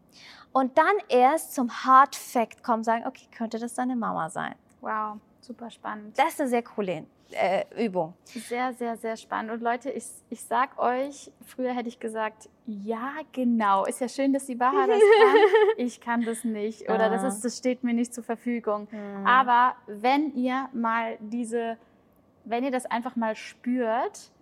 Und 0.52 0.78
dann 0.78 0.94
erst 1.08 1.54
zum 1.54 1.70
Hard 1.84 2.14
Fact 2.16 2.62
kommen, 2.62 2.84
sagen, 2.84 3.04
okay, 3.06 3.26
könnte 3.36 3.58
das 3.58 3.74
deine 3.74 3.96
Mama 3.96 4.30
sein? 4.30 4.54
Wow, 4.80 5.18
super 5.40 5.70
spannend. 5.70 6.18
Das 6.18 6.34
ist 6.34 6.40
eine 6.40 6.50
sehr 6.50 6.62
coole 6.62 7.04
äh, 7.32 7.64
Übung. 7.84 8.14
Sehr, 8.24 8.72
sehr, 8.74 8.96
sehr 8.96 9.16
spannend. 9.16 9.52
Und 9.52 9.62
Leute, 9.62 9.90
ich, 9.90 10.04
ich 10.28 10.42
sag 10.42 10.78
euch, 10.78 11.30
früher 11.44 11.72
hätte 11.72 11.88
ich 11.88 12.00
gesagt, 12.00 12.48
ja, 12.66 13.12
genau. 13.32 13.84
Ist 13.84 14.00
ja 14.00 14.08
schön, 14.08 14.32
dass 14.32 14.46
die 14.46 14.54
Baha 14.54 14.86
das 14.86 15.00
kann. 15.22 15.36
Ich 15.76 16.00
kann 16.00 16.22
das 16.22 16.44
nicht. 16.44 16.90
Oder 16.90 17.10
das, 17.10 17.22
ist, 17.22 17.44
das 17.44 17.58
steht 17.58 17.84
mir 17.84 17.94
nicht 17.94 18.14
zur 18.14 18.24
Verfügung. 18.24 18.88
Mhm. 18.90 19.26
Aber 19.26 19.74
wenn 19.86 20.34
ihr 20.34 20.68
mal 20.72 21.16
diese, 21.20 21.76
wenn 22.44 22.64
ihr 22.64 22.70
das 22.70 22.86
einfach 22.86 23.16
mal 23.16 23.36
spürt, 23.36 24.32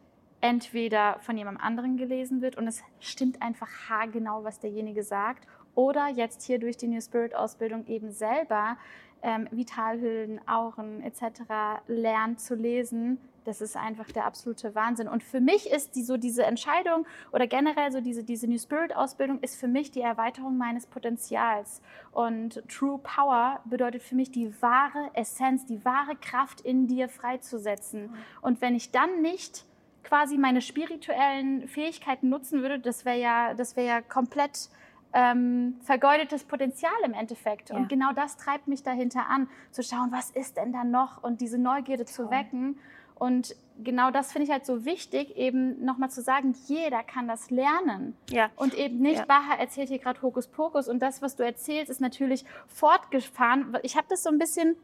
entweder 0.40 1.18
von 1.20 1.36
jemandem 1.36 1.62
anderen 1.62 1.96
gelesen 1.96 2.42
wird 2.42 2.56
und 2.56 2.68
es 2.68 2.82
stimmt 3.00 3.42
einfach 3.42 3.68
haargenau, 3.88 4.44
was 4.44 4.60
derjenige 4.60 5.02
sagt, 5.02 5.46
oder 5.74 6.08
jetzt 6.08 6.42
hier 6.42 6.58
durch 6.58 6.76
die 6.76 6.88
New 6.88 7.00
Spirit 7.00 7.34
Ausbildung 7.34 7.86
eben 7.86 8.10
selber 8.10 8.76
ähm, 9.22 9.48
Vitalhüllen, 9.50 10.40
Auren 10.46 11.02
etc. 11.02 11.82
lernt 11.86 12.40
zu 12.40 12.54
lesen, 12.54 13.18
das 13.48 13.62
ist 13.62 13.78
einfach 13.78 14.12
der 14.12 14.26
absolute 14.26 14.74
Wahnsinn. 14.74 15.08
Und 15.08 15.24
für 15.24 15.40
mich 15.40 15.70
ist 15.70 15.96
die, 15.96 16.02
so 16.02 16.18
diese 16.18 16.44
Entscheidung 16.44 17.06
oder 17.32 17.46
generell 17.46 17.90
so 17.90 18.02
diese, 18.02 18.22
diese 18.22 18.46
New 18.46 18.58
Spirit 18.58 18.94
Ausbildung 18.94 19.40
ist 19.40 19.58
für 19.58 19.68
mich 19.68 19.90
die 19.90 20.02
Erweiterung 20.02 20.58
meines 20.58 20.86
Potenzials. 20.86 21.80
Und 22.12 22.62
True 22.68 22.98
Power 23.02 23.60
bedeutet 23.64 24.02
für 24.02 24.16
mich 24.16 24.30
die 24.30 24.52
wahre 24.60 25.10
Essenz, 25.14 25.64
die 25.64 25.82
wahre 25.82 26.14
Kraft 26.16 26.60
in 26.60 26.86
dir 26.86 27.08
freizusetzen. 27.08 28.10
Und 28.42 28.60
wenn 28.60 28.74
ich 28.74 28.90
dann 28.90 29.22
nicht 29.22 29.64
quasi 30.04 30.36
meine 30.36 30.60
spirituellen 30.60 31.68
Fähigkeiten 31.68 32.28
nutzen 32.28 32.60
würde, 32.60 32.78
das 32.78 33.06
wäre 33.06 33.18
ja, 33.18 33.54
das 33.54 33.76
wäre 33.76 33.86
ja 33.86 34.00
komplett 34.02 34.68
ähm, 35.12 35.76
vergeudetes 35.82 36.44
Potenzial 36.44 36.92
im 37.04 37.14
Endeffekt. 37.14 37.70
Ja. 37.70 37.76
Und 37.76 37.88
genau 37.88 38.12
das 38.14 38.36
treibt 38.36 38.68
mich 38.68 38.82
dahinter 38.82 39.26
an, 39.28 39.48
zu 39.70 39.82
schauen, 39.82 40.12
was 40.12 40.30
ist 40.30 40.56
denn 40.56 40.72
da 40.72 40.84
noch 40.84 41.22
und 41.22 41.40
diese 41.40 41.58
Neugierde 41.58 42.04
zu 42.04 42.22
Toll. 42.22 42.30
wecken. 42.30 42.78
Und 43.14 43.56
genau 43.82 44.10
das 44.12 44.30
finde 44.32 44.46
ich 44.46 44.52
halt 44.52 44.64
so 44.64 44.84
wichtig, 44.84 45.36
eben 45.36 45.84
nochmal 45.84 46.08
zu 46.10 46.22
sagen, 46.22 46.54
jeder 46.66 47.02
kann 47.02 47.26
das 47.26 47.50
lernen. 47.50 48.16
ja. 48.30 48.48
Und 48.54 48.74
eben 48.74 48.98
nicht, 49.00 49.18
Ja. 49.18 49.24
Baha 49.24 49.54
erzählt 49.58 49.88
hier 49.88 49.98
gerade 49.98 50.22
Hokuspokus 50.22 50.88
und 50.88 51.00
das, 51.00 51.20
was 51.20 51.34
du 51.34 51.42
erzählst, 51.44 51.90
ist 51.90 52.00
natürlich 52.00 52.44
fortgefahren. 52.68 53.76
Ich 53.82 53.96
habe 53.96 54.06
das 54.08 54.22
so 54.22 54.30
ein 54.30 54.38
bisschen 54.38 54.76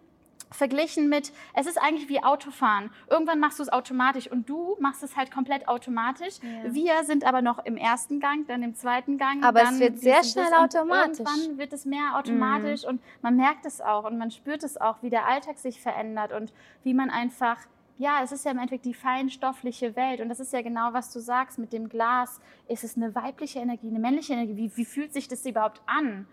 verglichen 0.55 1.09
mit, 1.09 1.33
es 1.55 1.67
ist 1.67 1.81
eigentlich 1.81 2.09
wie 2.09 2.23
Autofahren. 2.23 2.91
Irgendwann 3.11 3.41
machst 3.41 3.59
du 3.59 3.63
es 3.63 3.73
automatisch 3.73 4.31
und 4.31 4.49
du 4.49 4.77
machst 4.81 5.03
es 5.03 5.17
halt 5.17 5.31
komplett 5.31 5.69
automatisch. 5.69 6.35
Ja. 6.43 6.75
Wir 6.75 7.05
sind 7.05 7.25
aber 7.25 7.43
noch 7.43 7.65
im 7.65 7.77
ersten 7.77 8.21
Gang, 8.21 8.47
dann 8.47 8.63
im 8.63 8.75
zweiten 8.75 9.19
Gang. 9.19 9.45
Aber 9.45 9.63
es 9.63 9.79
wird 9.79 9.99
sehr 9.99 10.23
schnell 10.25 10.47
und 10.47 10.75
automatisch. 10.75 11.19
Irgendwann 11.19 11.59
wird 11.59 11.73
es 11.73 11.85
mehr 11.85 12.17
automatisch 12.17 12.85
und 12.85 13.01
man 13.23 13.37
merkt 13.37 13.67
es 13.67 13.81
auch 13.81 14.05
und 14.05 14.19
man 14.19 14.31
spürt 14.31 14.63
es 14.63 14.81
auch, 14.81 15.03
wie 15.03 15.11
der 15.11 15.27
Alltag 15.27 15.59
sich 15.59 15.81
verändert 15.81 16.33
und 16.33 16.53
wie 16.83 16.95
man 16.95 17.11
einfach 17.11 17.59
ja, 17.97 18.23
es 18.25 18.33
ist 18.33 18.45
ja 18.45 18.51
im 18.51 18.59
Endeffekt 18.59 18.87
die 18.87 18.95
feinstoffliche 18.95 19.95
Welt 19.95 20.21
und 20.21 20.29
das 20.29 20.41
ist 20.41 20.53
ja 20.53 20.63
genau, 20.63 20.93
was 20.93 21.13
du 21.13 21.21
sagst 21.21 21.59
mit 21.59 21.73
dem 21.73 21.89
Glas. 21.89 22.41
Ist 22.67 22.83
es 22.83 22.97
eine 22.97 23.15
weibliche 23.15 23.61
Energie, 23.61 23.89
eine 23.89 24.01
männliche 24.01 24.33
Energie? 24.33 24.57
Wie, 24.57 24.77
wie 24.77 24.85
fühlt 24.85 25.13
sich 25.13 25.29
das 25.29 25.47
überhaupt 25.47 25.81
an? 25.87 26.27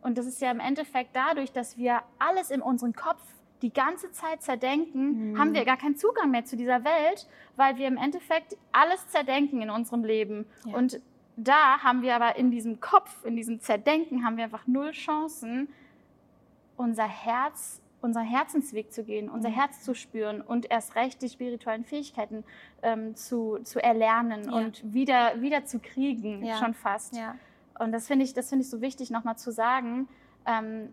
Und 0.00 0.18
das 0.18 0.26
ist 0.26 0.40
ja 0.40 0.50
im 0.50 0.60
Endeffekt 0.60 1.14
dadurch, 1.14 1.52
dass 1.52 1.76
wir 1.76 2.02
alles 2.18 2.50
in 2.50 2.60
unserem 2.60 2.92
Kopf 2.92 3.22
die 3.62 3.72
ganze 3.72 4.10
Zeit 4.12 4.42
zerdenken, 4.42 5.32
Mhm. 5.32 5.38
haben 5.38 5.54
wir 5.54 5.64
gar 5.64 5.76
keinen 5.76 5.96
Zugang 5.96 6.30
mehr 6.30 6.44
zu 6.44 6.56
dieser 6.56 6.84
Welt, 6.84 7.26
weil 7.56 7.76
wir 7.76 7.86
im 7.88 7.96
Endeffekt 7.96 8.56
alles 8.72 9.06
zerdenken 9.08 9.62
in 9.62 9.70
unserem 9.70 10.04
Leben. 10.04 10.44
Ja. 10.66 10.74
Und 10.76 11.00
da 11.36 11.78
haben 11.82 12.02
wir 12.02 12.14
aber 12.14 12.36
in 12.36 12.50
diesem 12.50 12.80
Kopf, 12.80 13.24
in 13.24 13.36
diesem 13.36 13.60
Zerdenken, 13.60 14.24
haben 14.24 14.36
wir 14.36 14.44
einfach 14.44 14.66
null 14.66 14.90
Chancen, 14.90 15.68
unser 16.76 17.06
Herz, 17.06 17.80
unseren 18.00 18.24
Herzensweg 18.26 18.92
zu 18.92 19.04
gehen, 19.04 19.30
unser 19.30 19.48
Mhm. 19.50 19.54
Herz 19.54 19.82
zu 19.82 19.94
spüren 19.94 20.40
und 20.40 20.70
erst 20.70 20.96
recht 20.96 21.22
die 21.22 21.28
spirituellen 21.28 21.84
Fähigkeiten 21.84 22.44
ähm, 22.82 23.14
zu, 23.14 23.60
zu 23.62 23.80
erlernen 23.82 24.44
Ja. 24.50 24.52
und 24.52 24.92
wieder, 24.92 25.40
wieder 25.40 25.64
zu 25.64 25.78
kriegen, 25.78 26.44
Ja. 26.44 26.56
schon 26.58 26.74
fast. 26.74 27.16
Und 27.78 27.92
das 27.92 28.08
finde 28.08 28.24
ich, 28.24 28.34
das 28.34 28.48
finde 28.48 28.64
ich 28.64 28.70
so 28.70 28.80
wichtig, 28.80 29.10
nochmal 29.10 29.36
zu 29.38 29.52
sagen. 29.52 30.08
Ähm, 30.46 30.92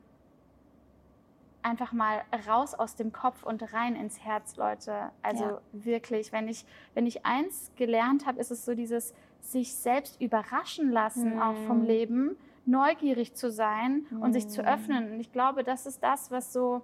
einfach 1.61 1.91
mal 1.91 2.21
raus 2.47 2.73
aus 2.73 2.95
dem 2.95 3.11
Kopf 3.11 3.43
und 3.43 3.73
rein 3.73 3.95
ins 3.95 4.19
Herz, 4.23 4.55
Leute. 4.55 5.11
Also 5.21 5.43
Ja. 5.43 5.61
wirklich, 5.73 6.31
wenn 6.31 6.47
ich, 6.47 6.65
wenn 6.93 7.05
ich 7.05 7.25
eins 7.25 7.71
gelernt 7.75 8.25
habe, 8.25 8.39
ist 8.39 8.51
es 8.51 8.65
so 8.65 8.75
dieses 8.75 9.13
sich 9.41 9.73
selbst 9.75 10.21
überraschen 10.21 10.91
lassen 10.91 11.35
Mhm. 11.35 11.41
auch 11.41 11.55
vom 11.67 11.83
Leben, 11.83 12.37
neugierig 12.65 13.35
zu 13.35 13.51
sein 13.51 14.05
und 14.21 14.33
sich 14.33 14.47
zu 14.47 14.61
Mhm. 14.61 14.67
öffnen. 14.67 15.11
Und 15.13 15.19
ich 15.19 15.31
glaube, 15.31 15.63
das 15.63 15.85
ist 15.85 16.03
das, 16.03 16.29
was 16.31 16.53
so 16.53 16.81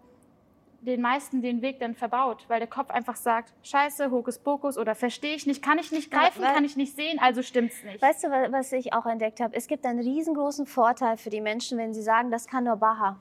den 0.81 1.01
meisten 1.01 1.41
den 1.41 1.61
Weg 1.63 1.79
dann 1.79 1.95
verbaut, 1.95 2.45
weil 2.47 2.59
der 2.59 2.67
Kopf 2.67 2.91
einfach 2.91 3.15
sagt, 3.15 3.53
scheiße, 3.63 4.11
Hokuspokus 4.11 4.77
oder 4.77 4.93
verstehe 4.93 5.35
ich 5.35 5.47
nicht, 5.47 5.63
kann 5.63 5.79
ich 5.79 5.91
nicht 5.91 6.11
greifen, 6.11 6.43
kann 6.43 6.63
ich 6.63 6.75
nicht 6.75 6.95
sehen, 6.95 7.17
also 7.19 7.41
stimmt's 7.41 7.81
nicht. 7.83 8.01
Weißt 8.01 8.23
du, 8.23 8.29
wa- 8.29 8.51
was 8.51 8.71
ich 8.71 8.93
auch 8.93 9.05
entdeckt 9.07 9.39
habe? 9.39 9.55
Es 9.55 9.65
gibt 9.67 9.83
einen 9.85 9.99
riesengroßen 9.99 10.67
Vorteil 10.67 11.17
für 11.17 11.31
die 11.31 11.41
Menschen, 11.41 11.77
wenn 11.79 11.93
sie 11.93 12.03
sagen, 12.03 12.29
das 12.29 12.45
kann 12.45 12.65
nur 12.65 12.75
Baha. 12.75 13.17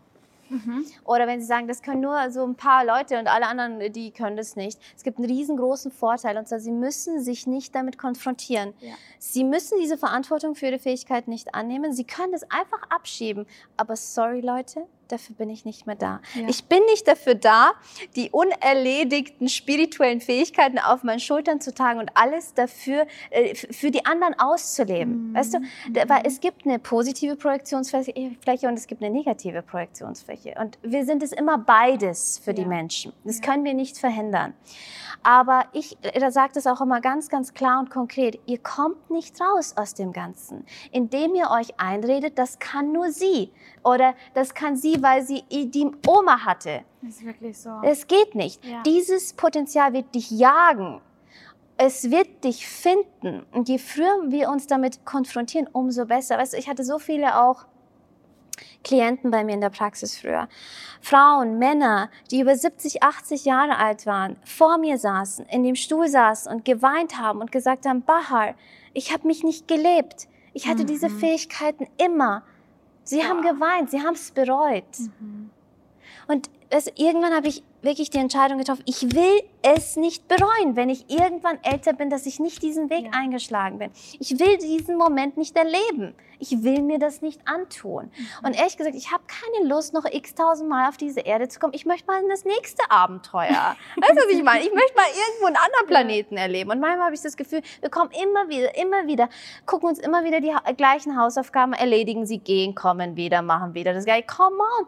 Mhm. 0.48 0.86
Oder 1.04 1.26
wenn 1.26 1.40
sie 1.40 1.46
sagen, 1.46 1.66
das 1.68 1.82
können 1.82 2.00
nur 2.00 2.30
so 2.30 2.44
ein 2.44 2.54
paar 2.54 2.84
Leute 2.84 3.18
und 3.18 3.26
alle 3.26 3.46
anderen, 3.46 3.92
die 3.92 4.10
können 4.10 4.36
das 4.36 4.56
nicht. 4.56 4.78
Es 4.96 5.02
gibt 5.02 5.18
einen 5.18 5.26
riesengroßen 5.26 5.90
Vorteil 5.90 6.36
und 6.36 6.48
zwar, 6.48 6.60
sie 6.60 6.70
müssen 6.70 7.22
sich 7.22 7.46
nicht 7.46 7.74
damit 7.74 7.98
konfrontieren. 7.98 8.74
Ja. 8.80 8.92
Sie 9.18 9.44
müssen 9.44 9.78
diese 9.80 9.96
Verantwortung 9.96 10.54
für 10.54 10.66
ihre 10.66 10.78
Fähigkeit 10.78 11.28
nicht 11.28 11.54
annehmen. 11.54 11.92
Sie 11.92 12.04
können 12.04 12.32
das 12.32 12.42
einfach 12.50 12.82
abschieben. 12.90 13.46
Aber 13.76 13.96
sorry, 13.96 14.40
Leute, 14.40 14.86
dafür 15.08 15.36
bin 15.36 15.50
ich 15.50 15.64
nicht 15.64 15.86
mehr 15.86 15.96
da. 15.96 16.20
Ja. 16.34 16.48
Ich 16.48 16.64
bin 16.64 16.84
nicht 16.86 17.06
dafür 17.06 17.34
da, 17.34 17.72
die 18.16 18.30
unerledigten 18.30 19.48
spirituellen 19.48 20.20
Flächen 20.20 20.78
auf 20.78 21.02
meinen 21.02 21.20
Schultern 21.20 21.60
zu 21.60 21.74
tragen 21.74 22.00
und 22.00 22.10
alles 22.14 22.54
dafür, 22.54 23.06
äh, 23.30 23.54
für 23.54 23.90
die 23.90 24.04
anderen 24.06 24.34
auszuleben. 24.38 25.30
Mhm. 25.30 25.34
Weißt 25.34 25.54
du, 25.54 25.58
weil 26.08 26.22
es 26.24 26.40
gibt 26.40 26.66
eine 26.66 26.78
positive 26.78 27.36
Projektionsfläche 27.36 28.12
Fläche 28.42 28.68
und 28.68 28.74
es 28.74 28.86
gibt 28.86 29.02
eine 29.02 29.14
negative 29.14 29.62
Projektionsfläche. 29.62 30.54
Und 30.60 30.78
wir 30.82 31.04
sind 31.04 31.22
es 31.22 31.32
immer 31.32 31.58
beides 31.58 32.38
für 32.38 32.54
die 32.54 32.62
Ja. 32.62 32.68
Menschen. 32.68 33.12
Das 33.24 33.38
Ja. 33.38 33.44
können 33.50 33.64
wir 33.64 33.74
nicht 33.74 33.98
verhindern. 33.98 34.54
Aber 35.22 35.64
ich, 35.72 35.96
da 36.02 36.30
sagt 36.30 36.56
es 36.58 36.66
auch 36.66 36.80
immer 36.82 37.00
ganz, 37.00 37.30
ganz 37.30 37.54
klar 37.54 37.80
und 37.80 37.88
konkret, 37.88 38.38
ihr 38.46 38.58
kommt 38.58 39.10
nicht 39.10 39.40
raus 39.40 39.74
aus 39.76 39.94
dem 39.94 40.12
Ganzen, 40.12 40.66
indem 40.92 41.34
ihr 41.34 41.50
euch 41.50 41.80
einredet, 41.80 42.38
das 42.38 42.58
kann 42.58 42.92
nur 42.92 43.10
sie 43.10 43.50
oder 43.82 44.14
das 44.34 44.54
kann 44.54 44.76
sie 44.76 44.93
sie, 44.94 45.02
weil 45.02 45.22
sie 45.22 45.44
die 45.50 45.90
Oma 46.06 46.44
hatte. 46.44 46.84
Das 47.02 47.16
ist 47.16 47.24
wirklich 47.24 47.58
so. 47.58 47.70
Es 47.82 48.06
geht 48.06 48.34
nicht. 48.34 48.64
Ja. 48.64 48.82
Dieses 48.82 49.32
Potenzial 49.32 49.92
wird 49.92 50.14
dich 50.14 50.30
jagen. 50.30 51.00
Es 51.76 52.10
wird 52.10 52.44
dich 52.44 52.66
finden. 52.66 53.44
Und 53.52 53.68
je 53.68 53.78
früher 53.78 54.22
wir 54.28 54.48
uns 54.48 54.66
damit 54.66 55.04
konfrontieren, 55.04 55.68
umso 55.72 56.06
besser. 56.06 56.38
Weißt 56.38 56.52
du, 56.52 56.56
ich 56.56 56.68
hatte 56.68 56.84
so 56.84 56.98
viele 56.98 57.40
auch 57.40 57.66
Klienten 58.84 59.30
bei 59.30 59.42
mir 59.42 59.54
in 59.54 59.60
der 59.60 59.70
Praxis 59.70 60.16
früher. 60.16 60.48
Frauen, 61.00 61.58
Männer, 61.58 62.10
die 62.30 62.40
über 62.40 62.54
70, 62.54 63.02
80 63.02 63.44
Jahre 63.44 63.78
alt 63.78 64.06
waren, 64.06 64.36
vor 64.44 64.78
mir 64.78 64.98
saßen, 64.98 65.46
in 65.46 65.64
dem 65.64 65.74
Stuhl 65.74 66.08
saßen 66.08 66.52
und 66.52 66.64
geweint 66.64 67.18
haben 67.18 67.40
und 67.40 67.50
gesagt 67.50 67.86
haben, 67.86 68.02
Bahar, 68.02 68.54
ich 68.92 69.12
habe 69.12 69.26
mich 69.26 69.42
nicht 69.42 69.66
gelebt. 69.66 70.28
Ich 70.52 70.68
hatte 70.68 70.84
diese 70.84 71.10
Fähigkeiten 71.10 71.88
immer. 71.96 72.44
Sie 73.04 73.22
haben 73.22 73.42
geweint, 73.42 73.90
sie 73.90 74.00
haben 74.00 74.14
es 74.14 74.30
bereut. 74.30 74.84
Und 76.26 76.50
es, 76.74 76.88
irgendwann 76.96 77.32
habe 77.34 77.46
ich 77.46 77.62
wirklich 77.82 78.10
die 78.10 78.18
Entscheidung 78.18 78.58
getroffen, 78.58 78.82
ich 78.86 79.02
will 79.14 79.42
es 79.62 79.96
nicht 79.96 80.26
bereuen, 80.26 80.74
wenn 80.74 80.88
ich 80.88 81.08
irgendwann 81.08 81.58
älter 81.62 81.92
bin, 81.92 82.10
dass 82.10 82.26
ich 82.26 82.40
nicht 82.40 82.62
diesen 82.62 82.90
Weg 82.90 83.04
Ja. 83.04 83.10
eingeschlagen 83.12 83.78
bin. 83.78 83.90
Ich 84.18 84.38
will 84.40 84.58
diesen 84.58 84.96
Moment 84.96 85.36
nicht 85.36 85.56
erleben. 85.56 86.14
Ich 86.40 86.62
will 86.64 86.82
mir 86.82 86.98
das 86.98 87.22
nicht 87.22 87.40
antun. 87.46 88.10
Und 88.42 88.58
ehrlich 88.58 88.76
gesagt, 88.76 88.96
ich 88.96 89.12
habe 89.12 89.22
keine 89.28 89.68
Lust, 89.68 89.94
noch 89.94 90.04
x 90.04 90.34
tausend 90.34 90.68
Mal 90.68 90.88
auf 90.88 90.96
diese 90.96 91.20
Erde 91.20 91.48
zu 91.48 91.60
kommen. 91.60 91.72
Ich 91.74 91.86
möchte 91.86 92.06
mal 92.06 92.20
in 92.20 92.28
das 92.28 92.44
nächste 92.44 92.90
Abenteuer. 92.90 93.76
weißt 93.96 94.12
du, 94.12 94.16
was 94.16 94.28
ich 94.28 94.42
meine? 94.42 94.64
Ich 94.64 94.72
möchte 94.74 94.94
mal 94.96 95.06
irgendwo 95.06 95.46
einen 95.46 95.56
anderen 95.56 95.86
Planeten 95.86 96.36
erleben. 96.36 96.70
Und 96.70 96.80
manchmal 96.80 97.06
habe 97.06 97.14
ich 97.14 97.22
das 97.22 97.36
Gefühl, 97.36 97.62
wir 97.80 97.88
kommen 97.88 98.10
immer 98.10 98.48
wieder, 98.48 98.76
immer 98.76 99.06
wieder, 99.06 99.28
gucken 99.64 99.88
uns 99.90 100.00
immer 100.00 100.24
wieder 100.24 100.40
die 100.40 100.52
gleichen 100.76 101.18
Hausaufgaben, 101.18 101.72
erledigen 101.72 102.26
sie, 102.26 102.38
gehen, 102.38 102.74
kommen 102.74 103.16
wieder, 103.16 103.40
machen 103.42 103.74
wieder 103.74 103.94
das 103.94 104.04
Gleiche. 104.04 104.26
Come 104.26 104.56
on. 104.80 104.86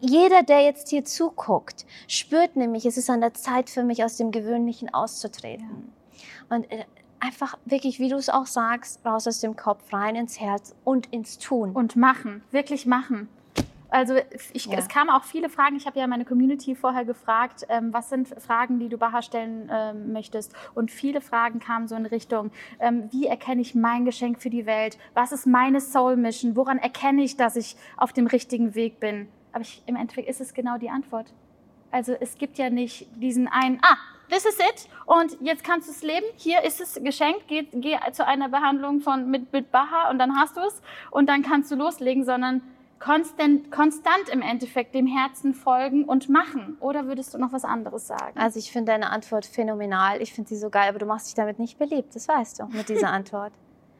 Jeder, 0.00 0.42
der 0.42 0.62
jetzt 0.62 0.85
hier 0.88 1.04
zuguckt, 1.04 1.86
spürt 2.08 2.56
nämlich, 2.56 2.86
es 2.86 2.96
ist 2.96 3.10
an 3.10 3.20
der 3.20 3.34
Zeit 3.34 3.70
für 3.70 3.82
mich, 3.82 4.04
aus 4.04 4.16
dem 4.16 4.30
Gewöhnlichen 4.30 4.92
auszutreten. 4.92 5.92
Und 6.48 6.70
äh, 6.70 6.84
einfach 7.20 7.56
wirklich, 7.64 7.98
wie 7.98 8.08
du 8.08 8.16
es 8.16 8.28
auch 8.28 8.46
sagst, 8.46 9.04
raus 9.04 9.26
aus 9.26 9.40
dem 9.40 9.56
Kopf, 9.56 9.92
rein 9.92 10.16
ins 10.16 10.40
Herz 10.40 10.74
und 10.84 11.06
ins 11.12 11.38
Tun. 11.38 11.72
Und 11.72 11.96
machen, 11.96 12.42
wirklich 12.50 12.86
machen. 12.86 13.28
Also 13.88 14.14
ich, 14.52 14.66
Ja. 14.66 14.78
es 14.78 14.88
kamen 14.88 15.10
auch 15.10 15.22
viele 15.22 15.48
Fragen. 15.48 15.76
Ich 15.76 15.86
habe 15.86 15.98
ja 15.98 16.06
meine 16.06 16.24
Community 16.24 16.74
vorher 16.74 17.04
gefragt, 17.04 17.64
ähm, 17.68 17.92
was 17.92 18.10
sind 18.10 18.28
Fragen, 18.40 18.80
die 18.80 18.88
du 18.88 18.98
Baha 18.98 19.22
stellen 19.22 19.70
ähm, 19.72 20.12
möchtest. 20.12 20.52
Und 20.74 20.90
viele 20.90 21.20
Fragen 21.20 21.60
kamen 21.60 21.86
so 21.86 21.94
in 21.94 22.06
Richtung, 22.06 22.50
ähm, 22.80 23.08
wie 23.12 23.26
erkenne 23.26 23.60
ich 23.60 23.74
mein 23.74 24.04
Geschenk 24.04 24.40
für 24.40 24.50
die 24.50 24.66
Welt? 24.66 24.98
Was 25.14 25.32
ist 25.32 25.46
meine 25.46 25.80
Soul 25.80 26.16
Mission? 26.16 26.56
Woran 26.56 26.78
erkenne 26.78 27.22
ich, 27.22 27.36
dass 27.36 27.56
ich 27.56 27.76
auf 27.96 28.12
dem 28.12 28.26
richtigen 28.26 28.74
Weg 28.74 28.98
bin? 28.98 29.28
Aber 29.56 29.62
ich, 29.62 29.82
im 29.86 29.96
Endeffekt 29.96 30.28
ist 30.28 30.42
es 30.42 30.52
genau 30.52 30.76
die 30.76 30.90
Antwort. 30.90 31.32
Also 31.90 32.12
es 32.20 32.36
gibt 32.36 32.58
ja 32.58 32.68
nicht 32.68 33.08
diesen 33.16 33.48
einen, 33.48 33.78
ah, 33.80 33.96
this 34.28 34.44
is 34.44 34.58
it 34.58 34.86
und 35.06 35.38
jetzt 35.40 35.64
kannst 35.64 35.88
du 35.88 35.92
es 35.92 36.02
leben, 36.02 36.26
hier 36.36 36.62
ist 36.62 36.78
es 36.78 37.00
geschenkt, 37.02 37.48
geh, 37.48 37.62
geh 37.72 37.96
zu 38.12 38.26
einer 38.26 38.50
Behandlung 38.50 39.00
von, 39.00 39.30
mit, 39.30 39.50
mit 39.54 39.72
Baha 39.72 40.10
und 40.10 40.18
dann 40.18 40.36
hast 40.38 40.58
du 40.58 40.60
es 40.60 40.82
und 41.10 41.26
dann 41.30 41.40
kannst 41.42 41.70
du 41.70 41.74
loslegen, 41.74 42.22
sondern 42.26 42.60
konstant, 42.98 43.70
konstant 43.72 44.28
im 44.30 44.42
Endeffekt 44.42 44.94
dem 44.94 45.06
Herzen 45.06 45.54
folgen 45.54 46.04
und 46.04 46.28
machen. 46.28 46.76
Oder 46.80 47.06
würdest 47.06 47.32
du 47.32 47.38
noch 47.38 47.52
was 47.54 47.64
anderes 47.64 48.06
sagen? 48.06 48.38
Also 48.38 48.58
ich 48.58 48.70
finde 48.70 48.92
deine 48.92 49.08
Antwort 49.08 49.46
phänomenal. 49.46 50.20
Ich 50.20 50.34
finde 50.34 50.50
sie 50.50 50.56
so 50.58 50.68
geil, 50.68 50.90
aber 50.90 50.98
du 50.98 51.06
machst 51.06 51.28
dich 51.28 51.34
damit 51.34 51.58
nicht 51.58 51.78
beliebt. 51.78 52.14
Das 52.14 52.28
weißt 52.28 52.60
du 52.60 52.66
mit 52.66 52.90
dieser 52.90 53.10
Antwort. 53.20 53.52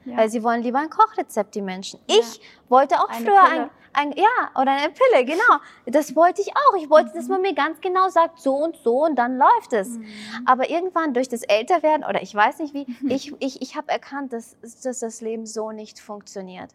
ja. 0.05 0.19
Weil 0.19 0.29
sie 0.29 0.43
wollen 0.43 0.63
lieber 0.63 0.81
ein 0.81 0.91
Kochrezept, 0.91 1.55
die 1.55 1.63
Menschen. 1.63 1.99
Ja. 2.11 2.17
Ich 2.21 2.41
wollte 2.69 2.97
auch 3.01 3.09
Eine 3.09 3.25
früher 3.25 3.45
Pille. 3.49 3.63
ein, 3.63 3.71
ein, 3.97 4.13
ja, 4.13 4.51
oder 4.61 4.73
eine 4.73 4.93
Pille, 4.93 5.25
genau. 5.25 5.59
Das 5.87 6.15
wollte 6.15 6.41
ich 6.43 6.51
auch. 6.55 6.77
Ich 6.77 6.89
wollte, 6.91 7.11
Mhm. 7.11 7.15
dass 7.15 7.29
man 7.29 7.43
mir 7.43 7.55
ganz 7.55 7.81
genau 7.81 8.09
sagt, 8.09 8.41
so 8.41 8.55
und 8.55 8.77
so 8.77 9.05
und 9.05 9.17
dann 9.17 9.39
läuft 9.39 9.73
es. 9.73 9.99
Aber 10.45 10.69
irgendwann 10.71 11.15
durch 11.15 11.29
das 11.29 11.43
Älterwerden 11.43 12.05
oder 12.05 12.23
ich 12.23 12.35
weiß 12.35 12.59
nicht 12.61 12.75
wie, 12.75 12.87
Mhm. 13.01 13.11
ich, 13.11 13.33
ich, 13.41 13.63
ich 13.63 13.77
habe 13.77 13.89
erkannt, 13.91 14.33
dass, 14.33 14.57
dass 14.83 15.01
das 15.01 15.21
Leben 15.21 15.47
so 15.47 15.73
nicht 15.73 15.99
funktioniert. 15.99 16.71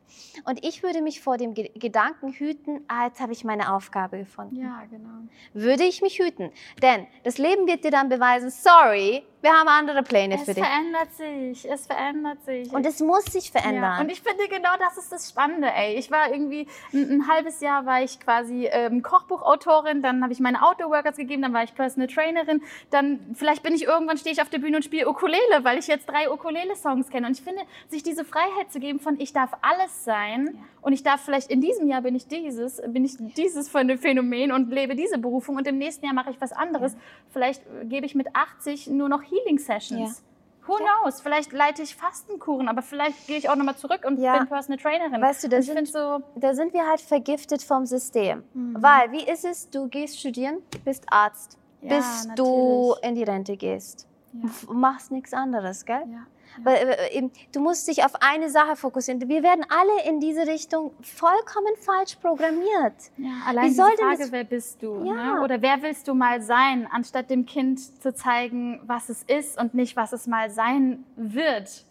Und 0.45 0.65
ich 0.65 0.84
würde 0.84 1.01
mich 1.01 1.22
vor 1.22 1.38
dem 1.38 1.53
Ge 1.53 1.69
Gedanken 1.76 2.32
hüten, 2.34 2.84
ah, 2.88 3.05
jetzt 3.05 3.19
habe 3.22 3.32
ich 3.34 3.43
meine 3.43 3.74
Aufgabe 3.74 4.17
gefunden. 4.17 4.55
ja, 4.57 4.82
genau. 4.89 5.09
Würde 5.53 5.84
ich 5.84 6.01
mich 6.01 6.19
hüten. 6.19 6.51
Denn 6.82 7.07
das 7.24 7.38
Leben 7.38 7.67
wird 7.67 7.84
dir 7.84 7.91
dann 7.91 8.09
beweisen, 8.09 8.49
sorry, 8.49 9.24
wir 9.41 9.51
haben 9.51 9.67
andere 9.67 10.03
Pläne 10.03 10.36
Es 10.36 10.41
für 10.43 10.53
dich. 10.53 10.63
verändert 10.63 11.13
sich, 11.13 11.69
es 11.69 11.88
verändert 11.88 12.43
sich. 12.43 12.72
Und 12.72 12.86
es 12.86 12.99
muss 12.99 13.26
sich 13.26 13.49
verändern. 13.51 13.95
Ja, 13.95 13.99
und 14.01 14.09
ich 14.11 14.22
finde 14.22 14.47
genau 14.47 14.69
das 14.80 14.97
ist 14.97 15.11
das 15.11 15.30
Spannende, 15.30 15.67
ey. 15.74 15.95
Ich 15.95 16.11
war 16.11 16.32
irgendwie 16.32 16.67
ein, 17.12 17.28
halbes 17.28 17.62
Jahr 17.62 17.86
war 17.86 18.01
ich 18.01 18.20
quasi 18.20 18.68
ähm, 18.72 19.01
Kochbuchautorin, 19.01 20.01
dann 20.01 20.24
habe 20.24 20.34
ich 20.34 20.39
meine 20.39 20.62
Outdoor-Workouts 20.64 21.18
gegeben, 21.18 21.41
dann 21.41 21.53
war 21.53 21.64
ich 21.64 21.76
Personal 21.76 22.07
Trainerin, 22.07 22.62
dann 22.89 23.20
vielleicht 23.34 23.64
bin 23.64 23.74
ich 23.74 23.84
irgendwann 23.84 24.18
stehe 24.18 24.34
ich 24.34 24.41
auf 24.41 24.49
der 24.49 24.59
Bühne 24.59 24.78
und 24.78 24.84
spiele 24.84 25.07
Ukulele, 25.07 25.64
weil 25.64 25.78
ich 25.78 25.88
jetzt 25.88 26.07
drei 26.09 26.32
Ukulele-Songs 26.32 27.09
kenne. 27.09 27.28
Und 27.28 27.38
ich 27.38 27.43
finde, 27.43 27.62
sich 27.89 28.03
diese 28.03 28.26
Freiheit 28.26 28.72
zu 28.72 28.80
geben 28.80 28.99
von 28.99 29.20
ich 29.20 29.34
darf 29.34 29.51
alles 29.62 30.03
sein 30.03 30.57
und 30.82 30.93
ich 30.93 31.03
darf 31.03 31.22
vielleicht 31.22 31.51
in 31.51 31.62
diesem 31.62 31.88
Jahr 31.88 32.01
bin 32.01 32.16
ich 32.16 32.28
dieses, 32.28 32.82
bin 32.88 33.05
ich 33.05 33.14
dieses 33.36 33.70
Phänomen 33.70 34.51
und 34.51 34.72
lebe 34.72 34.95
diese 34.95 35.18
Berufung 35.18 35.57
und 35.57 35.68
im 35.68 35.78
nächsten 35.78 36.05
Jahr 36.05 36.16
mache 36.16 36.32
ich 36.32 36.41
was 36.41 36.51
anderes. 36.51 36.95
Vielleicht 37.30 37.62
äh, 37.68 37.86
gebe 37.86 38.05
ich 38.05 38.16
mit 38.16 38.36
80 38.36 38.88
nur 38.88 39.09
noch 39.09 39.22
Healing 39.22 39.59
Sessions. 39.59 40.24
Who 40.72 40.78
knows? 41.03 41.19
Vielleicht 41.22 41.51
leite 41.51 41.82
ich 41.82 41.95
Fastenkuren, 41.95 42.67
aber 42.69 42.82
vielleicht 42.82 43.28
gehe 43.28 43.38
ich 43.38 43.49
auch 43.49 43.55
nochmal 43.55 43.76
zurück 43.76 44.05
und 44.05 44.19
Ja. 44.19 44.38
bin 44.38 44.47
Personal 44.47 44.78
Trainerin. 44.80 45.22
Weißt 45.22 45.43
du, 45.43 45.49
da 45.49 45.61
sind- 45.61 45.88
so, 45.88 46.19
da 46.36 46.53
sind 46.53 46.74
wir 46.74 46.88
halt 46.88 47.01
vergiftet 47.01 47.61
vom 47.61 47.86
System. 47.86 48.43
Mhm. 48.53 48.78
Weil, 48.82 49.11
wie 49.11 49.24
ist 49.24 49.43
es, 49.45 49.69
du 49.69 49.88
gehst 49.89 50.19
studieren, 50.19 50.59
bist 50.86 51.03
Arzt, 51.11 51.57
Ja, 51.82 51.97
bis 51.97 52.28
du 52.36 52.89
natürlich. 52.95 53.03
in 53.09 53.15
die 53.15 53.24
Rente 53.24 53.57
gehst. 53.57 54.07
Ja. 54.34 54.49
Machst 54.74 55.11
nichts 55.11 55.34
anderes, 55.34 55.84
gell? 55.86 56.03
ja. 56.09 56.26
Äh, 56.66 57.18
eben, 57.18 57.32
du 57.54 57.60
musst 57.62 57.88
dich 57.88 58.04
auf 58.04 58.14
eine 58.22 58.49
Sache 58.49 58.76
fokussieren. 58.76 59.28
Wir 59.30 59.41
werden 59.43 59.66
alle 59.70 60.10
in 60.10 60.20
diese 60.20 60.45
Richtung 60.47 60.91
vollkommen 61.02 61.76
falsch 61.78 62.16
programmiert. 62.16 62.93
Ja, 63.18 63.32
allein 63.47 63.70
Wie 63.70 63.74
soll 63.74 63.89
denn 63.91 64.06
Frage, 64.08 64.18
das- 64.24 64.32
wer 64.32 64.43
bist 64.43 64.84
du? 64.84 65.04
Ja. 65.06 65.36
Ne? 65.36 65.41
Oder 65.43 65.62
wer 65.62 65.82
willst 65.82 66.08
du 66.08 66.14
mal 66.14 66.41
sein, 66.41 66.88
anstatt 66.91 67.30
dem 67.30 67.45
Kind 67.45 67.80
zu 68.02 68.14
zeigen, 68.14 68.82
was 68.86 69.10
es 69.10 69.24
ist 69.24 69.60
und 69.60 69.74
nicht, 69.74 69.95
was 69.95 70.14
es 70.14 70.28
mal 70.28 70.49
sein 70.49 71.04
wird. 71.16 71.86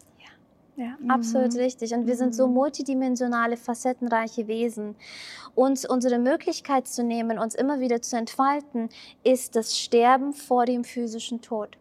Ja, 0.77 0.95
Mhm. 0.99 1.11
absolut 1.11 1.53
richtig. 1.55 1.93
Und 1.93 2.07
wir 2.07 2.15
sind 2.15 2.33
so 2.33 2.47
multidimensionale, 2.47 3.57
facettenreiche 3.57 4.47
Wesen. 4.47 4.95
Uns 5.53 5.85
unsere 5.85 6.17
Möglichkeit 6.17 6.87
zu 6.87 7.03
nehmen, 7.03 7.37
uns 7.37 7.55
immer 7.55 7.81
wieder 7.81 8.01
zu 8.01 8.15
entfalten, 8.17 8.89
ist 9.23 9.55
das 9.57 9.77
Sterben 9.77 10.31
vor 10.33 10.65
dem 10.65 10.83
physischen 10.85 11.41
Tod. 11.41 11.77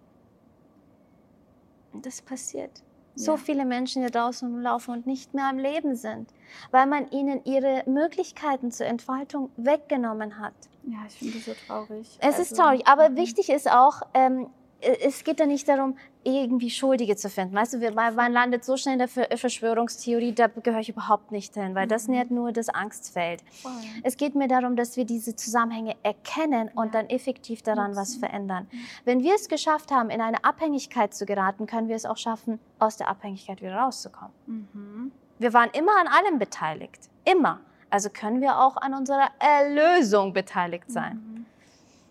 Das 1.94 2.22
passiert. 2.22 2.70
So 3.16 3.32
Ja. 3.32 3.36
viele 3.38 3.64
Menschen 3.64 4.02
hier 4.02 4.10
draußen 4.10 4.48
rumlaufen 4.48 4.94
und 4.94 5.06
nicht 5.06 5.34
mehr 5.34 5.46
am 5.48 5.58
Leben 5.58 5.96
sind, 5.96 6.32
weil 6.70 6.86
man 6.86 7.10
ihnen 7.10 7.44
ihre 7.44 7.82
Möglichkeiten 7.86 8.70
zur 8.70 8.86
Entfaltung 8.86 9.50
weggenommen 9.56 10.38
hat. 10.38 10.54
Ja, 10.84 10.98
ich 11.06 11.14
finde 11.14 11.34
das 11.34 11.44
so 11.44 11.52
traurig. 11.66 12.18
Es 12.20 12.38
ist 12.38 12.52
Also, 12.52 12.62
traurig, 12.62 12.86
aber 12.86 13.10
mhm. 13.10 13.16
wichtig 13.16 13.50
ist 13.50 13.70
auch, 13.70 14.02
ähm, 14.14 14.48
es 14.80 15.24
geht 15.24 15.40
da 15.40 15.46
nicht 15.46 15.68
darum, 15.68 15.96
irgendwie 16.24 16.70
Schuldige 16.70 17.16
zu 17.16 17.28
finden. 17.30 17.54
Weißt 17.54 17.74
du, 17.74 17.90
man 17.92 18.32
landet 18.32 18.64
so 18.64 18.76
schnell 18.76 18.94
in 18.94 18.98
der 18.98 19.08
Ver- 19.08 19.28
Verschwörungstheorie, 19.36 20.32
da 20.34 20.48
gehöre 20.48 20.80
ich 20.80 20.88
überhaupt 20.88 21.32
nicht 21.32 21.54
hin, 21.54 21.74
weil 21.74 21.86
das 21.86 22.06
Mhm. 22.08 22.14
nährt 22.14 22.30
nur 22.30 22.52
das 22.52 22.68
Angstfeld. 22.68 23.42
Voll. 23.62 23.72
Es 24.02 24.16
geht 24.16 24.34
mir 24.34 24.48
darum, 24.48 24.76
dass 24.76 24.96
wir 24.96 25.04
diese 25.04 25.34
Zusammenhänge 25.36 25.96
erkennen 26.02 26.70
und 26.74 26.86
Ja. 26.94 27.00
dann 27.00 27.10
effektiv 27.10 27.62
daran 27.62 27.92
was 27.96 28.10
Nutzen. 28.10 28.20
verändern. 28.20 28.68
Wenn 29.04 29.22
wir 29.22 29.34
es 29.34 29.48
geschafft 29.48 29.90
haben, 29.90 30.10
in 30.10 30.20
eine 30.20 30.44
Abhängigkeit 30.44 31.14
zu 31.14 31.24
geraten, 31.26 31.66
können 31.66 31.88
wir 31.88 31.96
es 31.96 32.04
auch 32.06 32.16
schaffen, 32.18 32.58
aus 32.78 32.96
der 32.96 33.08
Abhängigkeit 33.08 33.60
wieder 33.62 33.76
rauszukommen. 33.76 34.32
Mhm. 34.46 35.12
Wir 35.38 35.52
waren 35.54 35.70
immer 35.72 35.92
an 35.98 36.06
allem 36.06 36.38
beteiligt. 36.38 37.08
Immer. 37.24 37.60
Also 37.88 38.10
können 38.10 38.40
wir 38.40 38.58
auch 38.60 38.76
an 38.76 38.94
unserer 38.94 39.28
Erlösung 39.38 40.32
beteiligt 40.32 40.90
sein. 40.90 41.46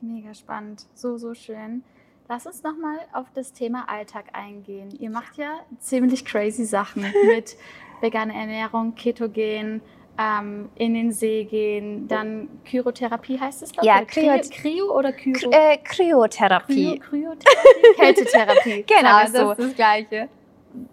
Mhm. 0.02 0.16
Mega 0.16 0.34
spannend, 0.34 0.86
so, 0.94 1.18
so 1.18 1.34
schön. 1.34 1.84
Lass 2.32 2.46
uns 2.46 2.62
nochmal 2.62 3.00
auf 3.12 3.26
das 3.34 3.54
Thema 3.54 3.90
Alltag 3.90 4.26
eingehen. 4.34 4.92
Ihr 5.00 5.10
macht 5.10 5.38
ja 5.38 5.62
ziemlich 5.80 6.24
crazy 6.26 6.64
Sachen 6.64 7.02
mit 7.26 7.58
veganer 8.02 8.36
Ernährung, 8.36 8.94
Ketogen, 8.94 9.82
ähm, 10.20 10.70
in 10.76 10.94
den 10.94 11.12
See 11.12 11.46
gehen, 11.46 12.08
dann 12.08 12.50
Kyrotherapie 12.66 13.40
heißt 13.40 13.64
es? 13.64 13.72
glaub 13.72 13.84
Ja, 13.84 14.02
ich? 14.02 14.10
Kryo, 14.10 14.40
Kryo 14.52 14.96
oder 14.96 15.12
Kyro? 15.12 15.50
Äh, 15.50 15.78
Kryotherapie. 15.78 17.00
Kryo, 17.00 17.32
Kryotherapie? 17.32 17.96
Kältetherapie. 17.96 18.84
Genau, 18.86 19.20
das 19.22 19.30
ist 19.30 19.60
das 19.70 19.76
Gleiche. 19.76 20.30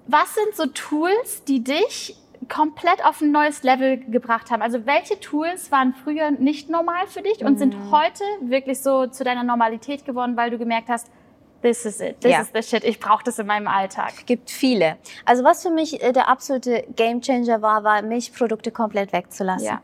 Was 0.06 0.34
sind 0.34 0.54
so 0.54 0.64
Tools, 0.66 1.44
die 1.44 1.62
dich 1.62 2.16
komplett 2.48 3.04
auf 3.04 3.20
ein 3.20 3.30
neues 3.32 3.62
Level 3.62 3.98
gebracht 3.98 4.50
haben? 4.50 4.62
Also 4.62 4.86
welche 4.86 5.20
Tools 5.20 5.70
waren 5.70 5.92
früher 5.92 6.30
nicht 6.30 6.70
normal 6.70 7.06
für 7.08 7.20
dich 7.20 7.44
und 7.44 7.58
sind 7.58 7.74
Mhm. 7.76 7.90
heute 7.90 8.24
wirklich 8.40 8.80
so 8.80 9.06
zu 9.08 9.22
deiner 9.22 9.42
Normalität 9.44 10.06
geworden, 10.06 10.36
weil 10.38 10.50
du 10.50 10.56
gemerkt 10.56 10.88
hast, 10.88 11.10
this 11.62 11.84
is 11.84 12.00
it, 12.00 12.20
this 12.20 12.32
Ja. 12.32 12.40
is 12.40 12.48
the 12.54 12.62
shit, 12.62 12.84
ich 12.84 12.98
brauche 13.00 13.24
das 13.24 13.38
in 13.38 13.46
meinem 13.46 13.66
Alltag. 13.68 14.26
Gibt 14.26 14.50
viele. 14.50 14.96
Also 15.24 15.44
was 15.44 15.62
für 15.62 15.70
mich 15.70 16.02
äh, 16.02 16.12
der 16.12 16.28
absolute 16.28 16.84
Gamechanger 16.96 17.62
war, 17.62 17.84
war 17.84 18.02
Milchprodukte 18.02 18.70
komplett 18.70 19.12
wegzulassen. 19.12 19.66
Ja. 19.66 19.80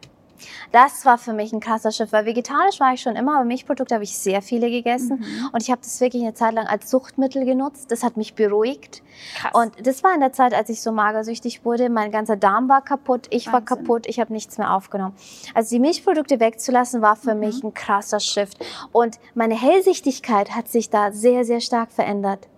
Das 0.73 1.05
war 1.05 1.19
für 1.19 1.33
mich 1.33 1.53
ein 1.53 1.61
krasser 1.61 1.93
Schiff, 1.93 2.13
weil 2.13 2.25
vegetarisch 2.27 2.81
war 2.81 2.95
ich 2.95 3.01
schon 3.03 3.17
immer, 3.17 3.37
aber 3.37 3.45
Milchprodukte 3.45 3.95
habe 3.95 4.05
ich 4.05 4.17
sehr 4.17 4.43
viele 4.43 4.71
gegessen 4.71 5.19
Mhm. 5.21 5.51
und 5.53 5.63
ich 5.63 5.71
habe 5.71 5.81
das 5.83 6.01
wirklich 6.01 6.23
eine 6.23 6.35
Zeit 6.35 6.55
lang 6.55 6.67
als 6.67 6.91
Suchtmittel 6.91 7.45
genutzt. 7.45 7.91
Das 7.91 8.03
hat 8.03 8.17
mich 8.17 8.35
beruhigt. 8.35 9.03
Krass. 9.37 9.53
Und 9.55 9.87
das 9.87 10.03
war 10.03 10.15
in 10.15 10.21
der 10.21 10.33
Zeit, 10.33 10.55
als 10.55 10.69
ich 10.71 10.81
so 10.83 10.93
magersüchtig 10.93 11.65
wurde. 11.65 11.89
Mein 11.91 12.11
ganzer 12.11 12.37
Darm 12.37 12.69
war 12.69 12.83
kaputt, 12.83 13.27
ich 13.31 13.47
war 13.49 13.55
Wahnsinn. 13.55 13.67
kaputt, 13.79 14.07
ich 14.07 14.19
habe 14.21 14.33
nichts 14.33 14.59
mehr 14.59 14.73
aufgenommen. 14.75 15.15
Also 15.55 15.75
die 15.77 15.81
Milchprodukte 15.81 16.41
wegzulassen, 16.41 17.03
war 17.03 17.17
für 17.17 17.35
Mhm. 17.35 17.41
mich 17.41 17.63
ein 17.65 17.75
krasser 17.75 18.21
Shift. 18.21 18.59
Und 18.93 19.19
meine 19.35 19.55
Hellsichtigkeit 19.55 20.55
hat 20.55 20.69
sich 20.69 20.91
da 20.91 21.13
sehr, 21.13 21.45
sehr 21.45 21.61
stark 21.61 21.93
verändert. 21.93 22.49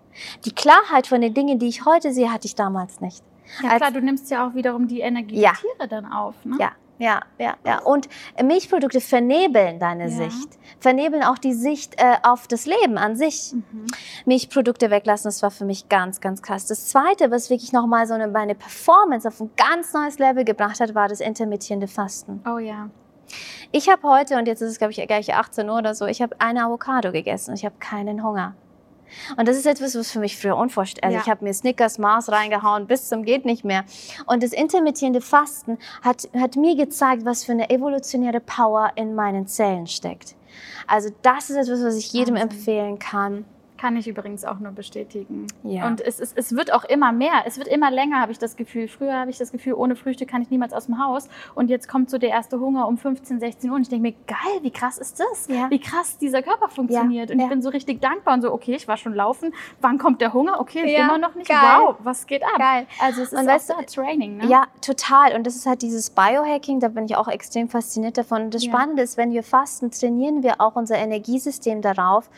Die 0.45 0.53
Klarheit 0.53 1.07
von 1.09 1.21
den 1.21 1.35
Dingen, 1.35 1.59
die 1.59 1.67
ich 1.69 1.85
heute 1.85 2.13
sehe, 2.13 2.33
hatte 2.33 2.47
ich 2.47 2.55
damals 2.55 3.01
nicht. 3.01 3.23
ja, 3.63 3.69
als- 3.71 3.79
klar, 3.79 3.91
du 3.91 4.01
nimmst 4.01 4.31
ja 4.31 4.47
auch 4.49 4.55
wiederum 4.55 4.89
die 4.89 5.01
Energie 5.01 5.41
Ja. 5.41 5.53
der 5.53 5.61
Tiere 5.61 5.89
dann 5.89 6.11
auf. 6.13 6.35
Ne? 6.45 6.57
Ja, 6.59 6.73
ja, 6.99 7.21
ja, 7.39 7.57
ja. 7.65 7.81
Und 7.81 8.09
Milchprodukte 8.43 9.01
vernebeln 9.01 9.79
deine 9.79 10.05
Ja. 10.05 10.11
Sicht, 10.11 10.59
vernebeln 10.79 11.23
auch 11.23 11.39
die 11.39 11.53
Sicht 11.53 11.95
äh, 12.01 12.17
auf 12.23 12.47
das 12.47 12.67
Leben 12.67 12.99
an 12.99 13.17
sich. 13.17 13.53
Mhm. 13.53 13.87
Milchprodukte 14.27 14.91
weglassen, 14.91 15.29
das 15.29 15.43
war 15.43 15.51
für 15.51 15.65
mich 15.65 15.89
ganz, 15.89 16.21
ganz 16.21 16.43
krass. 16.43 16.67
Das 16.67 16.87
Zweite, 16.89 17.31
was 17.31 17.51
wirklich 17.51 17.73
nochmal 17.73 18.07
so 18.07 18.15
eine, 18.15 18.29
meine 18.29 18.55
Performance 18.55 19.27
auf 19.27 19.41
ein 19.41 19.51
ganz 19.57 19.93
neues 19.93 20.19
Level 20.19 20.45
gebracht 20.45 20.81
hat, 20.81 20.95
war 20.95 21.09
das 21.09 21.21
intermittierende 21.21 21.89
Fasten. 21.89 22.43
Oh 22.47 22.59
ja. 22.59 22.91
Ich 23.73 23.89
habe 23.89 24.03
heute, 24.09 24.37
und 24.37 24.47
jetzt 24.47 24.61
ist 24.61 24.71
es, 24.71 24.79
glaube 24.79 24.93
ich, 24.93 25.07
gleich 25.07 25.35
18 25.35 25.69
Uhr 25.69 25.79
oder 25.79 25.95
so, 25.95 26.07
ich 26.07 26.23
habe 26.23 26.37
eine 26.39 26.65
Avocado 26.65 27.11
gegessen 27.11 27.51
und 27.51 27.57
ich 27.57 27.65
habe 27.65 27.77
keinen 27.81 28.23
Hunger. 28.23 28.55
Und 29.37 29.49
das 29.49 29.57
ist 29.57 29.67
etwas, 29.67 29.95
was 29.95 30.11
für 30.11 30.19
mich 30.19 30.37
früher 30.37 30.57
unvorstellbar 30.57 31.09
Also 31.09 31.17
Ja. 31.17 31.23
ich 31.23 31.31
habe 31.31 31.45
mir 31.45 31.55
Snickers, 31.55 31.99
Mars 31.99 32.31
reingehauen, 32.31 32.87
bis 32.87 33.09
zum 33.09 33.23
geht 33.25 33.45
nicht 33.45 33.65
mehr. 33.65 33.85
Und 34.27 34.43
das 34.43 34.53
intermittierende 34.53 35.21
Fasten 35.21 35.79
hat, 36.03 36.29
hat 36.39 36.57
mir 36.57 36.77
gezeigt, 36.77 37.25
was 37.25 37.45
für 37.45 37.53
eine 37.53 37.71
evolutionäre 37.71 38.41
Power 38.41 38.93
in 38.97 39.15
meinen 39.15 39.47
Zellen 39.47 39.87
steckt. 39.87 40.35
Also 40.87 41.11
das 41.23 41.51
ist 41.51 41.57
etwas, 41.57 41.83
was 41.83 41.97
ich 41.97 42.13
jedem 42.13 42.35
Wahnsinn. 42.35 42.51
empfehlen 42.51 42.99
kann. 42.99 43.45
Kann 43.85 43.99
ich 43.99 44.09
übrigens 44.09 44.47
auch 44.47 44.61
nur 44.61 44.73
bestätigen. 44.73 45.47
Ja. 45.63 45.87
Und 45.87 46.01
es, 46.01 46.19
es, 46.19 46.33
es 46.35 46.57
wird 46.57 46.73
auch 46.73 46.85
immer 46.85 47.13
mehr. 47.13 47.43
Es 47.45 47.59
wird 47.59 47.69
immer 47.69 47.91
länger, 47.91 48.19
habe 48.19 48.33
ich 48.33 48.39
das 48.39 48.57
Gefühl. 48.57 48.89
Früher 48.89 49.13
habe 49.13 49.31
ich 49.31 49.37
das 49.37 49.53
Gefühl, 49.53 49.75
ohne 49.75 49.95
Frühstück 49.95 50.27
kann 50.27 50.41
ich 50.41 50.49
niemals 50.49 50.73
aus 50.73 50.87
dem 50.87 51.05
Haus. 51.05 51.29
Und 51.55 51.69
jetzt 51.69 51.87
kommt 51.87 52.09
so 52.09 52.17
der 52.17 52.31
erste 52.31 52.59
Hunger 52.61 52.89
um 52.89 52.97
15, 52.97 53.41
16 53.41 53.69
Uhr. 53.69 53.77
Und 53.77 53.83
ich 53.83 53.91
denke 53.91 54.03
mir, 54.03 54.15
geil, 54.27 54.63
wie 54.63 54.71
krass 54.71 54.97
ist 54.97 55.21
das? 55.21 55.49
Ja. 55.49 55.69
Wie 55.69 55.79
krass 55.79 56.17
dieser 56.17 56.41
Körper 56.41 56.71
funktioniert. 56.71 57.31
und 57.31 57.39
ja. 57.39 57.45
ich 57.45 57.51
bin 57.51 57.61
so 57.61 57.69
richtig 57.69 58.01
dankbar 58.01 58.33
und 58.33 58.41
so, 58.41 58.55
okay, 58.55 58.75
ich 58.75 58.89
war 58.89 58.97
schon 58.97 59.13
laufen. 59.13 59.53
Wann 59.83 59.99
kommt 59.99 60.23
der 60.23 60.33
Hunger? 60.33 60.61
Okay, 60.61 60.97
immer 60.97 61.19
noch 61.19 61.35
nicht. 61.35 61.49
geil. 61.49 61.59
Wow, 61.61 61.97
was 61.99 62.27
geht 62.27 62.43
ab? 62.43 62.57
Geil. 62.57 62.87
Also 63.03 63.21
es 63.21 63.35
ist 63.35 63.39
Und 63.39 63.47
weißt 63.47 63.69
da 63.69 63.83
Training, 63.83 64.39
ne? 64.39 64.47
Ja, 64.47 64.65
total. 64.81 65.37
Und 65.37 65.47
das 65.47 65.57
ist 65.57 65.67
halt 65.67 65.83
dieses 65.83 66.09
Biohacking, 66.09 66.81
da 66.81 66.89
bin 66.89 67.05
ich 67.05 67.17
auch 67.17 67.29
extrem 67.29 67.69
fasziniert 67.69 68.17
davon. 68.17 68.45
Und 68.45 68.55
das. 68.55 68.65
Spannende 68.65 69.03
ist, 69.03 69.19
wenn 69.19 69.31
wir 69.31 69.43
fasten, 69.43 69.91
trainieren 69.91 70.43
wir 70.43 70.61
auch 70.61 70.75
unser 70.75 70.97
Energiesystem 70.97 71.83
darauf, 71.83 72.31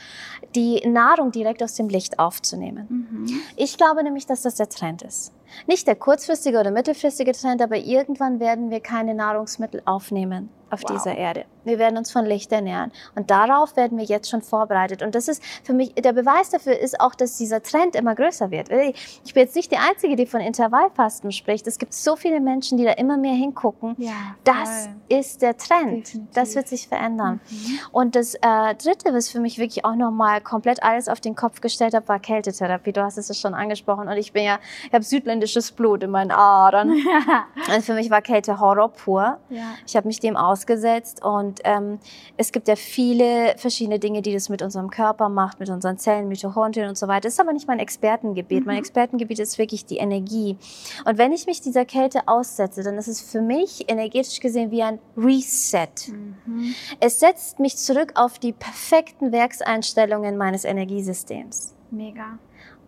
die 0.56 0.82
Nahrung 0.88 1.30
direkt 1.36 1.62
aus 1.62 1.74
dem 1.74 1.88
Licht 1.88 2.18
aufzunehmen. 2.18 2.86
Mhm. 2.88 3.40
Ich 3.56 3.76
glaube 3.76 4.02
nämlich, 4.02 4.26
dass 4.26 4.42
das 4.42 4.56
der 4.56 4.68
Trend 4.68 5.02
ist. 5.02 5.32
Nicht 5.66 5.86
der 5.86 5.96
kurzfristige 5.96 6.58
oder 6.60 6.70
mittelfristige 6.70 7.32
Trend, 7.32 7.62
aber 7.62 7.76
irgendwann 7.76 8.40
werden 8.40 8.70
wir 8.70 8.80
keine 8.80 9.14
Nahrungsmittel 9.14 9.82
aufnehmen 9.84 10.50
auf 10.70 10.82
Wow. 10.82 10.92
dieser 10.92 11.16
Erde. 11.16 11.44
Wir 11.64 11.78
werden 11.78 11.96
uns 11.96 12.10
von 12.12 12.24
Licht 12.24 12.52
ernähren. 12.52 12.92
Und 13.14 13.30
darauf 13.30 13.76
werden 13.76 13.98
wir 13.98 14.04
jetzt 14.04 14.30
schon 14.30 14.42
vorbereitet. 14.42 15.02
Und 15.02 15.14
das 15.14 15.28
ist 15.28 15.42
für 15.64 15.72
mich, 15.72 15.94
der 15.94 16.12
Beweis 16.12 16.50
dafür 16.50 16.78
ist 16.78 17.00
auch, 17.00 17.14
dass 17.14 17.36
dieser 17.36 17.62
Trend 17.62 17.96
immer 17.96 18.14
größer 18.14 18.50
wird. 18.50 18.68
Ich 18.70 19.34
bin 19.34 19.42
jetzt 19.42 19.56
nicht 19.56 19.70
die 19.72 19.76
Einzige, 19.76 20.14
die 20.16 20.26
von 20.26 20.40
Intervallfasten 20.40 21.32
spricht. 21.32 21.66
Es 21.66 21.78
gibt 21.78 21.92
so 21.92 22.14
viele 22.16 22.40
Menschen, 22.40 22.78
die 22.78 22.84
da 22.84 22.92
immer 22.92 23.16
mehr 23.16 23.34
hingucken. 23.34 23.94
Ja, 23.98 24.12
Das 24.44 24.88
ist 25.08 25.42
der 25.42 25.56
Trend. 25.56 26.06
Definitiv. 26.06 26.20
Das 26.34 26.54
wird 26.54 26.68
sich 26.68 26.86
verändern. 26.88 27.40
Mhm. 27.48 27.78
Und 27.92 28.16
das 28.16 28.34
äh, 28.34 28.74
Dritte, 28.74 29.12
was 29.12 29.28
für 29.28 29.40
mich 29.40 29.58
wirklich 29.58 29.84
auch 29.84 29.96
nochmal 29.96 30.40
komplett 30.40 30.82
alles 30.82 31.08
auf 31.08 31.20
den 31.20 31.34
Kopf 31.34 31.60
gestellt 31.60 31.94
hat, 31.94 32.08
war 32.08 32.18
Kältetherapie. 32.20 32.92
Du 32.92 33.02
hast 33.02 33.18
es 33.18 33.28
ja 33.28 33.34
schon 33.34 33.54
angesprochen. 33.54 34.08
Und 34.08 34.16
ich 34.16 34.32
bin 34.32 34.44
ja, 34.44 34.58
ich 34.86 34.92
habe 34.92 35.04
südländisches 35.46 35.72
Blut 35.72 36.02
in 36.02 36.10
meinen 36.10 36.30
Adern. 36.30 36.90
Und 36.90 37.82
für 37.84 37.94
mich 37.94 38.10
war 38.10 38.22
Kälte 38.22 38.58
Horror 38.60 38.88
pur. 38.92 39.38
ja. 39.48 39.74
Ich 39.86 39.96
habe 39.96 40.06
mich 40.06 40.20
dem 40.20 40.36
ausgesetzt 40.36 41.24
und 41.24 41.60
ähm, 41.64 41.98
es 42.36 42.52
gibt 42.52 42.68
ja 42.68 42.76
viele 42.76 43.54
verschiedene 43.56 43.98
Dinge, 43.98 44.22
die 44.22 44.32
das 44.32 44.48
mit 44.48 44.62
unserem 44.62 44.90
Körper 44.90 45.28
macht, 45.28 45.60
mit 45.60 45.70
unseren 45.70 45.98
Zellen, 45.98 46.28
Mitochondrien 46.28 46.88
und 46.88 46.98
so 46.98 47.08
weiter. 47.08 47.22
Das 47.22 47.34
ist 47.34 47.40
aber 47.40 47.52
nicht 47.52 47.68
mein 47.68 47.78
Expertengebiet. 47.78 48.66
Mein 48.66 48.76
Mhm. 48.76 48.80
Expertengebiet 48.80 49.38
ist 49.38 49.58
wirklich 49.58 49.86
die 49.86 49.96
Energie. 49.98 50.56
Und 51.04 51.18
wenn 51.18 51.32
ich 51.32 51.46
mich 51.46 51.60
dieser 51.60 51.84
Kälte 51.84 52.20
aussetze, 52.26 52.82
dann 52.82 52.98
ist 52.98 53.08
es 53.08 53.20
für 53.20 53.40
mich 53.40 53.90
energetisch 53.90 54.40
gesehen 54.40 54.70
wie 54.70 54.82
ein 54.82 54.98
Reset. 55.16 55.88
Mhm. 56.08 56.74
Es 57.00 57.20
setzt 57.20 57.58
mich 57.58 57.76
zurück 57.76 58.12
auf 58.16 58.38
die 58.38 58.52
perfekten 58.52 59.32
Werkseinstellungen 59.32 60.36
meines 60.36 60.64
Energiesystems. 60.64 61.74
Mega. 61.90 62.38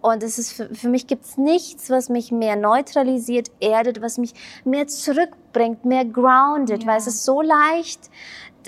Und 0.01 0.23
es 0.23 0.39
ist 0.39 0.53
für, 0.53 0.73
für 0.75 0.89
mich 0.89 1.07
gibt 1.07 1.25
es 1.25 1.37
nichts, 1.37 1.91
was 1.91 2.09
mich 2.09 2.31
mehr 2.31 2.57
neutralisiert, 2.57 3.51
erdet, 3.61 4.01
was 4.01 4.19
mich 4.19 4.33
mehr 4.65 4.87
zurückbringt, 4.87 5.85
mehr 5.85 6.05
grounded, 6.05 6.83
Ja. 6.83 6.89
weil 6.89 6.99
es 6.99 7.07
ist 7.07 7.25
so 7.25 7.43
leicht, 7.43 8.11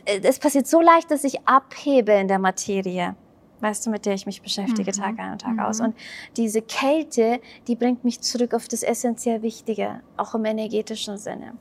äh, 0.07 0.21
es 0.23 0.39
passiert 0.39 0.67
so 0.67 0.81
leicht, 0.81 1.11
dass 1.11 1.25
ich 1.25 1.47
abhebe 1.47 2.13
in 2.13 2.29
der 2.29 2.39
Materie. 2.39 3.15
Weißt 3.61 3.85
du, 3.87 3.91
mit 3.91 4.07
der 4.07 4.15
ich 4.15 4.27
mich 4.27 4.43
beschäftige, 4.43 4.91
Mhm. 4.91 5.03
Tag 5.03 5.19
ein 5.19 5.33
und 5.33 5.41
Tag 5.43 5.53
Mhm. 5.53 5.61
aus. 5.61 5.81
Und 5.81 5.95
diese 6.37 6.63
Kälte, 6.63 7.41
die 7.67 7.77
bringt 7.77 8.05
mich 8.05 8.21
zurück 8.21 8.55
auf 8.55 8.69
das 8.69 8.83
essentiell 8.83 9.43
Wichtige, 9.43 10.01
auch 10.17 10.35
im 10.35 10.45
energetischen 10.45 11.19
Sinne. 11.19 11.53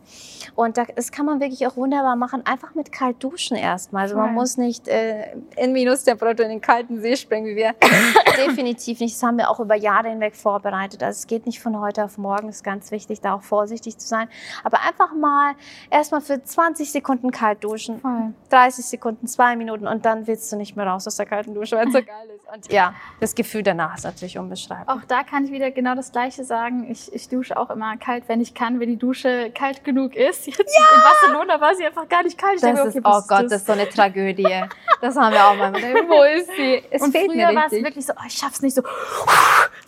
Und 0.56 0.78
da, 0.78 0.86
das 0.96 1.12
kann 1.12 1.26
man 1.26 1.40
wirklich 1.40 1.66
auch 1.68 1.76
wunderbar 1.76 2.16
machen, 2.16 2.46
einfach 2.46 2.76
mit 2.76 2.92
kalt 2.92 3.24
duschen 3.24 3.58
erstmal. 3.58 4.04
Also 4.04 4.16
man 4.16 4.34
muss 4.34 4.58
nicht 4.58 4.88
äh, 4.88 5.34
in 5.58 5.74
Minustemperatur 5.74 6.46
in 6.46 6.52
den 6.52 6.62
kalten 6.62 7.00
See 7.02 7.16
springen, 7.16 7.48
wie 7.48 7.56
wir. 7.56 7.74
Definitiv 8.38 9.00
nicht. 9.00 9.16
Das 9.16 9.24
haben 9.24 9.38
wir 9.38 9.50
auch 9.50 9.60
über 9.60 9.76
Jahre 9.76 10.10
hinweg 10.10 10.36
vorbereitet. 10.36 11.04
Also 11.04 11.18
es 11.20 11.28
geht 11.28 11.46
nicht 11.46 11.60
von 11.62 11.80
heute 11.80 12.04
auf 12.06 12.18
morgen. 12.18 12.50
Ist 12.50 12.64
ganz 12.64 12.92
wichtig, 12.92 13.22
da 13.22 13.34
auch 13.36 13.42
vorsichtig 13.44 13.98
zu 13.98 14.08
sein. 14.08 14.30
Aber 14.64 14.80
einfach 14.82 15.14
mal 15.14 15.54
erstmal 15.90 16.22
für 16.22 16.42
20 16.44 16.92
Sekunden 16.92 17.32
kalt 17.32 17.64
duschen. 17.64 18.00
Voll. 18.00 18.34
30 18.50 18.86
Sekunden, 18.86 19.28
zwei 19.28 19.56
Minuten 19.56 19.88
und 19.88 20.06
dann 20.06 20.28
willst 20.28 20.52
du 20.52 20.56
nicht 20.56 20.76
mehr 20.76 20.88
raus 20.88 21.06
aus 21.08 21.16
der 21.18 21.26
kalten 21.26 21.54
Dusche, 21.54 21.76
weil 21.76 21.89
es 21.90 21.94
so 22.00 22.04
geil 22.04 22.30
ist. 22.36 22.54
Und 22.54 22.72
ja, 22.72 22.94
das 23.20 23.36
Gefühl 23.36 23.64
danach 23.64 23.98
ist 23.98 24.04
natürlich 24.04 24.38
unbeschreiblich. 24.38 24.88
Auch 24.88 25.06
da 25.08 25.24
kann 25.24 25.46
ich 25.46 25.52
wieder 25.52 25.72
genau 25.72 25.96
das 25.96 26.12
Gleiche 26.12 26.44
sagen. 26.44 26.90
Ich, 26.90 27.14
ich 27.14 27.30
dusche 27.30 27.58
auch 27.58 27.70
immer 27.70 27.98
kalt, 27.98 28.24
wenn 28.28 28.42
ich 28.42 28.54
kann, 28.54 28.80
wenn 28.80 28.90
die 28.90 28.98
Dusche 28.98 29.52
kalt 29.54 29.84
genug 29.84 30.16
ist. 30.16 30.48
Jetzt 30.48 30.60
in 30.60 31.02
Barcelona 31.02 31.60
war 31.60 31.76
sie 31.76 31.86
einfach 31.86 32.08
gar 32.08 32.24
nicht 32.24 32.38
kalt. 32.38 32.62
Das 32.64 32.96
ist, 32.96 33.02
oh 33.04 33.22
Gott, 33.28 33.46
das? 33.46 33.54
ist 33.54 33.66
so 33.68 33.74
eine 33.74 33.88
Tragödie. 33.88 34.64
Das 35.02 35.16
haben 35.16 35.34
wir 35.34 35.46
auch 35.46 35.56
mal. 35.56 35.74
Wo 35.74 36.24
ist 36.24 36.50
sie? 36.56 36.84
Es 36.90 37.02
und 37.02 37.12
fehlt 37.12 37.32
früher 37.32 37.56
war 37.56 37.68
es 37.68 37.72
wirklich 37.72 38.06
so, 38.06 38.14
oh, 38.14 38.24
ich 38.28 38.34
schaff's 38.34 38.62
nicht 38.62 38.76
so. 38.76 38.84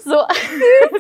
So, 0.04 0.16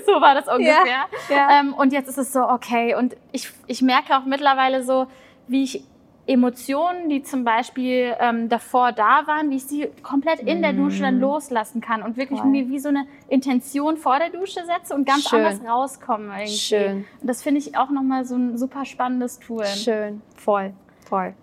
so 0.05 0.21
war 0.21 0.35
das 0.35 0.47
ungefähr. 0.47 1.07
ja. 1.29 1.59
Ähm, 1.59 1.73
und 1.73 1.91
jetzt 1.91 2.07
ist 2.07 2.19
es 2.19 2.31
so, 2.31 2.47
okay. 2.47 2.93
Und 2.93 3.15
ich, 3.31 3.51
ich 3.65 3.81
merke 3.81 4.15
auch 4.15 4.25
mittlerweile 4.25 4.83
so, 4.83 5.07
wie 5.47 5.63
ich 5.63 5.83
Emotionen, 6.27 7.09
die 7.09 7.23
zum 7.23 7.43
Beispiel 7.43 8.15
ähm, 8.19 8.47
davor 8.47 8.91
da 8.91 9.25
waren, 9.27 9.49
wie 9.49 9.55
ich 9.57 9.65
sie 9.65 9.87
komplett 10.03 10.39
in 10.39 10.61
der 10.61 10.73
Dusche 10.73 11.01
dann 11.03 11.17
Mm. 11.17 11.21
loslassen 11.21 11.81
kann 11.81 12.03
und 12.03 12.15
wirklich 12.17 12.39
Voll. 12.39 12.49
mir 12.49 12.69
wie 12.69 12.79
so 12.79 12.89
eine 12.89 13.05
Intention 13.27 13.97
vor 13.97 14.19
der 14.19 14.29
Dusche 14.29 14.63
setze 14.65 14.93
und 14.93 15.05
ganz 15.05 15.27
Schön. 15.27 15.45
anders 15.45 15.61
rauskomme 15.67 16.27
irgendwie. 16.33 16.47
Schön, 16.57 17.05
Und 17.21 17.27
das 17.27 17.41
finde 17.43 17.59
ich 17.59 17.75
auch 17.77 17.89
nochmal 17.89 18.25
so 18.25 18.35
ein 18.35 18.57
super 18.57 18.85
spannendes 18.85 19.39
Tool. 19.39 19.65
schön, 19.65 20.21
voll, 20.35 20.73
voll. 21.07 21.33